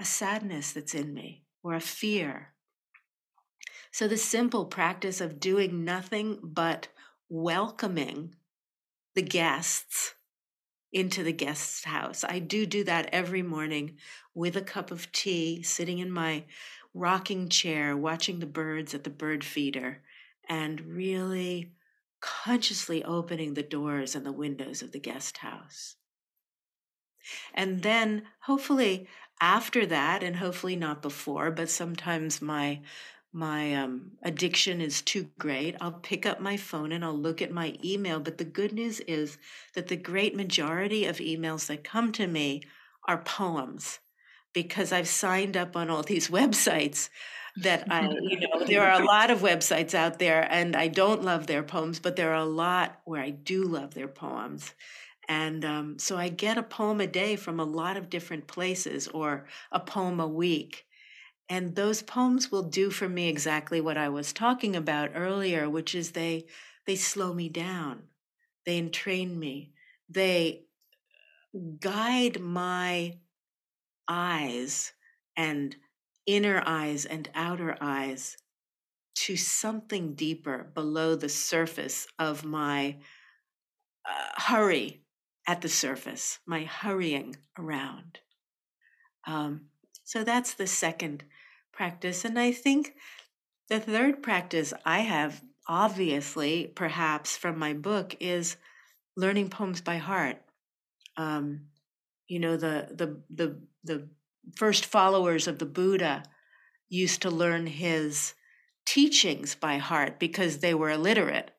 a 0.00 0.04
sadness 0.04 0.72
that's 0.72 0.94
in 0.94 1.12
me 1.12 1.42
or 1.62 1.74
a 1.74 1.80
fear 1.80 2.51
so, 3.92 4.08
the 4.08 4.16
simple 4.16 4.64
practice 4.64 5.20
of 5.20 5.38
doing 5.38 5.84
nothing 5.84 6.38
but 6.42 6.88
welcoming 7.28 8.34
the 9.14 9.22
guests 9.22 10.14
into 10.92 11.22
the 11.22 11.32
guest's 11.32 11.84
house. 11.84 12.24
I 12.24 12.38
do 12.38 12.64
do 12.64 12.84
that 12.84 13.10
every 13.12 13.42
morning 13.42 13.98
with 14.34 14.56
a 14.56 14.62
cup 14.62 14.90
of 14.90 15.12
tea, 15.12 15.62
sitting 15.62 15.98
in 15.98 16.10
my 16.10 16.44
rocking 16.94 17.50
chair, 17.50 17.96
watching 17.96 18.38
the 18.38 18.46
birds 18.46 18.94
at 18.94 19.04
the 19.04 19.10
bird 19.10 19.44
feeder, 19.44 20.02
and 20.48 20.80
really 20.80 21.72
consciously 22.20 23.04
opening 23.04 23.54
the 23.54 23.62
doors 23.62 24.14
and 24.14 24.24
the 24.24 24.32
windows 24.32 24.80
of 24.80 24.92
the 24.92 25.00
guest 25.00 25.38
house. 25.38 25.96
And 27.52 27.82
then, 27.82 28.22
hopefully, 28.40 29.06
after 29.40 29.84
that, 29.86 30.22
and 30.22 30.36
hopefully 30.36 30.76
not 30.76 31.02
before, 31.02 31.50
but 31.50 31.68
sometimes 31.68 32.40
my 32.40 32.80
my 33.32 33.74
um, 33.74 34.12
addiction 34.22 34.80
is 34.80 35.00
too 35.02 35.28
great, 35.38 35.74
I'll 35.80 35.92
pick 35.92 36.26
up 36.26 36.40
my 36.40 36.56
phone 36.56 36.92
and 36.92 37.04
I'll 37.04 37.18
look 37.18 37.40
at 37.40 37.50
my 37.50 37.76
email. 37.82 38.20
But 38.20 38.38
the 38.38 38.44
good 38.44 38.72
news 38.72 39.00
is 39.00 39.38
that 39.74 39.88
the 39.88 39.96
great 39.96 40.36
majority 40.36 41.06
of 41.06 41.16
emails 41.16 41.66
that 41.66 41.84
come 41.84 42.12
to 42.12 42.26
me 42.26 42.62
are 43.08 43.18
poems 43.22 44.00
because 44.52 44.92
I've 44.92 45.08
signed 45.08 45.56
up 45.56 45.76
on 45.76 45.90
all 45.90 46.02
these 46.04 46.28
websites 46.28 47.08
that 47.56 47.86
I, 47.90 48.08
you 48.08 48.40
know, 48.40 48.64
there 48.66 48.82
are 48.82 49.00
a 49.00 49.04
lot 49.04 49.30
of 49.30 49.40
websites 49.40 49.94
out 49.94 50.18
there 50.18 50.46
and 50.50 50.74
I 50.74 50.88
don't 50.88 51.22
love 51.22 51.46
their 51.46 51.62
poems, 51.62 51.98
but 51.98 52.16
there 52.16 52.30
are 52.32 52.42
a 52.42 52.44
lot 52.44 53.00
where 53.04 53.20
I 53.22 53.30
do 53.30 53.64
love 53.64 53.94
their 53.94 54.08
poems. 54.08 54.72
And 55.28 55.64
um, 55.64 55.98
so 55.98 56.16
I 56.16 56.28
get 56.28 56.58
a 56.58 56.62
poem 56.62 57.00
a 57.00 57.06
day 57.06 57.36
from 57.36 57.60
a 57.60 57.64
lot 57.64 57.96
of 57.96 58.10
different 58.10 58.46
places 58.46 59.08
or 59.08 59.46
a 59.70 59.80
poem 59.80 60.18
a 60.20 60.26
week. 60.26 60.86
And 61.48 61.74
those 61.74 62.02
poems 62.02 62.50
will 62.50 62.62
do 62.62 62.90
for 62.90 63.08
me 63.08 63.28
exactly 63.28 63.80
what 63.80 63.98
I 63.98 64.08
was 64.08 64.32
talking 64.32 64.74
about 64.74 65.10
earlier, 65.14 65.68
which 65.68 65.94
is 65.94 66.12
they 66.12 66.46
they 66.86 66.96
slow 66.96 67.32
me 67.32 67.48
down. 67.48 68.04
They 68.64 68.78
entrain 68.78 69.38
me. 69.38 69.72
They 70.08 70.64
guide 71.80 72.40
my 72.40 73.18
eyes 74.08 74.92
and 75.36 75.76
inner 76.26 76.62
eyes 76.66 77.04
and 77.04 77.28
outer 77.34 77.76
eyes 77.80 78.36
to 79.14 79.36
something 79.36 80.14
deeper 80.14 80.70
below 80.74 81.14
the 81.14 81.28
surface 81.28 82.06
of 82.18 82.44
my 82.44 82.96
uh, 84.08 84.40
hurry 84.40 85.02
at 85.46 85.60
the 85.60 85.68
surface, 85.68 86.38
my 86.46 86.64
hurrying 86.64 87.36
around. 87.58 88.20
Um, 89.26 89.66
so 90.12 90.24
that's 90.24 90.52
the 90.52 90.66
second 90.66 91.24
practice. 91.72 92.26
And 92.26 92.38
I 92.38 92.52
think 92.52 92.92
the 93.70 93.80
third 93.80 94.22
practice 94.22 94.74
I 94.84 94.98
have, 94.98 95.40
obviously, 95.66 96.70
perhaps 96.74 97.38
from 97.38 97.58
my 97.58 97.72
book, 97.72 98.14
is 98.20 98.58
learning 99.16 99.48
poems 99.48 99.80
by 99.80 99.96
heart. 99.96 100.36
Um, 101.16 101.62
you 102.28 102.40
know, 102.40 102.58
the 102.58 102.88
the 102.90 103.22
the 103.30 103.58
the 103.84 104.08
first 104.54 104.84
followers 104.84 105.48
of 105.48 105.58
the 105.58 105.64
Buddha 105.64 106.24
used 106.90 107.22
to 107.22 107.30
learn 107.30 107.66
his 107.66 108.34
teachings 108.84 109.54
by 109.54 109.78
heart 109.78 110.18
because 110.18 110.58
they 110.58 110.74
were 110.74 110.90
illiterate. 110.90 111.52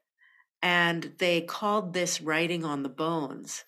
And 0.61 1.13
they 1.17 1.41
called 1.41 1.93
this 1.93 2.21
writing 2.21 2.63
on 2.63 2.83
the 2.83 2.89
bones 2.89 3.63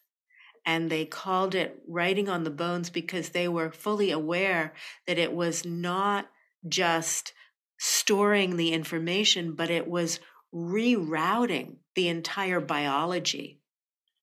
and 0.66 0.90
they 0.90 1.06
called 1.06 1.54
it 1.54 1.82
writing 1.88 2.28
on 2.28 2.44
the 2.44 2.50
bones 2.50 2.90
because 2.90 3.30
they 3.30 3.48
were 3.48 3.72
fully 3.72 4.12
aware 4.12 4.74
that 5.06 5.18
it 5.18 5.34
was 5.34 5.66
not 5.66 6.28
just 6.68 7.34
storing 7.78 8.58
the 8.58 8.74
information, 8.74 9.54
but 9.54 9.70
it 9.70 9.88
was 9.88 10.20
rerouting 10.54 11.76
the 11.96 12.08
entire 12.08 12.60
biology 12.60 13.60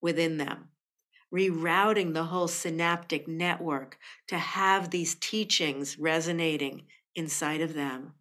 within 0.01 0.37
them, 0.37 0.69
rerouting 1.33 2.13
the 2.13 2.25
whole 2.25 2.47
synaptic 2.47 3.27
network 3.27 3.97
to 4.27 4.37
have 4.37 4.89
these 4.89 5.15
teachings 5.15 5.97
resonating 5.97 6.83
inside 7.15 7.61
of 7.61 7.73
them. 7.73 8.13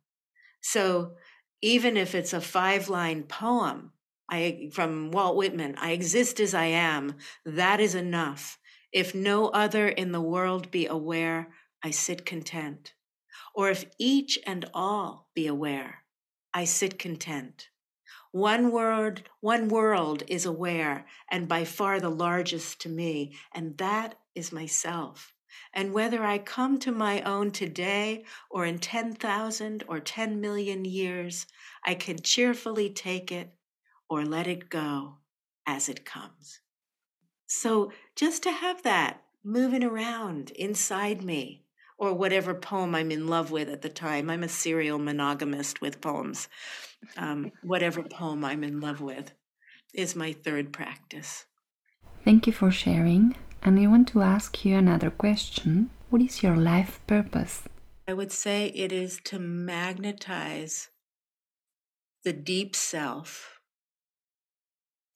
So 0.61 1.13
even 1.61 1.97
if 1.97 2.15
it's 2.15 2.33
a 2.33 2.41
five 2.41 2.89
line 2.89 3.25
poem, 3.25 3.93
I, 4.35 4.71
from 4.73 5.11
Walt 5.11 5.37
Whitman, 5.37 5.75
I 5.77 5.91
exist 5.91 6.41
as 6.41 6.55
I 6.55 6.65
am, 6.65 7.17
that 7.45 7.81
is 7.81 7.95
enough. 7.95 8.59
If 8.91 9.15
no 9.15 9.49
other 9.49 9.87
in 9.87 10.13
the 10.13 10.23
world 10.23 10.71
be 10.71 10.87
aware, 10.87 11.53
I 11.83 11.91
sit 11.91 12.25
content. 12.25 12.95
Or 13.55 13.69
if 13.69 13.85
each 13.99 14.39
and 14.47 14.65
all 14.73 15.29
be 15.35 15.47
aware, 15.47 16.05
I 16.55 16.65
sit 16.65 16.99
content. 16.99 17.69
One 18.31 18.73
word, 18.73 19.29
one 19.41 19.69
world 19.69 20.23
is 20.27 20.47
aware, 20.47 21.05
and 21.31 21.47
by 21.47 21.67
far 21.67 22.01
the 22.01 22.09
largest 22.09 22.81
to 22.81 22.89
me, 22.89 23.37
and 23.53 23.77
that 23.77 24.15
is 24.35 24.51
myself. 24.51 25.35
And 25.75 25.93
whether 25.93 26.25
I 26.25 26.39
come 26.39 26.79
to 26.79 26.91
my 26.91 27.21
own 27.21 27.51
today 27.51 28.25
or 28.51 28.65
in 28.65 28.79
10,000 28.79 29.85
or 29.87 30.01
10 30.01 30.41
million 30.41 30.87
years, 30.87 31.47
I 31.85 31.93
can 31.93 32.23
cheerfully 32.23 32.89
take 32.89 33.31
it 33.31 33.53
or 34.13 34.27
let 34.27 34.47
it 34.47 34.69
go 34.69 35.15
as 35.67 35.89
it 35.89 36.05
comes. 36.05 36.61
So 37.47 37.93
just 38.15 38.43
to 38.43 38.53
have 38.53 38.83
that 38.83 39.23
moving 39.43 39.83
around 39.83 40.51
inside 40.51 41.23
me, 41.23 41.63
or 42.03 42.13
whatever 42.13 42.53
poem 42.53 42.97
I'm 42.97 43.13
in 43.13 43.29
love 43.29 43.53
with 43.53 43.69
at 43.69 43.83
the 43.83 43.89
time. 43.89 44.29
I'm 44.29 44.43
a 44.43 44.49
serial 44.49 44.99
monogamist 44.99 45.81
with 45.81 46.01
poems. 46.01 46.49
Um, 47.17 47.53
whatever 47.63 48.03
poem 48.03 48.45
I'm 48.45 48.65
in 48.65 48.81
love 48.81 49.01
with 49.01 49.33
is 49.95 50.17
my 50.17 50.33
third 50.33 50.73
practice. 50.73 51.47
Thank 52.25 52.49
you 52.49 52.53
for 52.53 52.73
sharing. 52.73 53.37
And 53.63 53.79
I 53.79 53.87
want 53.87 54.09
to 54.09 54.23
ask 54.23 54.65
you 54.65 54.77
another 54.77 55.11
question. 55.11 55.91
What 56.11 56.23
is 56.23 56.43
your 56.43 56.57
life 56.57 57.01
purpose? 57.07 57.63
I 58.09 58.15
would 58.15 58.33
say 58.33 58.73
it 58.75 58.91
is 58.91 59.21
to 59.27 59.39
magnetize 59.39 60.89
the 62.25 62.33
deep 62.33 62.75
self 62.75 63.52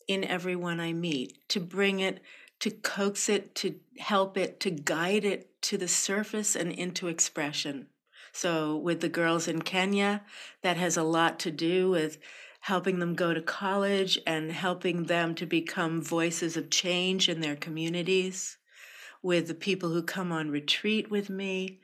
in 0.07 0.25
everyone 0.25 0.81
I 0.81 0.93
meet, 0.93 1.39
to 1.49 1.61
bring 1.61 2.01
it, 2.01 2.21
to 2.61 2.71
coax 2.71 3.29
it, 3.29 3.55
to 3.57 3.77
help 3.99 4.37
it, 4.37 4.61
to 4.61 4.71
guide 4.71 5.25
it 5.25 5.51
to 5.63 5.77
the 5.77 5.89
surface 5.89 6.57
and 6.57 6.73
into 6.73 7.09
expression. 7.09 7.89
So, 8.33 8.77
with 8.77 9.01
the 9.01 9.09
girls 9.09 9.49
in 9.49 9.63
Kenya, 9.63 10.23
that 10.63 10.77
has 10.77 10.97
a 10.97 11.03
lot 11.03 11.39
to 11.41 11.51
do 11.51 11.91
with 11.91 12.19
helping 12.61 12.99
them 12.99 13.15
go 13.15 13.33
to 13.33 13.41
college 13.41 14.19
and 14.27 14.53
helping 14.53 15.05
them 15.05 15.35
to 15.37 15.47
become 15.47 16.03
voices 16.03 16.57
of 16.57 16.69
change 16.69 17.29
in 17.29 17.41
their 17.41 17.57
communities. 17.57 18.59
With 19.23 19.49
the 19.49 19.55
people 19.55 19.91
who 19.91 20.03
come 20.03 20.33
on 20.33 20.51
retreat 20.51 21.11
with 21.11 21.31
me, 21.31 21.81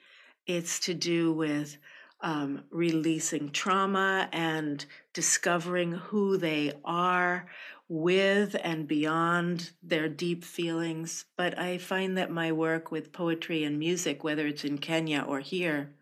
it's 0.47 0.79
to 0.81 0.95
do 0.95 1.33
with 1.33 1.79
um, 2.23 2.65
releasing 2.71 3.51
trauma 3.51 4.29
and 4.33 4.85
discovering 5.13 5.93
who 5.93 6.37
they 6.37 6.73
are 6.85 7.47
with 7.89 8.57
and 8.63 8.89
beyond 8.89 9.71
their 9.83 10.09
deep 10.09 10.45
feelings. 10.45 11.27
But 11.37 11.59
I 11.59 11.79
find 11.79 12.17
that 12.17 12.31
my 12.31 12.53
work 12.53 12.91
with 12.91 13.13
poetry 13.13 13.65
and 13.65 13.79
music, 13.79 14.25
whether 14.25 14.47
it's 14.47 14.65
in 14.65 14.79
Kenya 14.79 15.25
or 15.27 15.41
here, 15.41 15.95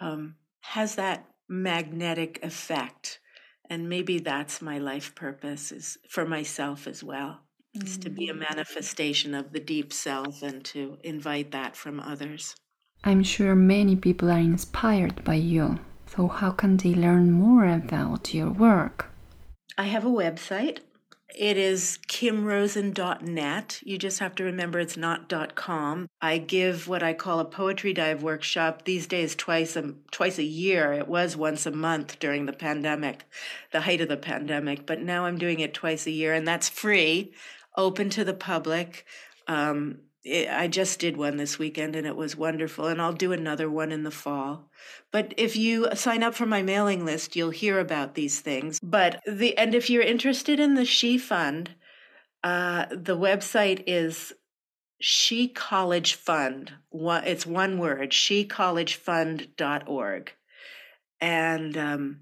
um, 0.00 0.36
has 0.60 0.94
that 0.94 1.26
magnetic 1.48 2.38
effect. 2.42 3.18
And 3.68 3.88
maybe 3.88 4.20
that's 4.20 4.62
my 4.62 4.78
life 4.78 5.14
purpose 5.14 5.72
is 5.72 5.98
for 6.08 6.24
myself 6.24 6.86
as 6.86 7.04
well, 7.04 7.40
mm-hmm. 7.76 7.86
is 7.86 7.98
to 7.98 8.10
be 8.10 8.28
a 8.28 8.34
mm. 8.34 8.48
manifestation 8.48 9.34
of 9.34 9.52
the 9.52 9.60
deep 9.60 9.92
self 9.92 10.42
and 10.42 10.64
to 10.66 10.98
invite 11.02 11.50
that 11.50 11.76
from 11.76 12.00
others. 12.00 12.54
I'm 13.04 13.22
sure 13.22 13.54
many 13.54 13.96
people 13.96 14.30
are 14.30 14.38
inspired 14.38 15.24
by 15.24 15.34
you. 15.34 15.78
So, 16.06 16.28
how 16.28 16.50
can 16.50 16.76
they 16.76 16.94
learn 16.94 17.30
more 17.30 17.66
about 17.66 18.34
your 18.34 18.50
work? 18.50 19.10
I 19.76 19.84
have 19.84 20.04
a 20.04 20.10
website. 20.10 20.80
It 21.36 21.56
is 21.56 21.98
kimrosen.net. 22.08 23.80
You 23.84 23.98
just 23.98 24.18
have 24.18 24.34
to 24.36 24.44
remember 24.44 24.80
it's 24.80 24.96
not 24.96 25.32
.com. 25.54 26.08
I 26.22 26.38
give 26.38 26.88
what 26.88 27.02
I 27.02 27.12
call 27.12 27.38
a 27.38 27.44
poetry 27.44 27.92
dive 27.92 28.22
workshop 28.22 28.84
these 28.84 29.06
days 29.06 29.36
twice 29.36 29.76
a 29.76 29.94
twice 30.10 30.38
a 30.38 30.42
year. 30.42 30.92
It 30.92 31.06
was 31.06 31.36
once 31.36 31.66
a 31.66 31.70
month 31.70 32.18
during 32.18 32.46
the 32.46 32.52
pandemic, 32.52 33.26
the 33.72 33.82
height 33.82 34.00
of 34.00 34.08
the 34.08 34.16
pandemic, 34.16 34.86
but 34.86 35.02
now 35.02 35.26
I'm 35.26 35.38
doing 35.38 35.60
it 35.60 35.74
twice 35.74 36.06
a 36.06 36.10
year 36.10 36.32
and 36.32 36.48
that's 36.48 36.68
free, 36.68 37.32
open 37.76 38.08
to 38.10 38.24
the 38.24 38.34
public. 38.34 39.04
Um, 39.46 39.98
it, 40.24 40.48
I 40.50 40.68
just 40.68 41.00
did 41.00 41.16
one 41.16 41.36
this 41.36 41.58
weekend 41.58 41.96
and 41.96 42.06
it 42.06 42.16
was 42.16 42.36
wonderful, 42.36 42.86
and 42.86 43.00
I'll 43.00 43.12
do 43.12 43.32
another 43.32 43.70
one 43.70 43.92
in 43.92 44.02
the 44.02 44.10
fall. 44.10 44.70
But 45.10 45.32
if 45.36 45.56
you 45.56 45.88
sign 45.94 46.22
up 46.22 46.34
for 46.34 46.46
my 46.46 46.62
mailing 46.62 47.04
list, 47.04 47.36
you'll 47.36 47.50
hear 47.50 47.78
about 47.78 48.14
these 48.14 48.40
things. 48.40 48.80
But 48.82 49.20
the 49.26 49.56
and 49.56 49.74
if 49.74 49.90
you're 49.90 50.02
interested 50.02 50.60
in 50.60 50.74
the 50.74 50.84
She 50.84 51.18
Fund, 51.18 51.70
uh, 52.42 52.86
the 52.90 53.16
website 53.16 53.84
is 53.86 54.32
She 55.00 55.48
College 55.48 56.14
Fund. 56.14 56.72
It's 56.92 57.46
one 57.46 57.78
word, 57.78 58.10
shecollegefund.org. 58.10 60.32
And 61.20 61.76
um, 61.76 62.20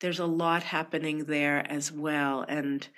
there's 0.00 0.18
a 0.18 0.26
lot 0.26 0.62
happening 0.62 1.24
there 1.24 1.70
as 1.70 1.92
well. 1.92 2.44
And 2.48 2.88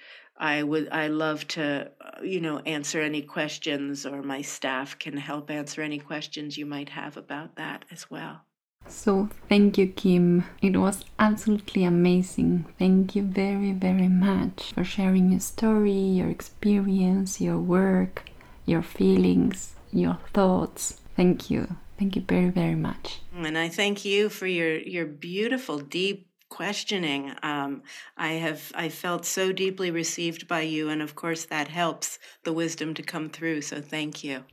I 0.43 0.65
would 0.65 0.89
I 0.91 1.07
love 1.07 1.47
to 1.49 1.89
uh, 2.01 2.21
you 2.21 2.41
know 2.41 2.59
answer 2.59 3.01
any 3.01 3.23
questions 3.23 4.05
or 4.05 4.23
my 4.23 4.43
staff 4.43 4.99
can 4.99 5.17
help 5.17 5.51
answer 5.51 5.83
any 5.83 6.01
questions 6.01 6.59
you 6.59 6.67
might 6.67 6.89
have 6.89 7.17
about 7.17 7.55
that 7.55 7.85
as 7.93 8.11
well. 8.11 8.41
So 8.89 9.29
thank 9.49 9.79
you 9.79 9.87
Kim. 9.87 10.45
It 10.61 10.77
was 10.77 11.05
absolutely 11.17 11.85
amazing. 11.85 12.67
Thank 12.77 13.15
you 13.15 13.23
very 13.23 13.71
very 13.71 14.09
much 14.09 14.73
for 14.73 14.83
sharing 14.83 15.31
your 15.31 15.41
story, 15.41 15.93
your 16.19 16.29
experience, 16.29 17.41
your 17.41 17.61
work, 17.61 18.29
your 18.67 18.83
feelings, 18.83 19.77
your 19.93 20.19
thoughts. 20.35 21.01
Thank 21.15 21.51
you. 21.51 21.77
Thank 22.01 22.17
you 22.17 22.23
very 22.23 22.51
very 22.51 22.75
much. 22.75 23.21
And 23.33 23.57
I 23.57 23.69
thank 23.69 24.05
you 24.05 24.29
for 24.29 24.49
your 24.49 24.77
your 24.77 25.07
beautiful 25.07 25.79
deep 25.79 26.32
questioning. 26.53 27.33
Um, 27.43 27.83
I 28.17 28.33
have 28.45 28.73
I 28.75 28.89
felt 28.91 29.25
so 29.25 29.53
deeply 29.53 29.91
received 29.91 30.47
by 30.47 30.61
you, 30.75 30.91
and 30.91 31.01
of 31.01 31.15
course 31.15 31.47
that 31.47 31.69
helps 31.69 32.19
the 32.45 32.53
wisdom 32.53 32.93
to 32.95 33.03
come 33.03 33.31
through. 33.31 33.63
So 33.63 33.81
thank 33.81 34.23
you. 34.23 34.45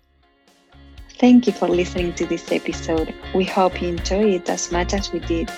Thank 1.20 1.48
you 1.48 1.54
for 1.54 1.68
listening 1.68 2.14
to 2.14 2.26
this 2.26 2.50
episode. 2.52 3.14
We 3.36 3.44
hope 3.44 3.82
you 3.82 3.90
enjoy 3.90 4.36
it 4.38 4.50
as 4.50 4.72
much 4.72 4.94
as 4.94 5.12
we 5.12 5.20
did. 5.20 5.52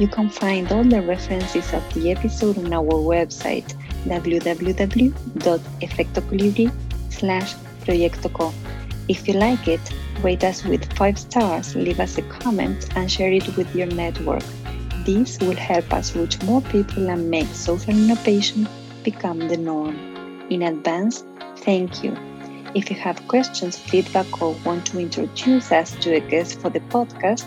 You 0.00 0.08
can 0.08 0.30
find 0.30 0.72
all 0.72 0.84
the 0.84 1.02
references 1.02 1.74
of 1.74 1.82
the 1.92 2.10
episode 2.10 2.56
on 2.56 2.72
our 2.72 2.94
website 3.14 3.74
www.efectocolibri 4.06 6.72
slash 7.10 7.54
proyectoco. 7.84 8.54
If 9.08 9.28
you 9.28 9.34
like 9.34 9.68
it, 9.68 9.80
rate 10.22 10.44
us 10.44 10.64
with 10.64 10.90
5 10.96 11.18
stars, 11.18 11.76
leave 11.76 12.00
us 12.00 12.16
a 12.16 12.22
comment, 12.22 12.88
and 12.96 13.12
share 13.12 13.32
it 13.32 13.54
with 13.56 13.76
your 13.76 13.88
network. 13.88 14.42
This 15.04 15.38
will 15.40 15.56
help 15.56 15.92
us 15.92 16.14
reach 16.14 16.40
more 16.42 16.62
people 16.62 17.10
and 17.10 17.30
make 17.30 17.48
social 17.48 17.90
innovation 17.90 18.68
become 19.02 19.48
the 19.48 19.56
norm. 19.56 19.96
In 20.48 20.62
advance, 20.62 21.24
thank 21.58 22.04
you. 22.04 22.16
If 22.74 22.88
you 22.88 22.96
have 22.96 23.26
questions, 23.28 23.78
feedback, 23.78 24.40
or 24.40 24.54
want 24.64 24.86
to 24.86 25.00
introduce 25.00 25.72
us 25.72 25.92
to 26.02 26.14
a 26.14 26.20
guest 26.20 26.60
for 26.60 26.70
the 26.70 26.80
podcast, 26.80 27.46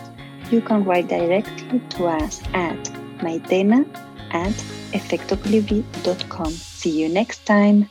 you 0.50 0.60
can 0.60 0.84
write 0.84 1.08
directly 1.08 1.80
to 1.80 2.06
us 2.06 2.42
at 2.54 2.78
maitena 3.18 3.84
at 4.30 4.52
efectocolibri.com. 4.92 6.50
See 6.50 7.00
you 7.00 7.08
next 7.08 7.44
time. 7.46 7.90